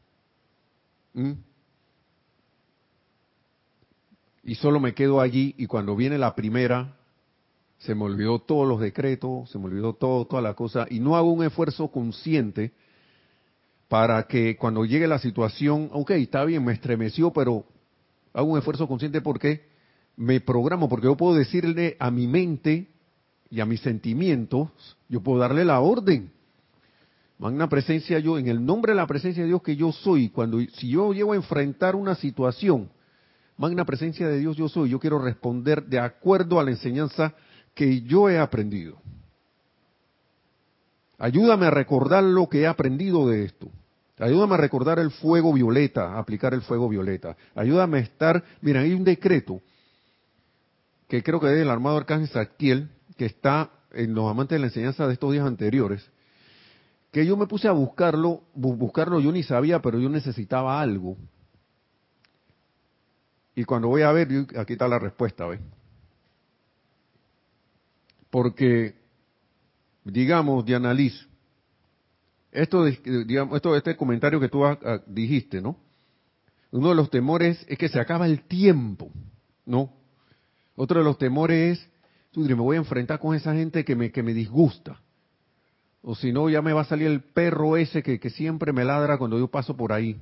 Y 4.43 4.55
solo 4.55 4.79
me 4.79 4.93
quedo 4.93 5.21
allí 5.21 5.55
y 5.57 5.67
cuando 5.67 5.95
viene 5.95 6.17
la 6.17 6.35
primera, 6.35 6.97
se 7.77 7.95
me 7.95 8.03
olvidó 8.03 8.39
todos 8.39 8.67
los 8.67 8.79
decretos, 8.79 9.49
se 9.49 9.59
me 9.59 9.65
olvidó 9.65 9.93
todo, 9.93 10.25
toda 10.25 10.41
la 10.41 10.53
cosa, 10.53 10.85
y 10.89 10.99
no 10.99 11.15
hago 11.15 11.31
un 11.31 11.43
esfuerzo 11.43 11.89
consciente 11.89 12.73
para 13.87 14.23
que 14.23 14.57
cuando 14.57 14.85
llegue 14.85 15.07
la 15.07 15.19
situación, 15.19 15.89
ok, 15.91 16.11
está 16.11 16.43
bien, 16.45 16.65
me 16.65 16.73
estremeció, 16.73 17.31
pero 17.31 17.65
hago 18.33 18.51
un 18.51 18.57
esfuerzo 18.57 18.87
consciente 18.87 19.21
porque 19.21 19.72
me 20.15 20.41
programo, 20.41 20.89
porque 20.89 21.07
yo 21.07 21.17
puedo 21.17 21.35
decirle 21.35 21.97
a 21.99 22.11
mi 22.11 22.27
mente 22.27 22.87
y 23.49 23.59
a 23.59 23.65
mis 23.65 23.81
sentimientos, 23.81 24.69
yo 25.09 25.21
puedo 25.21 25.39
darle 25.39 25.65
la 25.65 25.79
orden. 25.79 26.31
Magna 27.39 27.67
presencia 27.67 28.19
yo, 28.19 28.37
en 28.37 28.47
el 28.47 28.63
nombre 28.65 28.93
de 28.93 28.97
la 28.97 29.07
presencia 29.07 29.43
de 29.43 29.49
Dios 29.49 29.61
que 29.61 29.75
yo 29.75 29.91
soy, 29.91 30.29
cuando 30.29 30.59
si 30.77 30.89
yo 30.89 31.13
llego 31.13 31.33
a 31.33 31.35
enfrentar 31.35 31.95
una 31.95 32.15
situación, 32.15 32.89
magna 33.57 33.85
presencia 33.85 34.27
de 34.27 34.39
Dios 34.39 34.55
yo 34.55 34.69
soy, 34.69 34.89
yo 34.89 34.99
quiero 34.99 35.19
responder 35.19 35.83
de 35.85 35.99
acuerdo 35.99 36.59
a 36.59 36.63
la 36.63 36.71
enseñanza 36.71 37.33
que 37.73 38.01
yo 38.01 38.29
he 38.29 38.37
aprendido. 38.37 38.97
Ayúdame 41.17 41.65
a 41.65 41.71
recordar 41.71 42.23
lo 42.23 42.47
que 42.47 42.61
he 42.61 42.67
aprendido 42.67 43.27
de 43.27 43.45
esto. 43.45 43.69
Ayúdame 44.19 44.53
a 44.55 44.57
recordar 44.57 44.99
el 44.99 45.11
fuego 45.11 45.51
violeta, 45.53 46.17
aplicar 46.17 46.53
el 46.53 46.61
fuego 46.61 46.87
violeta. 46.87 47.35
Ayúdame 47.55 47.97
a 47.97 48.01
estar, 48.01 48.43
mira, 48.61 48.81
hay 48.81 48.93
un 48.93 49.03
decreto 49.03 49.61
que 51.13 51.21
creo 51.21 51.39
que 51.39 51.45
es 51.45 51.61
el 51.61 51.69
armado 51.69 51.97
arcángel 51.97 52.27
Saquiel, 52.27 52.89
que 53.17 53.27
está 53.27 53.69
en 53.91 54.15
los 54.15 54.27
amantes 54.31 54.55
de 54.55 54.59
la 54.61 54.65
enseñanza 54.65 55.05
de 55.05 55.13
estos 55.13 55.31
días 55.31 55.45
anteriores, 55.45 56.09
que 57.11 57.23
yo 57.23 57.37
me 57.37 57.45
puse 57.45 57.67
a 57.67 57.71
buscarlo, 57.71 58.41
buscarlo 58.55 59.19
yo 59.19 59.31
ni 59.31 59.43
sabía, 59.43 59.79
pero 59.79 59.99
yo 59.99 60.09
necesitaba 60.09 60.81
algo. 60.81 61.15
Y 63.53 63.63
cuando 63.63 63.89
voy 63.89 64.01
a 64.01 64.11
ver, 64.11 64.27
aquí 64.57 64.73
está 64.73 64.87
la 64.87 64.97
respuesta, 64.97 65.45
¿ves? 65.45 65.59
Porque, 68.31 68.95
digamos, 70.03 70.65
Diana 70.65 70.95
Liz, 70.95 71.27
esto, 72.51 72.85
digamos, 72.85 73.55
esto, 73.55 73.75
este 73.75 73.95
comentario 73.95 74.39
que 74.39 74.49
tú 74.49 74.63
dijiste, 75.05 75.61
¿no? 75.61 75.77
Uno 76.71 76.89
de 76.89 76.95
los 76.95 77.11
temores 77.11 77.63
es 77.69 77.77
que 77.77 77.87
se 77.87 77.99
acaba 77.99 78.25
el 78.25 78.45
tiempo, 78.45 79.11
¿no? 79.63 80.01
Otro 80.75 80.99
de 80.99 81.05
los 81.05 81.17
temores 81.17 81.79
es, 81.79 81.89
me 82.35 82.53
voy 82.55 82.75
a 82.75 82.79
enfrentar 82.79 83.19
con 83.19 83.35
esa 83.35 83.53
gente 83.53 83.85
que 83.85 83.95
me, 83.95 84.11
que 84.11 84.23
me 84.23 84.33
disgusta. 84.33 84.99
O 86.01 86.15
si 86.15 86.33
no, 86.33 86.49
ya 86.49 86.61
me 86.61 86.73
va 86.73 86.81
a 86.81 86.85
salir 86.85 87.07
el 87.07 87.21
perro 87.21 87.77
ese 87.77 88.03
que, 88.03 88.19
que 88.19 88.29
siempre 88.29 88.73
me 88.73 88.83
ladra 88.83 89.17
cuando 89.17 89.39
yo 89.39 89.47
paso 89.47 89.77
por 89.77 89.93
ahí. 89.93 90.19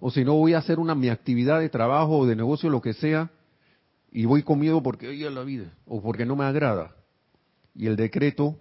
O 0.00 0.10
si 0.10 0.24
no, 0.24 0.34
voy 0.34 0.54
a 0.54 0.58
hacer 0.58 0.78
una 0.78 0.94
mi 0.94 1.08
actividad 1.08 1.60
de 1.60 1.68
trabajo 1.68 2.18
o 2.18 2.26
de 2.26 2.36
negocio, 2.36 2.70
lo 2.70 2.80
que 2.80 2.94
sea, 2.94 3.30
y 4.10 4.24
voy 4.24 4.42
con 4.42 4.60
miedo 4.60 4.82
porque 4.82 5.08
oye 5.08 5.28
la 5.30 5.42
vida, 5.42 5.72
o 5.86 6.00
porque 6.00 6.24
no 6.24 6.36
me 6.36 6.44
agrada. 6.44 6.94
Y 7.74 7.86
el 7.86 7.96
decreto, 7.96 8.58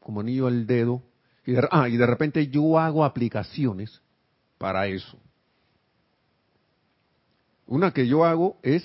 como 0.00 0.20
anillo 0.20 0.46
al 0.46 0.66
dedo, 0.66 1.02
y 1.44 1.54
ah, 1.70 1.88
y 1.88 1.96
de 1.96 2.06
repente 2.06 2.46
yo 2.46 2.78
hago 2.78 3.04
aplicaciones 3.04 4.00
para 4.58 4.86
eso. 4.86 5.18
Una 7.66 7.92
que 7.92 8.06
yo 8.06 8.24
hago 8.24 8.58
es, 8.62 8.84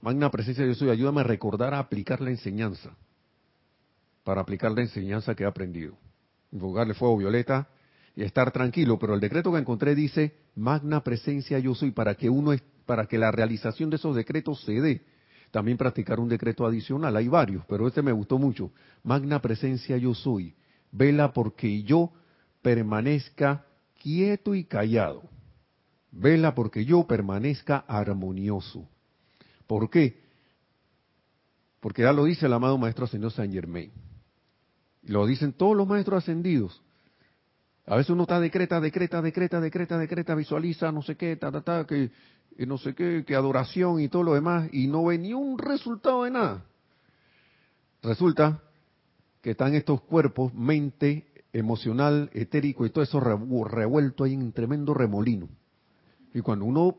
magna 0.00 0.30
presencia 0.30 0.64
yo 0.66 0.74
soy, 0.74 0.90
ayúdame 0.90 1.20
a 1.20 1.24
recordar 1.24 1.74
a 1.74 1.78
aplicar 1.78 2.20
la 2.20 2.30
enseñanza, 2.30 2.96
para 4.24 4.40
aplicar 4.40 4.72
la 4.72 4.82
enseñanza 4.82 5.34
que 5.34 5.44
he 5.44 5.46
aprendido. 5.46 5.96
Invocarle 6.52 6.94
fuego 6.94 7.18
violeta 7.18 7.68
y 8.16 8.22
estar 8.22 8.50
tranquilo, 8.52 8.98
pero 8.98 9.14
el 9.14 9.20
decreto 9.20 9.52
que 9.52 9.58
encontré 9.58 9.94
dice, 9.94 10.34
magna 10.54 11.02
presencia 11.02 11.58
yo 11.58 11.74
soy, 11.74 11.90
para 11.90 12.14
que 12.14 12.30
uno, 12.30 12.52
para 12.86 13.06
que 13.06 13.18
la 13.18 13.30
realización 13.30 13.90
de 13.90 13.96
esos 13.96 14.16
decretos 14.16 14.62
se 14.64 14.80
dé. 14.80 15.04
También 15.50 15.78
practicar 15.78 16.20
un 16.20 16.28
decreto 16.28 16.66
adicional, 16.66 17.16
hay 17.16 17.28
varios, 17.28 17.64
pero 17.66 17.86
este 17.86 18.02
me 18.02 18.12
gustó 18.12 18.38
mucho. 18.38 18.70
Magna 19.02 19.40
presencia 19.40 19.96
yo 19.96 20.14
soy 20.14 20.54
Vela 20.90 21.32
porque 21.32 21.82
yo 21.82 22.12
permanezca 22.62 23.66
quieto 24.00 24.54
y 24.54 24.64
callado. 24.64 25.22
Vela 26.10 26.54
porque 26.54 26.84
yo 26.84 27.06
permanezca 27.06 27.78
armonioso. 27.86 28.88
¿Por 29.68 29.88
qué? 29.90 30.20
Porque 31.78 32.02
ya 32.02 32.12
lo 32.12 32.24
dice 32.24 32.46
el 32.46 32.52
amado 32.52 32.76
Maestro 32.78 33.04
Ascendido 33.04 33.30
Saint 33.30 33.54
Germain. 33.54 33.92
Lo 35.02 35.26
dicen 35.26 35.52
todos 35.52 35.76
los 35.76 35.86
maestros 35.86 36.24
ascendidos. 36.24 36.82
A 37.86 37.96
veces 37.96 38.10
uno 38.10 38.22
está 38.22 38.40
decreta, 38.40 38.80
decreta, 38.80 39.22
decreta, 39.22 39.60
decreta, 39.60 39.96
decreta, 39.96 40.34
visualiza 40.34 40.90
no 40.90 41.02
sé 41.02 41.16
qué, 41.16 41.36
ta, 41.36 41.52
ta, 41.52 41.60
ta, 41.60 41.86
que 41.86 42.10
no 42.66 42.78
sé 42.78 42.94
qué, 42.94 43.24
que 43.26 43.36
adoración 43.36 44.00
y 44.00 44.08
todo 44.08 44.24
lo 44.24 44.34
demás, 44.34 44.68
y 44.72 44.88
no 44.88 45.04
ve 45.04 45.18
ni 45.18 45.32
un 45.32 45.58
resultado 45.58 46.24
de 46.24 46.30
nada. 46.30 46.64
Resulta 48.02 48.62
que 49.40 49.52
están 49.52 49.74
estos 49.74 50.00
cuerpos, 50.02 50.52
mente, 50.54 51.26
emocional, 51.52 52.30
etérico 52.32 52.84
y 52.84 52.90
todo 52.90 53.04
eso 53.04 53.20
revuelto 53.20 54.24
ahí 54.24 54.34
en 54.34 54.42
un 54.42 54.52
tremendo 54.52 54.92
remolino. 54.92 55.48
Y 56.34 56.40
cuando 56.40 56.64
uno, 56.64 56.96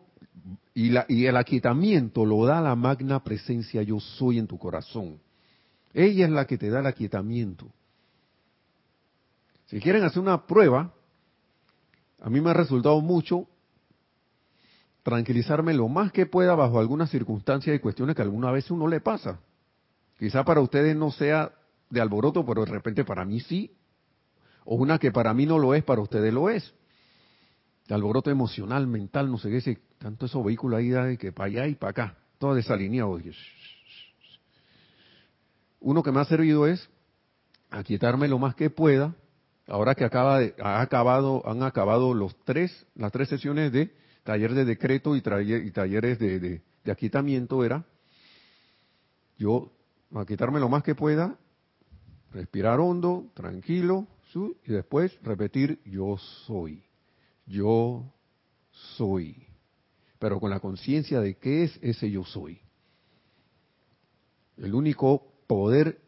y, 0.73 0.89
la, 0.89 1.05
y 1.07 1.25
el 1.25 1.37
aquietamiento 1.37 2.25
lo 2.25 2.45
da 2.45 2.61
la 2.61 2.75
magna 2.75 3.23
presencia 3.23 3.81
yo 3.81 3.99
soy 3.99 4.39
en 4.39 4.47
tu 4.47 4.57
corazón. 4.57 5.19
Ella 5.93 6.25
es 6.25 6.31
la 6.31 6.45
que 6.45 6.57
te 6.57 6.69
da 6.69 6.79
el 6.79 6.85
aquietamiento. 6.85 7.67
Si 9.65 9.79
quieren 9.79 10.03
hacer 10.03 10.21
una 10.21 10.45
prueba, 10.45 10.93
a 12.21 12.29
mí 12.29 12.41
me 12.41 12.49
ha 12.49 12.53
resultado 12.53 13.01
mucho 13.01 13.47
tranquilizarme 15.03 15.73
lo 15.73 15.87
más 15.87 16.11
que 16.11 16.25
pueda 16.25 16.55
bajo 16.55 16.79
algunas 16.79 17.09
circunstancias 17.09 17.75
y 17.75 17.79
cuestiones 17.79 18.15
que 18.15 18.21
alguna 18.21 18.51
vez 18.51 18.69
uno 18.69 18.87
le 18.87 19.01
pasa. 19.01 19.39
Quizá 20.17 20.43
para 20.43 20.61
ustedes 20.61 20.95
no 20.95 21.11
sea 21.11 21.51
de 21.89 22.01
alboroto, 22.01 22.45
pero 22.45 22.65
de 22.65 22.71
repente 22.71 23.05
para 23.05 23.25
mí 23.25 23.39
sí. 23.39 23.75
O 24.65 24.75
una 24.75 24.99
que 24.99 25.11
para 25.11 25.33
mí 25.33 25.45
no 25.45 25.57
lo 25.57 25.73
es, 25.73 25.83
para 25.83 26.01
ustedes 26.01 26.33
lo 26.33 26.49
es. 26.49 26.73
Alboroto 27.93 28.29
emocional, 28.29 28.87
mental, 28.87 29.31
no 29.31 29.37
sé 29.37 29.49
qué, 29.49 29.61
si 29.61 29.77
tanto 29.97 30.25
esos 30.25 30.43
vehículos 30.43 30.79
ahí 30.79 30.89
de 30.89 31.17
que 31.17 31.31
para 31.31 31.47
allá 31.47 31.67
y 31.67 31.75
para 31.75 31.91
acá, 31.91 32.17
todo 32.37 32.55
desalineado. 32.55 33.19
Uno 35.79 36.03
que 36.03 36.11
me 36.11 36.19
ha 36.19 36.25
servido 36.25 36.67
es 36.67 36.89
aquietarme 37.69 38.27
lo 38.27 38.39
más 38.39 38.55
que 38.55 38.69
pueda. 38.69 39.15
Ahora 39.67 39.95
que 39.95 40.03
acaba 40.03 40.39
de, 40.39 40.55
ha 40.61 40.81
acabado, 40.81 41.47
han 41.47 41.63
acabado 41.63 42.13
los 42.13 42.35
tres, 42.43 42.87
las 42.95 43.11
tres 43.11 43.29
sesiones 43.29 43.71
de 43.71 43.93
taller 44.23 44.53
de 44.53 44.65
decreto 44.65 45.15
y, 45.15 45.19
y 45.19 45.71
talleres 45.71 46.19
de, 46.19 46.39
de, 46.39 46.61
de 46.83 46.91
aquietamiento 46.91 47.63
era 47.63 47.85
yo 49.37 49.71
aquietarme 50.13 50.59
lo 50.59 50.69
más 50.69 50.83
que 50.83 50.95
pueda 50.95 51.37
Respirar 52.31 52.79
hondo, 52.79 53.31
tranquilo, 53.33 54.07
y 54.63 54.71
después 54.71 55.17
repetir 55.23 55.81
yo 55.83 56.17
soy. 56.45 56.83
Yo 57.49 58.05
soy. 58.95 59.35
Pero 60.19 60.39
con 60.39 60.51
la 60.51 60.59
conciencia 60.59 61.19
de 61.19 61.35
qué 61.37 61.63
es 61.63 61.79
ese 61.81 62.09
yo 62.09 62.23
soy. 62.23 62.61
El 64.57 64.75
único 64.75 65.33
poder 65.47 65.99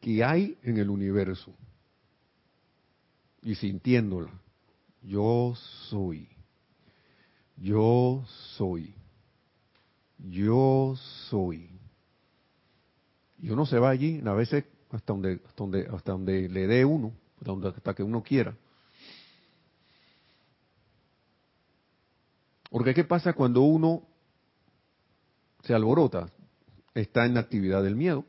que 0.00 0.22
hay 0.22 0.58
en 0.62 0.76
el 0.76 0.90
universo. 0.90 1.54
Y 3.42 3.54
sintiéndola. 3.54 4.30
Yo 5.02 5.54
soy. 5.88 6.28
Yo 7.56 8.24
soy. 8.56 8.94
Yo 10.18 10.94
soy. 11.28 11.70
Y 13.40 13.50
uno 13.50 13.66
se 13.66 13.78
va 13.78 13.90
allí, 13.90 14.20
a 14.24 14.34
veces 14.34 14.64
hasta 14.90 15.12
donde, 15.12 15.40
hasta 15.46 15.56
donde, 15.56 15.88
hasta 15.90 16.12
donde 16.12 16.48
le 16.48 16.66
dé 16.66 16.84
uno, 16.84 17.12
hasta, 17.38 17.50
donde, 17.50 17.68
hasta 17.68 17.94
que 17.94 18.02
uno 18.02 18.22
quiera. 18.22 18.54
Porque 22.72 22.94
¿qué 22.94 23.04
pasa 23.04 23.34
cuando 23.34 23.60
uno 23.60 24.02
se 25.62 25.74
alborota? 25.74 26.28
Está 26.94 27.26
en 27.26 27.34
la 27.34 27.40
actividad 27.40 27.82
del 27.82 27.94
miedo. 27.94 28.24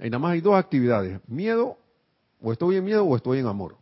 Y 0.00 0.10
nada 0.10 0.18
más 0.18 0.32
hay 0.32 0.40
dos 0.40 0.56
actividades, 0.56 1.20
miedo, 1.28 1.78
o 2.42 2.52
estoy 2.52 2.76
en 2.76 2.84
miedo 2.84 3.04
o 3.04 3.16
estoy 3.16 3.38
en 3.38 3.46
amor. 3.46 3.78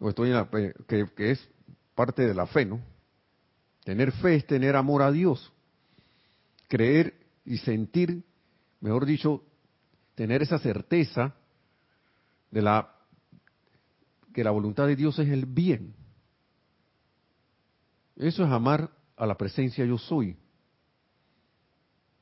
O 0.00 0.08
estoy 0.08 0.30
en 0.30 0.34
la, 0.34 0.48
que, 0.50 1.06
que 1.14 1.30
es 1.30 1.48
parte 1.94 2.26
de 2.26 2.34
la 2.34 2.46
fe, 2.46 2.64
¿no? 2.64 2.80
Tener 3.84 4.12
fe 4.12 4.36
es 4.36 4.46
tener 4.46 4.74
amor 4.74 5.02
a 5.02 5.12
Dios. 5.12 5.52
Creer 6.68 7.14
y 7.44 7.58
sentir 7.58 8.24
mejor 8.80 9.04
dicho, 9.04 9.42
tener 10.14 10.42
esa 10.42 10.58
certeza 10.58 11.34
de 12.50 12.62
la 12.62 12.94
que 14.32 14.42
la 14.42 14.50
voluntad 14.52 14.86
de 14.86 14.96
Dios 14.96 15.18
es 15.18 15.28
el 15.28 15.44
bien. 15.44 15.94
Eso 18.16 18.44
es 18.44 18.50
amar 18.50 18.90
a 19.16 19.26
la 19.26 19.36
presencia 19.36 19.84
yo 19.84 19.98
soy. 19.98 20.36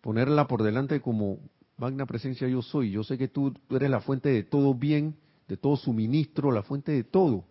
Ponerla 0.01 0.47
por 0.47 0.63
delante 0.63 1.01
como 1.01 1.39
magna 1.77 2.07
presencia 2.07 2.49
yo 2.49 2.63
soy. 2.63 2.91
Yo 2.91 3.05
sé 3.05 3.17
que 3.17 3.29
tú, 3.29 3.55
eres 3.71 3.91
la 3.91 4.01
fuente 4.01 4.29
de 4.29 4.43
todo 4.43 4.75
bien, 4.75 5.17
de 5.49 5.57
todo 5.57 5.77
suministro, 5.77 6.53
la 6.53 6.63
fuente 6.63 6.93
de 6.93 7.05
todo. 7.05 7.45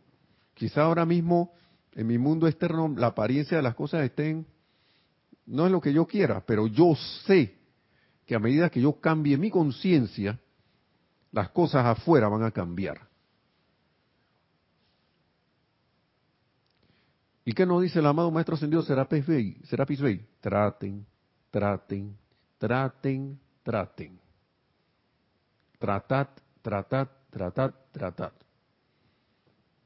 Quizá 0.54 0.84
ahora 0.84 1.06
mismo 1.06 1.54
en 1.94 2.08
mi 2.08 2.18
mundo 2.18 2.48
externo 2.48 2.94
la 2.96 3.08
apariencia 3.08 3.58
de 3.58 3.64
las 3.64 3.76
cosas 3.76 4.04
estén, 4.04 4.46
no 5.46 5.66
es 5.66 5.72
lo 5.72 5.82
que 5.82 5.94
yo 5.94 6.06
quiera, 6.06 6.44
pero 6.46 6.68
yo 6.68 6.96
sé 7.26 7.58
que 8.26 8.36
a 8.36 8.40
medida 8.40 8.70
que 8.70 8.82
yo 8.82 9.00
cambie 9.00 9.38
mi 9.38 9.50
conciencia, 9.50 10.40
las 11.32 11.50
cosas 11.50 11.86
afuera 11.86 12.28
van 12.30 12.44
a 12.44 12.52
cambiar. 12.52 13.13
¿Y 17.46 17.54
qué 17.54 17.66
nos 17.66 17.82
dice 17.82 18.00
el 18.00 18.06
amado 18.06 18.32
Maestro 18.32 18.56
Ascendido 18.56 18.82
Serapis 18.82 19.26
Bey? 19.26 19.58
Serapis 19.66 20.00
Bey, 20.00 20.26
traten, 20.40 21.06
traten, 21.52 22.18
traten, 22.58 23.40
traten. 23.64 24.20
Tratad, 25.78 26.30
tratad, 26.62 27.10
tratad, 27.30 27.74
tratad. 27.92 28.32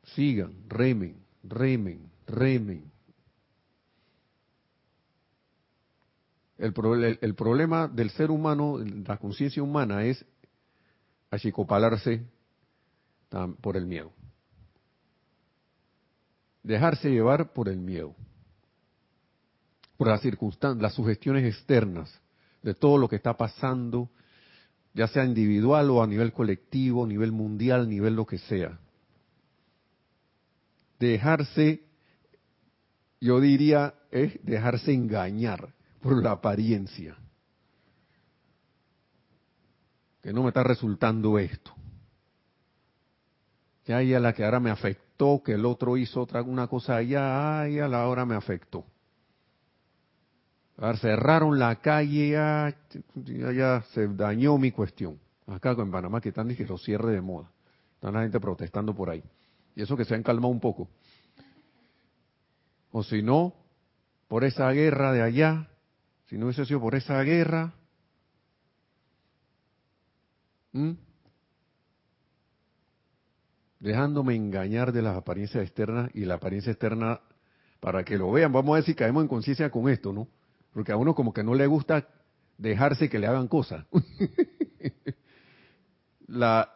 Sigan, 0.03 0.53
remen, 0.70 1.18
remen, 1.43 2.10
remen, 2.28 2.91
El, 6.58 6.74
problema 7.36 7.88
del 7.88 8.10
ser 8.12 8.32
humano, 8.32 8.80
la 8.80 9.18
conciencia 9.18 9.62
humana, 9.62 10.03
es 10.03 10.26
achicopalarse 11.30 12.26
por 13.62 13.78
el 13.78 13.86
miedo. 13.86 14.12
Dejarse 16.68 17.09
llevar 17.09 17.53
por 17.53 17.70
el 17.70 17.78
miedo. 17.78 18.13
Por 19.95 20.09
las 20.09 20.20
circunstancias, 20.20 20.82
las 20.82 20.93
sugestiones 20.95 21.45
externas 21.45 22.13
de 22.61 22.74
todo 22.74 22.97
lo 22.97 23.07
que 23.07 23.15
está 23.15 23.38
pasando, 23.38 24.09
ya 24.93 25.07
sea 25.07 25.24
individual 25.24 25.89
o 25.91 26.03
a 26.03 26.07
nivel 26.07 26.34
colectivo, 26.34 27.05
a 27.05 27.07
nivel 27.07 27.32
mundial, 27.32 27.84
a 27.84 27.86
nivel 27.86 28.15
lo 28.18 28.26
que 28.26 28.38
sea. 28.38 28.78
Dejarse, 30.99 31.86
yo 33.22 33.39
diría, 33.39 33.93
es 34.11 34.38
dejarse 34.43 34.91
engañar 34.91 35.74
por 36.01 36.22
la 36.22 36.32
apariencia. 36.32 37.15
Que 40.22 40.34
no 40.34 40.43
me 40.43 40.49
está 40.49 40.63
resultando 40.63 41.39
esto. 41.39 41.72
Ya 43.86 44.01
ella 44.01 44.20
la 44.20 44.34
que 44.34 44.43
ahora 44.43 44.59
me 44.59 44.70
que 45.43 45.53
el 45.53 45.65
otro 45.65 45.97
hizo 45.97 46.22
otra 46.22 46.41
una 46.43 46.68
cosa 46.68 46.97
allá, 46.97 47.61
ay, 47.61 47.80
a 47.80 47.88
la 47.88 48.07
hora 48.07 48.26
me 48.26 48.36
afectó. 48.36 48.86
Ahora 50.78 50.97
cerraron 50.97 51.57
la 51.57 51.82
calle, 51.82 52.30
ya, 52.30 52.76
ya, 53.26 53.82
se 53.93 54.07
dañó 54.09 54.57
mi 54.59 54.72
cuestión. 54.72 55.20
Acá 55.47 55.72
en 55.72 55.89
Panamá 55.89 56.22
que 56.22 56.30
están 56.30 56.55
que 56.55 56.65
lo 56.65 56.78
cierre 56.78 57.13
de 57.13 57.22
moda. 57.22 57.49
Están 57.95 58.13
la 58.13 58.22
gente 58.22 58.39
protestando 58.39 58.93
por 58.93 59.09
ahí. 59.09 59.24
Y 59.76 59.82
eso 59.82 59.97
que 59.97 60.05
se 60.05 60.13
han 60.13 60.22
calmado 60.22 60.49
un 60.49 60.59
poco. 60.59 60.88
O 62.91 63.01
si 63.03 63.24
no, 63.24 63.55
por 64.28 64.43
esa 64.43 64.70
guerra 64.72 65.11
de 65.13 65.24
allá, 65.24 65.68
si 66.28 66.38
no 66.38 66.45
hubiese 66.45 66.65
sido 66.65 66.80
por 66.80 66.93
esa 66.93 67.20
guerra, 67.24 67.74
dejándome 73.80 74.36
engañar 74.36 74.91
de 74.91 75.01
las 75.01 75.15
apariencias 75.15 75.63
externas 75.63 76.09
y 76.13 76.25
la 76.25 76.36
apariencia 76.36 76.71
externa, 76.71 77.21
para 77.80 78.03
que 78.03 78.17
lo 78.17 78.32
vean, 78.32 78.51
vamos 78.51 78.73
a 78.73 78.75
ver 78.75 78.84
si 78.84 78.95
caemos 78.95 79.21
en 79.21 79.28
conciencia 79.28 79.69
con 79.69 79.89
esto, 79.89 80.11
¿no? 80.11 80.28
Porque 80.73 80.91
a 80.91 80.97
uno 80.97 81.13
como 81.13 81.34
que 81.34 81.43
no 81.43 81.53
le 81.53 81.67
gusta 81.67 82.07
dejarse 82.57 83.09
que 83.09 83.19
le 83.19 83.28
hagan 83.28 83.47
cosas. 83.47 83.86
la, 86.28 86.71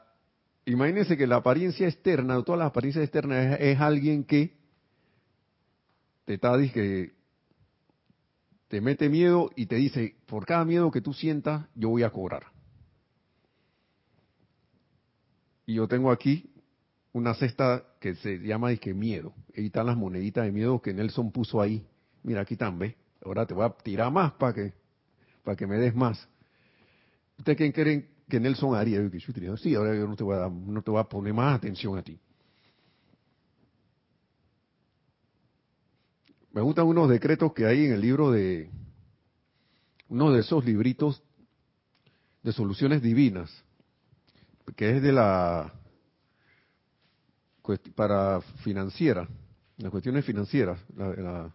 imagínense 0.66 1.18
que 1.18 1.28
la 1.28 1.38
apariencia 1.38 1.88
externa, 1.88 2.42
todas 2.44 2.60
las 2.60 2.68
apariencias 2.68 3.04
externas 3.04 3.60
es, 3.60 3.80
alguien 3.80 4.24
que 4.24 4.58
te 6.26 6.36
está 6.36 6.56
que 6.72 7.14
te 8.68 8.80
mete 8.80 9.10
miedo 9.10 9.50
y 9.56 9.66
te 9.66 9.76
dice, 9.76 10.16
por 10.28 10.46
cada 10.46 10.64
miedo 10.64 10.92
que 10.92 11.02
tú 11.02 11.14
sientas, 11.14 11.66
yo 11.76 11.90
voy 11.90 12.04
a 12.04 12.10
cobrar. 12.10 12.46
Y 15.66 15.76
yo 15.76 15.88
tengo 15.88 16.12
aquí 16.12 16.51
una 17.14 17.34
cesta 17.34 17.84
que 18.00 18.16
se 18.16 18.38
llama 18.40 18.70
disque 18.70 18.94
miedo. 18.94 19.34
Ahí 19.56 19.68
están 19.68 19.86
las 19.86 19.98
moneditas 19.98 20.46
de 20.46 20.52
miedo 20.52 20.82
que 20.82 20.94
Nelson 20.94 21.32
puso 21.32 21.62
ahí. 21.62 21.86
Mira, 22.24 22.42
aquí 22.42 22.54
están, 22.54 22.78
¿ves? 22.80 22.96
Ahora 23.24 23.46
te 23.46 23.54
voy 23.54 23.66
a 23.66 23.70
tirar 23.70 24.12
más 24.12 24.34
para 24.34 24.54
que, 24.54 24.74
para 25.44 25.56
que 25.56 25.68
me 25.68 25.78
des 25.78 25.94
más. 25.94 26.28
¿Ustedes 27.38 27.58
quién 27.58 27.72
creen 27.72 28.08
que 28.30 28.40
Nelson 28.40 28.76
haría? 28.76 29.00
Sí, 29.58 29.76
ahora 29.76 29.96
yo 29.96 30.08
no 30.08 30.16
te 30.16 30.24
voy 30.24 30.38
a 30.38 30.50
no 30.50 30.82
te 30.82 30.92
voy 30.92 31.00
a 31.00 31.04
poner 31.04 31.34
más 31.34 31.56
atención 31.56 31.98
a 31.98 32.04
ti. 32.04 32.20
Me 36.54 36.62
gustan 36.62 36.86
unos 36.86 37.10
decretos 37.10 37.54
que 37.54 37.66
hay 37.66 37.86
en 37.86 37.94
el 37.94 38.02
libro 38.02 38.32
de, 38.32 38.70
uno 40.10 40.32
de 40.32 40.42
esos 40.42 40.66
libritos 40.66 41.24
de 42.44 42.52
soluciones 42.52 43.02
divinas 43.02 43.64
que 44.76 44.98
es 44.98 45.02
de 45.02 45.12
la 45.12 45.74
para 47.96 48.42
financiera, 48.64 49.28
las 49.78 49.92
cuestiones 49.92 50.26
financieras, 50.26 50.80
la, 50.96 51.54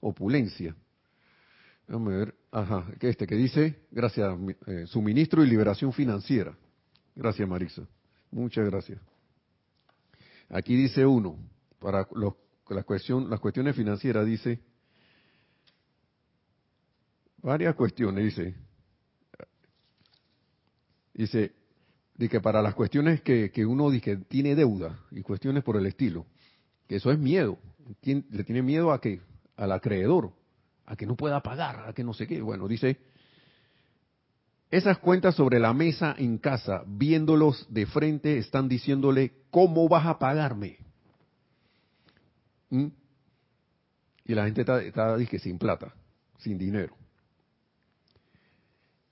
opulencia. 0.00 0.76
Vamos 1.88 2.12
a 2.12 2.16
ver, 2.16 2.34
ajá, 2.52 2.86
que 3.00 3.08
este 3.08 3.26
que 3.26 3.34
dice, 3.34 3.86
gracias, 3.90 4.36
eh, 4.66 4.86
suministro 4.86 5.42
y 5.42 5.48
liberación 5.48 5.92
financiera. 5.92 6.56
Gracias, 7.14 7.48
Marisa. 7.48 7.86
Muchas 8.30 8.66
gracias. 8.66 9.00
Aquí 10.48 10.76
dice 10.76 11.06
uno, 11.06 11.38
para 11.78 12.06
los, 12.14 12.34
la 12.68 12.82
cuestión, 12.82 13.30
las 13.30 13.40
cuestiones 13.40 13.74
financieras, 13.74 14.26
dice, 14.26 14.60
varias 17.38 17.74
cuestiones, 17.74 18.24
dice, 18.24 18.54
dice, 21.14 21.52
de 22.16 22.28
que 22.28 22.40
para 22.40 22.62
las 22.62 22.74
cuestiones 22.74 23.20
que, 23.20 23.50
que 23.50 23.66
uno 23.66 23.90
dice, 23.90 24.16
tiene 24.16 24.54
deuda 24.54 24.98
y 25.10 25.22
cuestiones 25.22 25.62
por 25.62 25.76
el 25.76 25.86
estilo, 25.86 26.26
que 26.86 26.96
eso 26.96 27.10
es 27.10 27.18
miedo. 27.18 27.58
le 28.04 28.44
tiene 28.44 28.62
miedo 28.62 28.92
a 28.92 29.00
que 29.00 29.20
al 29.56 29.72
acreedor, 29.72 30.32
a 30.86 30.96
que 30.96 31.06
no 31.06 31.16
pueda 31.16 31.42
pagar, 31.42 31.88
a 31.88 31.92
que 31.92 32.04
no 32.04 32.14
sé 32.14 32.26
qué. 32.26 32.40
Bueno, 32.40 32.68
dice, 32.68 32.98
esas 34.70 34.98
cuentas 34.98 35.34
sobre 35.34 35.58
la 35.58 35.72
mesa 35.72 36.14
en 36.18 36.38
casa, 36.38 36.84
viéndolos 36.86 37.66
de 37.68 37.86
frente, 37.86 38.38
están 38.38 38.68
diciéndole, 38.68 39.32
¿cómo 39.50 39.88
vas 39.88 40.06
a 40.06 40.18
pagarme? 40.18 40.78
¿Mm? 42.70 42.86
Y 44.24 44.34
la 44.34 44.44
gente 44.44 44.62
está, 44.62 44.82
está 44.82 45.16
dice, 45.16 45.38
sin 45.38 45.58
plata, 45.58 45.94
sin 46.38 46.58
dinero. 46.58 46.96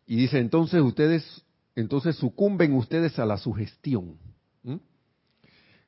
Y 0.07 0.17
dice, 0.17 0.39
entonces 0.39 0.83
ustedes 0.83 1.45
entonces 1.77 2.17
sucumben 2.17 2.75
ustedes 2.75 3.19
a 3.19 3.27
la 3.27 3.37
sugestión. 3.37 4.17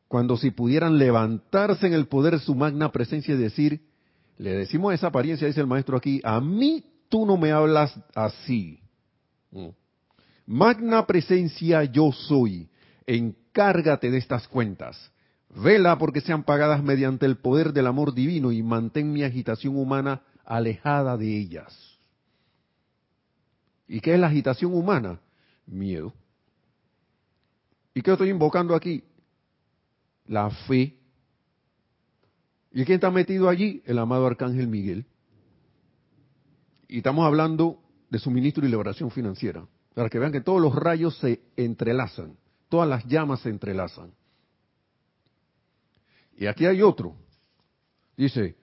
Cuando 0.09 0.37
si 0.37 0.53
pudieran 0.53 0.99
levantarse 0.99 1.87
en 1.87 1.93
el 1.93 2.07
poder 2.07 2.34
de 2.34 2.39
su 2.39 2.55
magna 2.55 2.93
presencia 2.93 3.34
y 3.34 3.39
decir, 3.39 3.80
le 4.39 4.53
decimos 4.53 4.95
esa 4.95 5.09
apariencia, 5.09 5.49
dice 5.49 5.61
el 5.61 5.66
maestro 5.66 5.97
aquí, 5.97 6.20
a 6.22 6.41
mí 6.41 6.84
tú 7.09 7.26
no 7.26 7.37
me 7.37 7.51
hablas 7.51 7.99
así. 8.14 8.80
Magna 10.47 11.07
presencia 11.07 11.82
yo 11.84 12.12
soy, 12.12 12.68
encárgate 13.07 14.11
de 14.11 14.18
estas 14.18 14.47
cuentas. 14.47 15.11
Vela 15.49 15.99
porque 15.99 16.20
sean 16.20 16.45
pagadas 16.45 16.82
mediante 16.82 17.26
el 17.26 17.39
poder 17.39 17.72
del 17.72 17.87
amor 17.87 18.14
divino 18.14 18.53
y 18.53 18.62
mantén 18.62 19.12
mi 19.12 19.24
agitación 19.24 19.76
humana 19.76 20.22
alejada 20.45 21.16
de 21.16 21.37
ellas. 21.37 21.74
¿Y 23.89 24.01
qué 24.01 24.14
es 24.14 24.20
la 24.20 24.26
agitación 24.26 24.74
humana? 24.74 25.20
Miedo. 25.67 26.12
¿Y 27.95 28.03
qué 28.03 28.12
estoy 28.12 28.31
invocando 28.31 28.75
aquí? 28.75 29.05
La 30.27 30.51
fe. 30.51 30.99
¿Y 32.73 32.85
quién 32.85 32.97
está 32.97 33.11
metido 33.11 33.49
allí? 33.49 33.83
El 33.87 33.99
amado 33.99 34.27
Arcángel 34.27 34.69
Miguel. 34.69 35.07
Y 36.89 36.99
estamos 36.99 37.25
hablando 37.25 37.81
de 38.11 38.19
suministro 38.19 38.67
y 38.67 38.69
liberación 38.69 39.11
financiera. 39.11 39.67
Para 39.95 40.11
que 40.11 40.19
vean 40.19 40.33
que 40.33 40.43
todos 40.43 40.61
los 40.61 40.75
rayos 40.75 41.19
se 41.19 41.41
entrelazan, 41.57 42.37
todas 42.69 42.89
las 42.89 43.05
llamas 43.07 43.41
se 43.41 43.49
entrelazan. 43.49 44.12
Y 46.37 46.47
aquí 46.47 46.67
hay 46.67 46.83
otro. 46.83 47.17
Dice, 48.14 48.57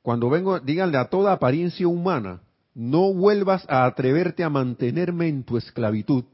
cuando 0.00 0.30
vengo, 0.30 0.60
díganle 0.60 0.98
a 0.98 1.10
toda 1.10 1.32
apariencia 1.32 1.88
humana 1.88 2.40
no 2.76 3.10
vuelvas 3.14 3.64
a 3.70 3.86
atreverte 3.86 4.44
a 4.44 4.50
mantenerme 4.50 5.28
en 5.28 5.44
tu 5.44 5.56
esclavitud. 5.56 6.24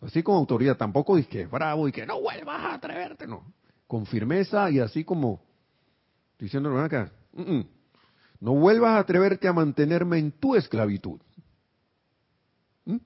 Así 0.00 0.22
con 0.22 0.36
autoridad, 0.36 0.78
tampoco 0.78 1.16
dice 1.16 1.28
que 1.28 1.42
es 1.42 1.50
bravo 1.50 1.86
y 1.86 1.92
que 1.92 2.06
no 2.06 2.22
vuelvas 2.22 2.58
a 2.58 2.74
atreverte, 2.74 3.26
no. 3.26 3.44
Con 3.86 4.06
firmeza 4.06 4.70
y 4.70 4.80
así 4.80 5.04
como 5.04 5.42
diciéndolo 6.38 6.80
acá, 6.80 7.12
no 8.40 8.54
vuelvas 8.54 8.92
a 8.92 8.98
atreverte 9.00 9.46
a 9.46 9.52
mantenerme 9.52 10.18
en 10.18 10.32
tu 10.32 10.56
esclavitud. 10.56 11.20
¿Mm? 12.86 12.96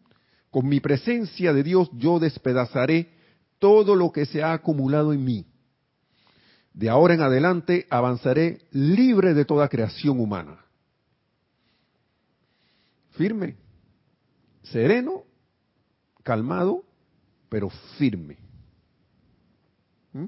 Con 0.50 0.68
mi 0.68 0.78
presencia 0.78 1.52
de 1.52 1.64
Dios 1.64 1.90
yo 1.94 2.20
despedazaré 2.20 3.10
todo 3.58 3.96
lo 3.96 4.12
que 4.12 4.24
se 4.24 4.44
ha 4.44 4.52
acumulado 4.52 5.12
en 5.12 5.24
mí. 5.24 5.46
De 6.74 6.90
ahora 6.90 7.14
en 7.14 7.22
adelante 7.22 7.88
avanzaré 7.90 8.68
libre 8.70 9.34
de 9.34 9.44
toda 9.44 9.68
creación 9.68 10.20
humana 10.20 10.64
firme, 13.20 13.54
sereno, 14.62 15.24
calmado, 16.22 16.86
pero 17.50 17.68
firme. 17.98 18.38
¿Mm? 20.14 20.24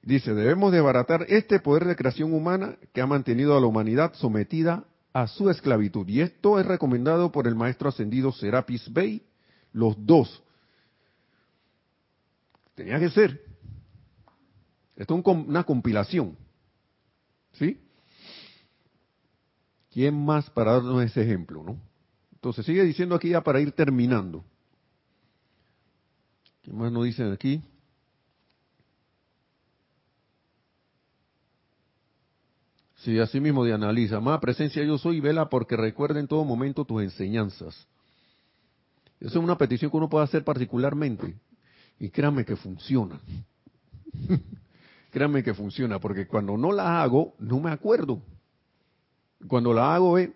Dice, 0.00 0.32
debemos 0.32 0.72
desbaratar 0.72 1.26
este 1.28 1.60
poder 1.60 1.84
de 1.84 1.96
creación 1.96 2.32
humana 2.32 2.78
que 2.94 3.02
ha 3.02 3.06
mantenido 3.06 3.54
a 3.54 3.60
la 3.60 3.66
humanidad 3.66 4.14
sometida 4.14 4.86
a 5.12 5.26
su 5.26 5.50
esclavitud. 5.50 6.08
Y 6.08 6.22
esto 6.22 6.58
es 6.58 6.64
recomendado 6.64 7.30
por 7.30 7.46
el 7.46 7.56
maestro 7.56 7.90
ascendido 7.90 8.32
Serapis 8.32 8.90
Bey, 8.90 9.22
los 9.74 9.94
dos. 9.98 10.42
Tenía 12.74 12.98
que 12.98 13.10
ser. 13.10 13.44
Esto 14.96 15.18
es 15.18 15.26
una 15.26 15.64
compilación. 15.64 16.38
¿Sí? 17.52 17.83
¿Quién 19.94 20.24
más 20.24 20.50
para 20.50 20.72
darnos 20.72 21.04
ese 21.04 21.22
ejemplo, 21.22 21.62
no? 21.62 21.78
Entonces 22.32 22.66
sigue 22.66 22.82
diciendo 22.82 23.14
aquí 23.14 23.28
ya 23.28 23.44
para 23.44 23.60
ir 23.60 23.70
terminando. 23.70 24.44
¿Qué 26.62 26.72
más 26.72 26.90
nos 26.90 27.04
dicen 27.04 27.30
aquí? 27.30 27.62
Sí, 32.96 33.20
así 33.20 33.38
mismo 33.38 33.64
de 33.64 33.72
analiza. 33.72 34.18
Más 34.18 34.40
presencia 34.40 34.82
yo 34.82 34.98
soy, 34.98 35.20
vela 35.20 35.48
porque 35.48 35.76
recuerda 35.76 36.18
en 36.18 36.26
todo 36.26 36.44
momento 36.44 36.84
tus 36.84 37.00
enseñanzas. 37.00 37.86
Esa 39.20 39.30
es 39.30 39.36
una 39.36 39.56
petición 39.56 39.92
que 39.92 39.96
uno 39.96 40.08
puede 40.08 40.24
hacer 40.24 40.42
particularmente. 40.42 41.36
Y 42.00 42.10
créanme 42.10 42.44
que 42.44 42.56
funciona. 42.56 43.20
créanme 45.12 45.44
que 45.44 45.54
funciona, 45.54 46.00
porque 46.00 46.26
cuando 46.26 46.56
no 46.56 46.72
la 46.72 47.00
hago, 47.00 47.36
no 47.38 47.60
me 47.60 47.70
acuerdo. 47.70 48.20
Cuando 49.46 49.72
la 49.72 49.94
hago, 49.94 50.18
eh, 50.18 50.32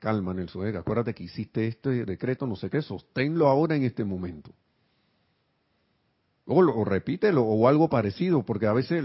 calma 0.00 0.34
Nelson, 0.34 0.66
eh, 0.66 0.76
acuérdate 0.76 1.14
que 1.14 1.24
hiciste 1.24 1.66
este 1.66 2.04
decreto, 2.04 2.46
no 2.46 2.56
sé 2.56 2.70
qué, 2.70 2.82
sosténlo 2.82 3.48
ahora 3.48 3.76
en 3.76 3.84
este 3.84 4.04
momento. 4.04 4.50
O, 6.46 6.84
repítelo 6.84 7.42
o 7.42 7.68
algo 7.68 7.88
parecido, 7.88 8.42
porque 8.42 8.66
a 8.66 8.72
veces 8.72 9.04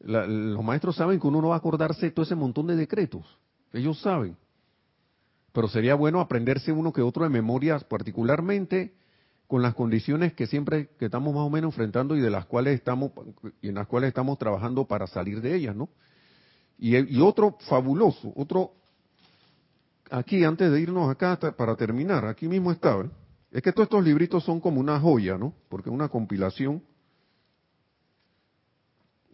los 0.00 0.64
maestros 0.64 0.96
saben 0.96 1.20
que 1.20 1.26
uno 1.26 1.40
no 1.40 1.48
va 1.48 1.54
a 1.54 1.58
acordarse 1.58 2.06
de 2.06 2.10
todo 2.10 2.24
ese 2.24 2.34
montón 2.34 2.66
de 2.66 2.74
decretos. 2.74 3.38
Ellos 3.72 4.00
saben. 4.00 4.36
Pero 5.52 5.68
sería 5.68 5.94
bueno 5.94 6.20
aprenderse 6.20 6.72
uno 6.72 6.92
que 6.92 7.02
otro 7.02 7.22
de 7.22 7.30
memoria, 7.30 7.78
particularmente 7.78 8.94
con 9.46 9.62
las 9.62 9.74
condiciones 9.74 10.34
que 10.34 10.46
siempre 10.46 10.88
que 10.98 11.06
estamos 11.06 11.34
más 11.34 11.42
o 11.42 11.50
menos 11.50 11.72
enfrentando 11.72 12.16
y 12.16 12.20
de 12.20 12.30
las 12.30 12.44
cuales 12.46 12.74
estamos 12.74 13.12
y 13.62 13.68
en 13.68 13.74
las 13.76 13.86
cuales 13.86 14.08
estamos 14.08 14.38
trabajando 14.38 14.84
para 14.84 15.06
salir 15.06 15.40
de 15.40 15.54
ellas, 15.54 15.74
¿no? 15.74 15.88
Y, 16.78 17.16
y 17.16 17.20
otro 17.20 17.58
fabuloso, 17.68 18.32
otro 18.36 18.72
aquí 20.10 20.44
antes 20.44 20.70
de 20.70 20.80
irnos 20.80 21.10
acá 21.10 21.38
para 21.56 21.76
terminar, 21.76 22.24
aquí 22.24 22.48
mismo 22.48 22.72
estaba. 22.72 23.10
Es 23.50 23.62
que 23.62 23.72
todos 23.72 23.86
estos 23.86 24.04
libritos 24.04 24.44
son 24.44 24.60
como 24.60 24.80
una 24.80 25.00
joya, 25.00 25.38
¿no? 25.38 25.54
Porque 25.68 25.88
es 25.88 25.94
una 25.94 26.08
compilación. 26.08 26.82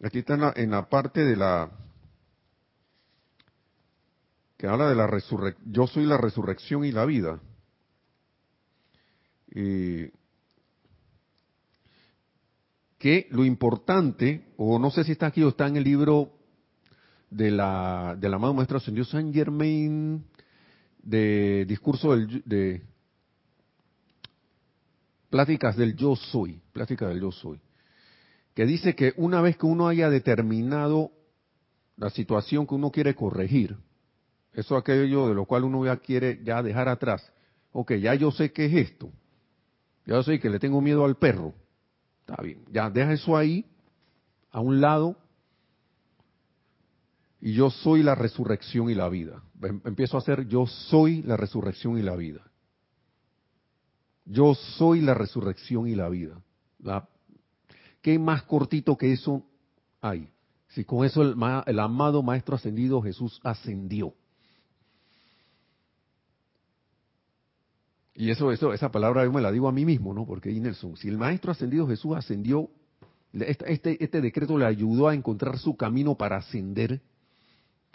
Aquí 0.02 0.20
está 0.20 0.34
en 0.34 0.40
la, 0.40 0.52
en 0.56 0.70
la 0.70 0.88
parte 0.88 1.24
de 1.24 1.36
la 1.36 1.70
que 4.56 4.66
habla 4.68 4.88
de 4.88 4.94
la 4.94 5.06
resurrección. 5.06 5.72
Yo 5.72 5.86
soy 5.86 6.06
la 6.06 6.16
resurrección 6.16 6.84
y 6.84 6.92
la 6.92 7.04
vida. 7.04 7.40
Y 9.50 10.10
que 12.98 13.28
lo 13.30 13.44
importante, 13.44 14.54
o 14.56 14.78
no 14.78 14.90
sé 14.90 15.04
si 15.04 15.12
está 15.12 15.26
aquí 15.26 15.42
o 15.42 15.50
está 15.50 15.66
en 15.66 15.76
el 15.76 15.84
libro 15.84 16.32
de 17.34 17.50
la 17.50 18.16
del 18.16 18.32
amado 18.32 18.54
maestro 18.54 18.76
ascendido 18.76 19.04
Saint 19.04 19.34
Germain 19.34 20.24
de 21.02 21.64
discurso 21.66 22.12
del, 22.12 22.42
de 22.44 22.82
pláticas 25.30 25.76
del 25.76 25.96
yo 25.96 26.14
soy, 26.14 26.62
pláticas 26.72 27.08
del 27.08 27.20
yo 27.20 27.32
soy, 27.32 27.60
que 28.54 28.64
dice 28.64 28.94
que 28.94 29.14
una 29.16 29.40
vez 29.40 29.56
que 29.56 29.66
uno 29.66 29.88
haya 29.88 30.08
determinado 30.08 31.10
la 31.96 32.08
situación 32.10 32.68
que 32.68 32.76
uno 32.76 32.92
quiere 32.92 33.16
corregir, 33.16 33.76
eso 34.52 34.76
aquello 34.76 35.28
de 35.28 35.34
lo 35.34 35.44
cual 35.44 35.64
uno 35.64 35.84
ya 35.84 35.96
quiere 35.96 36.40
ya 36.44 36.62
dejar 36.62 36.88
atrás, 36.88 37.32
ok, 37.72 37.94
ya 37.94 38.14
yo 38.14 38.30
sé 38.30 38.52
qué 38.52 38.66
es 38.66 38.90
esto, 38.90 39.10
ya 40.06 40.22
sé 40.22 40.38
que 40.38 40.50
le 40.50 40.60
tengo 40.60 40.80
miedo 40.80 41.04
al 41.04 41.16
perro, 41.16 41.52
está 42.20 42.40
bien, 42.40 42.64
ya 42.70 42.88
deja 42.90 43.12
eso 43.12 43.36
ahí, 43.36 43.66
a 44.52 44.60
un 44.60 44.80
lado, 44.80 45.16
y 47.44 47.52
yo 47.52 47.68
soy 47.68 48.02
la 48.02 48.14
resurrección 48.14 48.88
y 48.88 48.94
la 48.94 49.10
vida. 49.10 49.42
Em, 49.60 49.78
empiezo 49.84 50.16
a 50.16 50.20
hacer 50.20 50.48
yo 50.48 50.66
soy 50.66 51.20
la 51.24 51.36
resurrección 51.36 51.98
y 51.98 52.02
la 52.02 52.16
vida. 52.16 52.40
Yo 54.24 54.54
soy 54.54 55.02
la 55.02 55.12
resurrección 55.12 55.86
y 55.86 55.94
la 55.94 56.08
vida. 56.08 56.40
¿Qué 58.00 58.18
más 58.18 58.44
cortito 58.44 58.96
que 58.96 59.12
eso 59.12 59.44
hay? 60.00 60.30
Si 60.68 60.86
con 60.86 61.04
eso 61.04 61.20
el, 61.20 61.78
amado 61.78 62.22
Maestro 62.22 62.56
Ascendido 62.56 63.02
Jesús 63.02 63.38
ascendió. 63.44 64.14
Y 68.14 68.30
eso, 68.30 68.52
eso, 68.52 68.72
esa 68.72 68.90
palabra 68.90 69.22
yo 69.22 69.32
me 69.32 69.42
la 69.42 69.52
digo 69.52 69.68
a 69.68 69.72
mí 69.72 69.84
mismo, 69.84 70.14
¿no? 70.14 70.24
Porque 70.24 70.50
Nelson, 70.50 70.96
si 70.96 71.08
el 71.08 71.18
Maestro 71.18 71.52
Ascendido 71.52 71.86
Jesús 71.86 72.16
ascendió, 72.16 72.70
este, 73.34 74.02
este, 74.02 74.20
decreto 74.22 74.56
le 74.56 74.64
ayudó 74.64 75.08
a 75.08 75.14
encontrar 75.14 75.58
su 75.58 75.76
camino 75.76 76.14
para 76.14 76.38
ascender, 76.38 77.02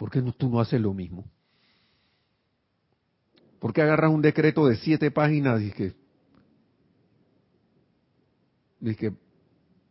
¿por 0.00 0.10
qué 0.10 0.22
no, 0.22 0.32
tú 0.32 0.48
no 0.48 0.60
haces 0.60 0.80
lo 0.80 0.94
mismo? 0.94 1.26
¿Por 3.58 3.74
qué 3.74 3.82
agarras 3.82 4.10
un 4.10 4.22
decreto 4.22 4.66
de 4.66 4.76
siete 4.76 5.10
páginas 5.10 5.60
y 5.60 5.70
que 5.72 5.94
que 8.96 9.12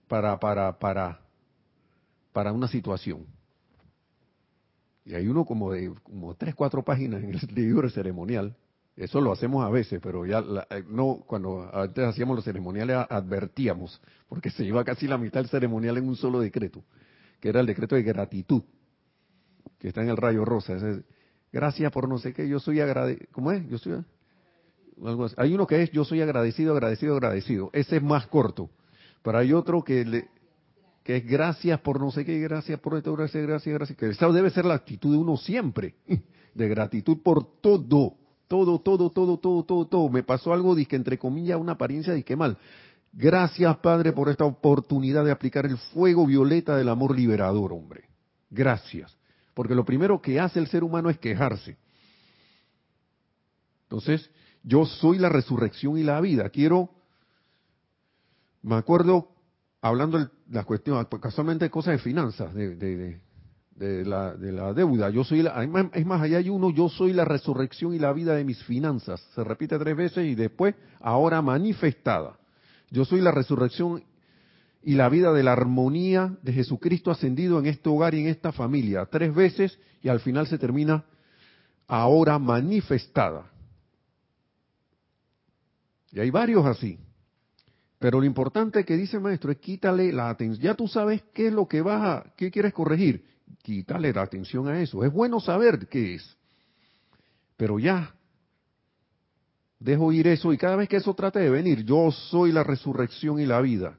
para, 0.08 0.40
para, 0.40 0.80
para, 0.80 1.22
para 2.34 2.52
una 2.52 2.68
situación. 2.68 3.28
Y 5.06 5.14
hay 5.14 5.28
uno 5.28 5.46
como 5.46 5.72
de 5.74 5.94
como 6.02 6.34
tres, 6.34 6.56
cuatro 6.56 6.84
páginas 6.84 7.24
en 7.24 7.36
el 7.36 7.40
libro 7.54 7.88
ceremonial. 7.92 8.58
Eso 8.96 9.22
lo 9.22 9.32
hacemos 9.32 9.64
a 9.64 9.70
veces, 9.70 10.00
pero 10.02 10.26
ya 10.26 10.44
eh, 10.72 10.84
no, 10.88 11.24
cuando 11.28 11.70
antes 11.72 12.04
hacíamos 12.04 12.36
los 12.36 12.46
ceremoniales 12.46 12.98
advertíamos, 13.08 14.02
porque 14.28 14.50
se 14.50 14.66
iba 14.66 14.84
casi 14.84 15.08
la 15.08 15.20
mitad 15.20 15.42
del 15.42 15.52
ceremonial 15.52 16.00
en 16.00 16.08
un 16.08 16.16
solo 16.16 16.40
decreto, 16.40 16.84
que 17.40 17.50
era 17.50 17.60
el 17.60 17.68
decreto 17.68 17.94
de 17.94 18.02
gratitud, 18.02 18.64
que 19.80 19.88
está 19.88 20.02
en 20.02 20.10
el 20.10 20.18
rayo 20.18 20.46
rosa. 20.46 20.78
gracias 21.52 21.92
por 21.92 22.08
no 22.08 22.18
sé 22.20 22.34
qué, 22.34 22.48
yo 22.48 22.60
soy 22.60 22.82
agradecido. 22.82 23.28
¿Cómo 23.32 23.52
es? 23.52 23.68
Yo 23.68 23.78
soy. 23.78 24.04
Hay 25.38 25.54
uno 25.54 25.66
que 25.66 25.82
es 25.82 25.92
yo 25.92 26.04
soy 26.04 26.22
agradecido, 26.22 26.74
agradecido, 26.74 27.16
agradecido. 27.16 27.70
Ese 27.74 27.98
es 27.98 28.04
más 28.04 28.28
corto. 28.28 28.70
Pero 29.24 29.38
hay 29.38 29.54
otro 29.54 29.84
que, 29.84 30.06
le, 30.06 30.28
que 31.04 31.18
es 31.18 31.26
gracias 31.26 31.80
por 31.80 32.00
no 32.00 32.12
sé 32.12 32.26
qué, 32.26 32.40
gracias 32.40 32.80
por 32.80 32.98
esto, 32.98 33.16
gracias, 33.16 33.46
gracias, 33.46 33.74
gracias. 33.74 33.98
Que 33.98 34.10
esa 34.10 34.28
debe 34.30 34.50
ser 34.50 34.66
la 34.66 34.76
actitud 34.76 35.12
de 35.12 35.18
uno 35.18 35.38
siempre, 35.38 35.96
de 36.54 36.68
gratitud 36.68 37.18
por 37.24 37.60
todo, 37.62 38.16
todo, 38.48 38.80
todo, 38.80 39.10
todo, 39.10 39.38
todo, 39.38 39.64
todo, 39.64 39.88
todo. 39.88 40.10
Me 40.10 40.24
pasó 40.24 40.54
algo, 40.54 40.76
que 40.76 40.96
entre 40.96 41.18
comillas, 41.18 41.60
una 41.60 41.74
apariencia 41.74 42.14
de 42.14 42.24
que 42.24 42.36
mal. 42.36 42.58
Gracias, 43.12 43.78
Padre, 43.78 44.12
por 44.12 44.30
esta 44.30 44.46
oportunidad 44.46 45.26
de 45.26 45.32
aplicar 45.32 45.66
el 45.66 45.78
fuego 45.78 46.26
violeta 46.26 46.76
del 46.76 46.90
amor 46.90 47.16
liberador, 47.16 47.74
hombre. 47.74 48.04
Gracias. 48.50 49.19
Porque 49.60 49.76
lo 49.76 49.84
primero 49.84 50.22
que 50.22 50.40
hace 50.40 50.58
el 50.58 50.68
ser 50.68 50.86
humano 50.86 51.10
es 51.10 51.18
quejarse. 51.18 51.76
Entonces, 53.84 54.32
yo 54.64 54.86
soy 54.86 55.18
la 55.18 55.28
resurrección 55.28 55.98
y 55.98 56.04
la 56.04 56.22
vida. 56.22 56.50
Quiero 56.50 56.92
me 58.62 58.76
acuerdo 58.76 59.28
hablando 59.82 60.18
de 60.18 60.30
las 60.50 60.64
cuestiones, 60.64 61.06
casualmente 61.22 61.70
cosas 61.70 61.92
de 61.92 61.98
finanzas, 61.98 62.54
de, 62.54 62.78
de, 62.78 63.20
de, 63.76 64.06
la, 64.06 64.34
de 64.34 64.54
la 64.54 64.74
deuda. 64.74 65.10
Yo 65.10 65.26
soy 65.26 65.42
la, 65.42 65.62
es 65.94 66.06
más, 66.06 66.22
allá 66.22 66.38
hay 66.38 66.50
uno, 66.50 66.70
yo 66.70 66.88
soy 66.88 67.12
la 67.12 67.26
resurrección 67.26 67.94
y 67.94 68.00
la 68.00 68.14
vida 68.14 68.36
de 68.36 68.46
mis 68.46 68.64
finanzas. 68.64 69.20
Se 69.36 69.44
repite 69.44 69.78
tres 69.78 69.98
veces 69.98 70.26
y 70.26 70.36
después, 70.36 70.74
ahora 71.02 71.42
manifestada. 71.42 72.40
Yo 72.92 73.04
soy 73.04 73.20
la 73.20 73.32
resurrección 73.32 74.06
y 74.82 74.96
la 74.96 75.10
vida 75.10 75.34
de 75.34 75.44
la 75.44 75.54
armonía 75.54 76.38
de 76.42 76.54
Jesucristo 76.54 77.12
ascendido 77.12 77.60
en 77.60 77.66
este 77.66 77.90
hogar 77.90 78.16
y 78.16 78.22
en 78.22 78.28
esta 78.28 78.52
familia. 78.52 79.06
Tres 79.06 79.34
veces 79.34 79.78
y 80.02 80.10
al 80.10 80.20
final 80.20 80.48
se 80.48 80.58
termina 80.58 81.06
ahora 81.88 82.40
manifestada. 82.40 83.52
Y 86.12 86.20
hay 86.20 86.30
varios 86.30 86.66
así. 86.66 86.98
Pero 88.00 88.20
lo 88.20 88.26
importante 88.26 88.86
que 88.86 88.96
dice 88.96 89.18
el 89.18 89.24
maestro 89.24 89.52
es 89.52 89.58
quítale 89.58 90.14
la 90.14 90.30
atención. 90.30 90.64
Ya 90.64 90.74
tú 90.74 90.88
sabes 90.88 91.22
qué 91.34 91.48
es 91.48 91.54
lo 91.54 91.68
que 91.68 91.82
vas 91.82 92.02
a, 92.02 92.34
qué 92.38 92.50
quieres 92.50 92.74
corregir. 92.74 93.26
Quítale 93.62 94.14
la 94.14 94.22
atención 94.22 94.68
a 94.70 94.82
eso. 94.82 95.04
Es 95.04 95.12
bueno 95.12 95.42
saber 95.42 95.88
qué 95.88 96.16
es. 96.16 96.38
Pero 97.58 97.78
ya, 97.78 98.16
dejo 99.80 100.14
ir 100.14 100.28
eso 100.28 100.54
y 100.54 100.58
cada 100.58 100.78
vez 100.78 100.88
que 100.88 100.96
eso 100.96 101.14
trate 101.14 101.40
de 101.40 101.50
venir, 101.50 101.84
yo 101.84 102.10
soy 102.12 102.54
la 102.54 102.64
resurrección 102.64 103.40
y 103.42 103.46
la 103.46 103.60
vida. 103.60 103.98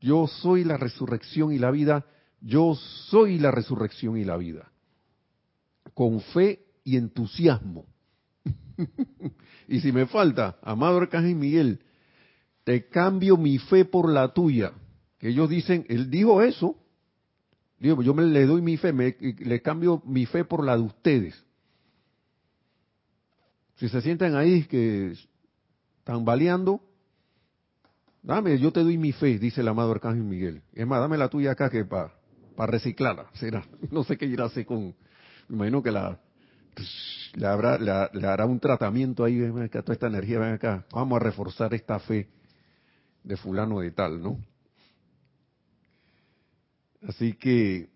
Yo 0.00 0.26
soy 0.26 0.64
la 0.64 0.76
resurrección 0.76 1.52
y 1.52 1.58
la 1.58 1.70
vida. 1.70 2.06
Yo 2.40 2.74
soy 3.08 3.38
la 3.38 3.50
resurrección 3.50 4.16
y 4.16 4.24
la 4.24 4.36
vida. 4.36 4.72
Con 5.94 6.20
fe 6.20 6.64
y 6.84 6.96
entusiasmo. 6.96 7.86
y 9.68 9.80
si 9.80 9.92
me 9.92 10.06
falta, 10.06 10.58
amado 10.62 10.98
Arcángel 10.98 11.36
Miguel, 11.36 11.80
te 12.64 12.88
cambio 12.88 13.36
mi 13.36 13.58
fe 13.58 13.84
por 13.84 14.10
la 14.10 14.32
tuya. 14.32 14.72
Que 15.18 15.28
ellos 15.28 15.50
dicen, 15.50 15.84
él 15.88 16.10
dijo 16.10 16.42
eso. 16.42 16.76
Digo, 17.78 18.02
yo 18.02 18.14
me 18.14 18.22
le 18.24 18.46
doy 18.46 18.62
mi 18.62 18.76
fe, 18.76 18.92
me, 18.92 19.16
le 19.20 19.62
cambio 19.62 20.02
mi 20.04 20.26
fe 20.26 20.44
por 20.44 20.64
la 20.64 20.76
de 20.76 20.82
ustedes. 20.82 21.44
Si 23.76 23.88
se 23.88 24.02
sienten 24.02 24.34
ahí 24.34 24.64
que 24.64 25.14
están 25.98 26.24
baleando, 26.24 26.82
dame, 28.22 28.58
yo 28.58 28.72
te 28.72 28.80
doy 28.80 28.98
mi 28.98 29.12
fe, 29.12 29.38
dice 29.38 29.60
el 29.60 29.68
amado 29.68 29.92
Arcángel 29.92 30.24
Miguel. 30.24 30.62
Es 30.72 30.86
más, 30.86 31.00
dame 31.00 31.18
la 31.18 31.28
tuya 31.28 31.52
acá 31.52 31.70
que 31.70 31.84
para 31.84 32.12
reciclarla, 32.56 33.30
será. 33.34 33.64
No 33.90 34.04
sé 34.04 34.16
qué 34.16 34.26
irá 34.26 34.44
a 34.44 34.46
hacer 34.48 34.66
con, 34.66 34.94
me 35.48 35.56
imagino 35.56 35.82
que 35.82 35.90
la, 35.90 36.18
le, 37.34 37.46
habrá, 37.46 37.78
le, 38.12 38.26
hará 38.26 38.46
un 38.46 38.60
tratamiento 38.60 39.24
ahí, 39.24 39.38
ven 39.38 39.62
acá, 39.62 39.82
toda 39.82 39.94
esta 39.94 40.06
energía, 40.06 40.38
ven 40.38 40.54
acá, 40.54 40.84
vamos 40.92 41.16
a 41.16 41.24
reforzar 41.24 41.74
esta 41.74 41.98
fe 41.98 42.28
de 43.24 43.36
fulano 43.36 43.80
de 43.80 43.90
tal, 43.90 44.22
¿no? 44.22 44.38
Así 47.06 47.32
que, 47.32 47.88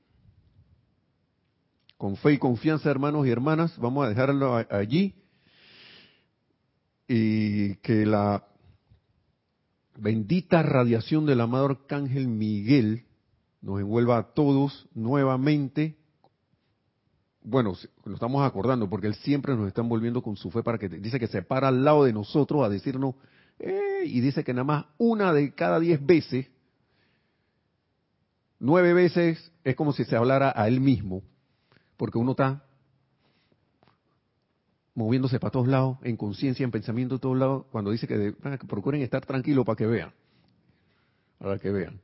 con 1.96 2.16
fe 2.16 2.34
y 2.34 2.38
confianza, 2.38 2.90
hermanos 2.90 3.26
y 3.26 3.30
hermanas, 3.30 3.78
vamos 3.78 4.04
a 4.04 4.08
dejarlo 4.08 4.56
allí 4.70 5.14
y 7.06 7.76
que 7.76 8.06
la 8.06 8.44
bendita 9.96 10.62
radiación 10.62 11.26
del 11.26 11.40
amado 11.40 11.66
Arcángel 11.66 12.28
Miguel 12.28 13.04
nos 13.62 13.80
envuelva 13.80 14.18
a 14.18 14.34
todos 14.34 14.88
nuevamente. 14.94 15.96
Bueno, 17.42 17.74
nos 18.04 18.14
estamos 18.14 18.46
acordando 18.46 18.88
porque 18.88 19.06
Él 19.06 19.14
siempre 19.16 19.54
nos 19.54 19.68
está 19.68 19.80
envolviendo 19.82 20.22
con 20.22 20.36
su 20.36 20.50
fe 20.50 20.62
para 20.62 20.78
que 20.78 20.88
dice 20.88 21.18
que 21.18 21.26
se 21.26 21.42
para 21.42 21.68
al 21.68 21.84
lado 21.84 22.04
de 22.04 22.12
nosotros 22.12 22.64
a 22.64 22.68
decirnos, 22.68 23.14
y 24.04 24.20
dice 24.20 24.44
que 24.44 24.52
nada 24.52 24.64
más 24.64 24.86
una 24.98 25.32
de 25.32 25.54
cada 25.54 25.78
diez 25.78 26.04
veces, 26.04 26.46
nueve 28.58 28.92
veces 28.92 29.52
es 29.62 29.76
como 29.76 29.92
si 29.92 30.04
se 30.04 30.16
hablara 30.16 30.52
a 30.54 30.68
Él 30.68 30.80
mismo, 30.80 31.22
porque 31.96 32.18
uno 32.18 32.32
está 32.32 32.63
moviéndose 34.94 35.40
para 35.40 35.50
todos 35.50 35.68
lados, 35.68 35.98
en 36.02 36.16
conciencia, 36.16 36.64
en 36.64 36.70
pensamiento, 36.70 37.18
todos 37.18 37.36
lados, 37.36 37.66
cuando 37.70 37.90
dice 37.90 38.06
que, 38.06 38.34
ah, 38.44 38.56
que 38.58 38.66
procuren 38.66 39.02
estar 39.02 39.24
tranquilos 39.26 39.64
para 39.64 39.76
que 39.76 39.86
vean, 39.86 40.12
para 41.38 41.58
que 41.58 41.70
vean. 41.70 42.00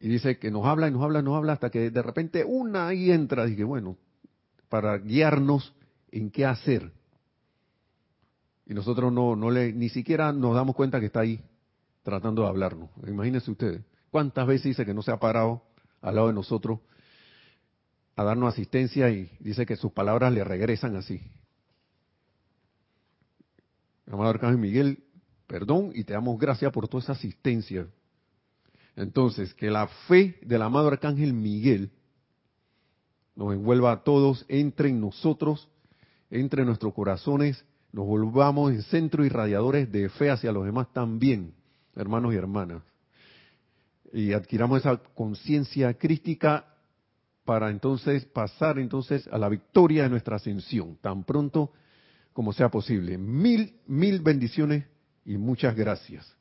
Y 0.00 0.08
dice 0.08 0.38
que 0.38 0.50
nos 0.50 0.66
habla 0.66 0.88
y 0.88 0.90
nos 0.90 1.02
habla 1.02 1.20
y 1.20 1.22
nos 1.22 1.36
habla 1.36 1.52
hasta 1.52 1.70
que 1.70 1.90
de 1.90 2.02
repente 2.02 2.44
una 2.44 2.88
ahí 2.88 3.10
entra 3.10 3.46
que 3.54 3.64
bueno, 3.64 3.96
para 4.68 4.98
guiarnos 4.98 5.74
en 6.10 6.30
qué 6.30 6.46
hacer. 6.46 6.90
Y 8.66 8.74
nosotros 8.74 9.12
no, 9.12 9.36
no 9.36 9.50
le, 9.50 9.72
ni 9.72 9.88
siquiera 9.88 10.32
nos 10.32 10.54
damos 10.54 10.74
cuenta 10.74 11.00
que 11.00 11.06
está 11.06 11.20
ahí 11.20 11.40
tratando 12.02 12.42
de 12.42 12.48
hablarnos. 12.48 12.88
Imagínense 13.06 13.50
ustedes, 13.50 13.82
cuántas 14.10 14.46
veces 14.46 14.64
dice 14.64 14.86
que 14.86 14.94
no 14.94 15.02
se 15.02 15.12
ha 15.12 15.18
parado 15.18 15.62
al 16.00 16.14
lado 16.14 16.28
de 16.28 16.34
nosotros 16.34 16.80
a 18.16 18.24
darnos 18.24 18.52
asistencia 18.52 19.10
y 19.10 19.30
dice 19.38 19.66
que 19.66 19.76
sus 19.76 19.92
palabras 19.92 20.32
le 20.32 20.44
regresan 20.44 20.96
así. 20.96 21.20
Amado 24.10 24.30
Arcángel 24.30 24.58
Miguel, 24.58 25.04
perdón 25.46 25.92
y 25.94 26.04
te 26.04 26.12
damos 26.12 26.38
gracias 26.38 26.72
por 26.72 26.88
toda 26.88 27.02
esa 27.02 27.12
asistencia 27.12 27.86
entonces, 29.00 29.54
que 29.54 29.70
la 29.70 29.88
fe 30.08 30.38
del 30.42 30.62
amado 30.62 30.88
Arcángel 30.88 31.32
Miguel 31.32 31.90
nos 33.34 33.54
envuelva 33.54 33.92
a 33.92 34.02
todos, 34.02 34.44
entre 34.48 34.90
en 34.90 35.00
nosotros, 35.00 35.68
entre 36.30 36.64
nuestros 36.64 36.92
corazones, 36.92 37.64
nos 37.92 38.06
volvamos 38.06 38.72
en 38.72 38.82
centro 38.82 39.24
irradiadores 39.24 39.90
de 39.90 40.08
fe 40.10 40.30
hacia 40.30 40.52
los 40.52 40.64
demás 40.64 40.92
también, 40.92 41.54
hermanos 41.96 42.34
y 42.34 42.36
hermanas. 42.36 42.82
Y 44.12 44.32
adquiramos 44.32 44.80
esa 44.80 44.98
conciencia 45.14 45.94
crítica 45.94 46.66
para 47.44 47.70
entonces 47.70 48.26
pasar 48.26 48.78
entonces 48.78 49.26
a 49.28 49.38
la 49.38 49.48
victoria 49.48 50.02
de 50.02 50.10
nuestra 50.10 50.36
ascensión, 50.36 50.98
tan 51.00 51.24
pronto 51.24 51.72
como 52.40 52.54
sea 52.54 52.70
posible. 52.70 53.18
Mil, 53.18 53.74
mil 53.86 54.20
bendiciones 54.20 54.86
y 55.26 55.36
muchas 55.36 55.76
gracias. 55.76 56.34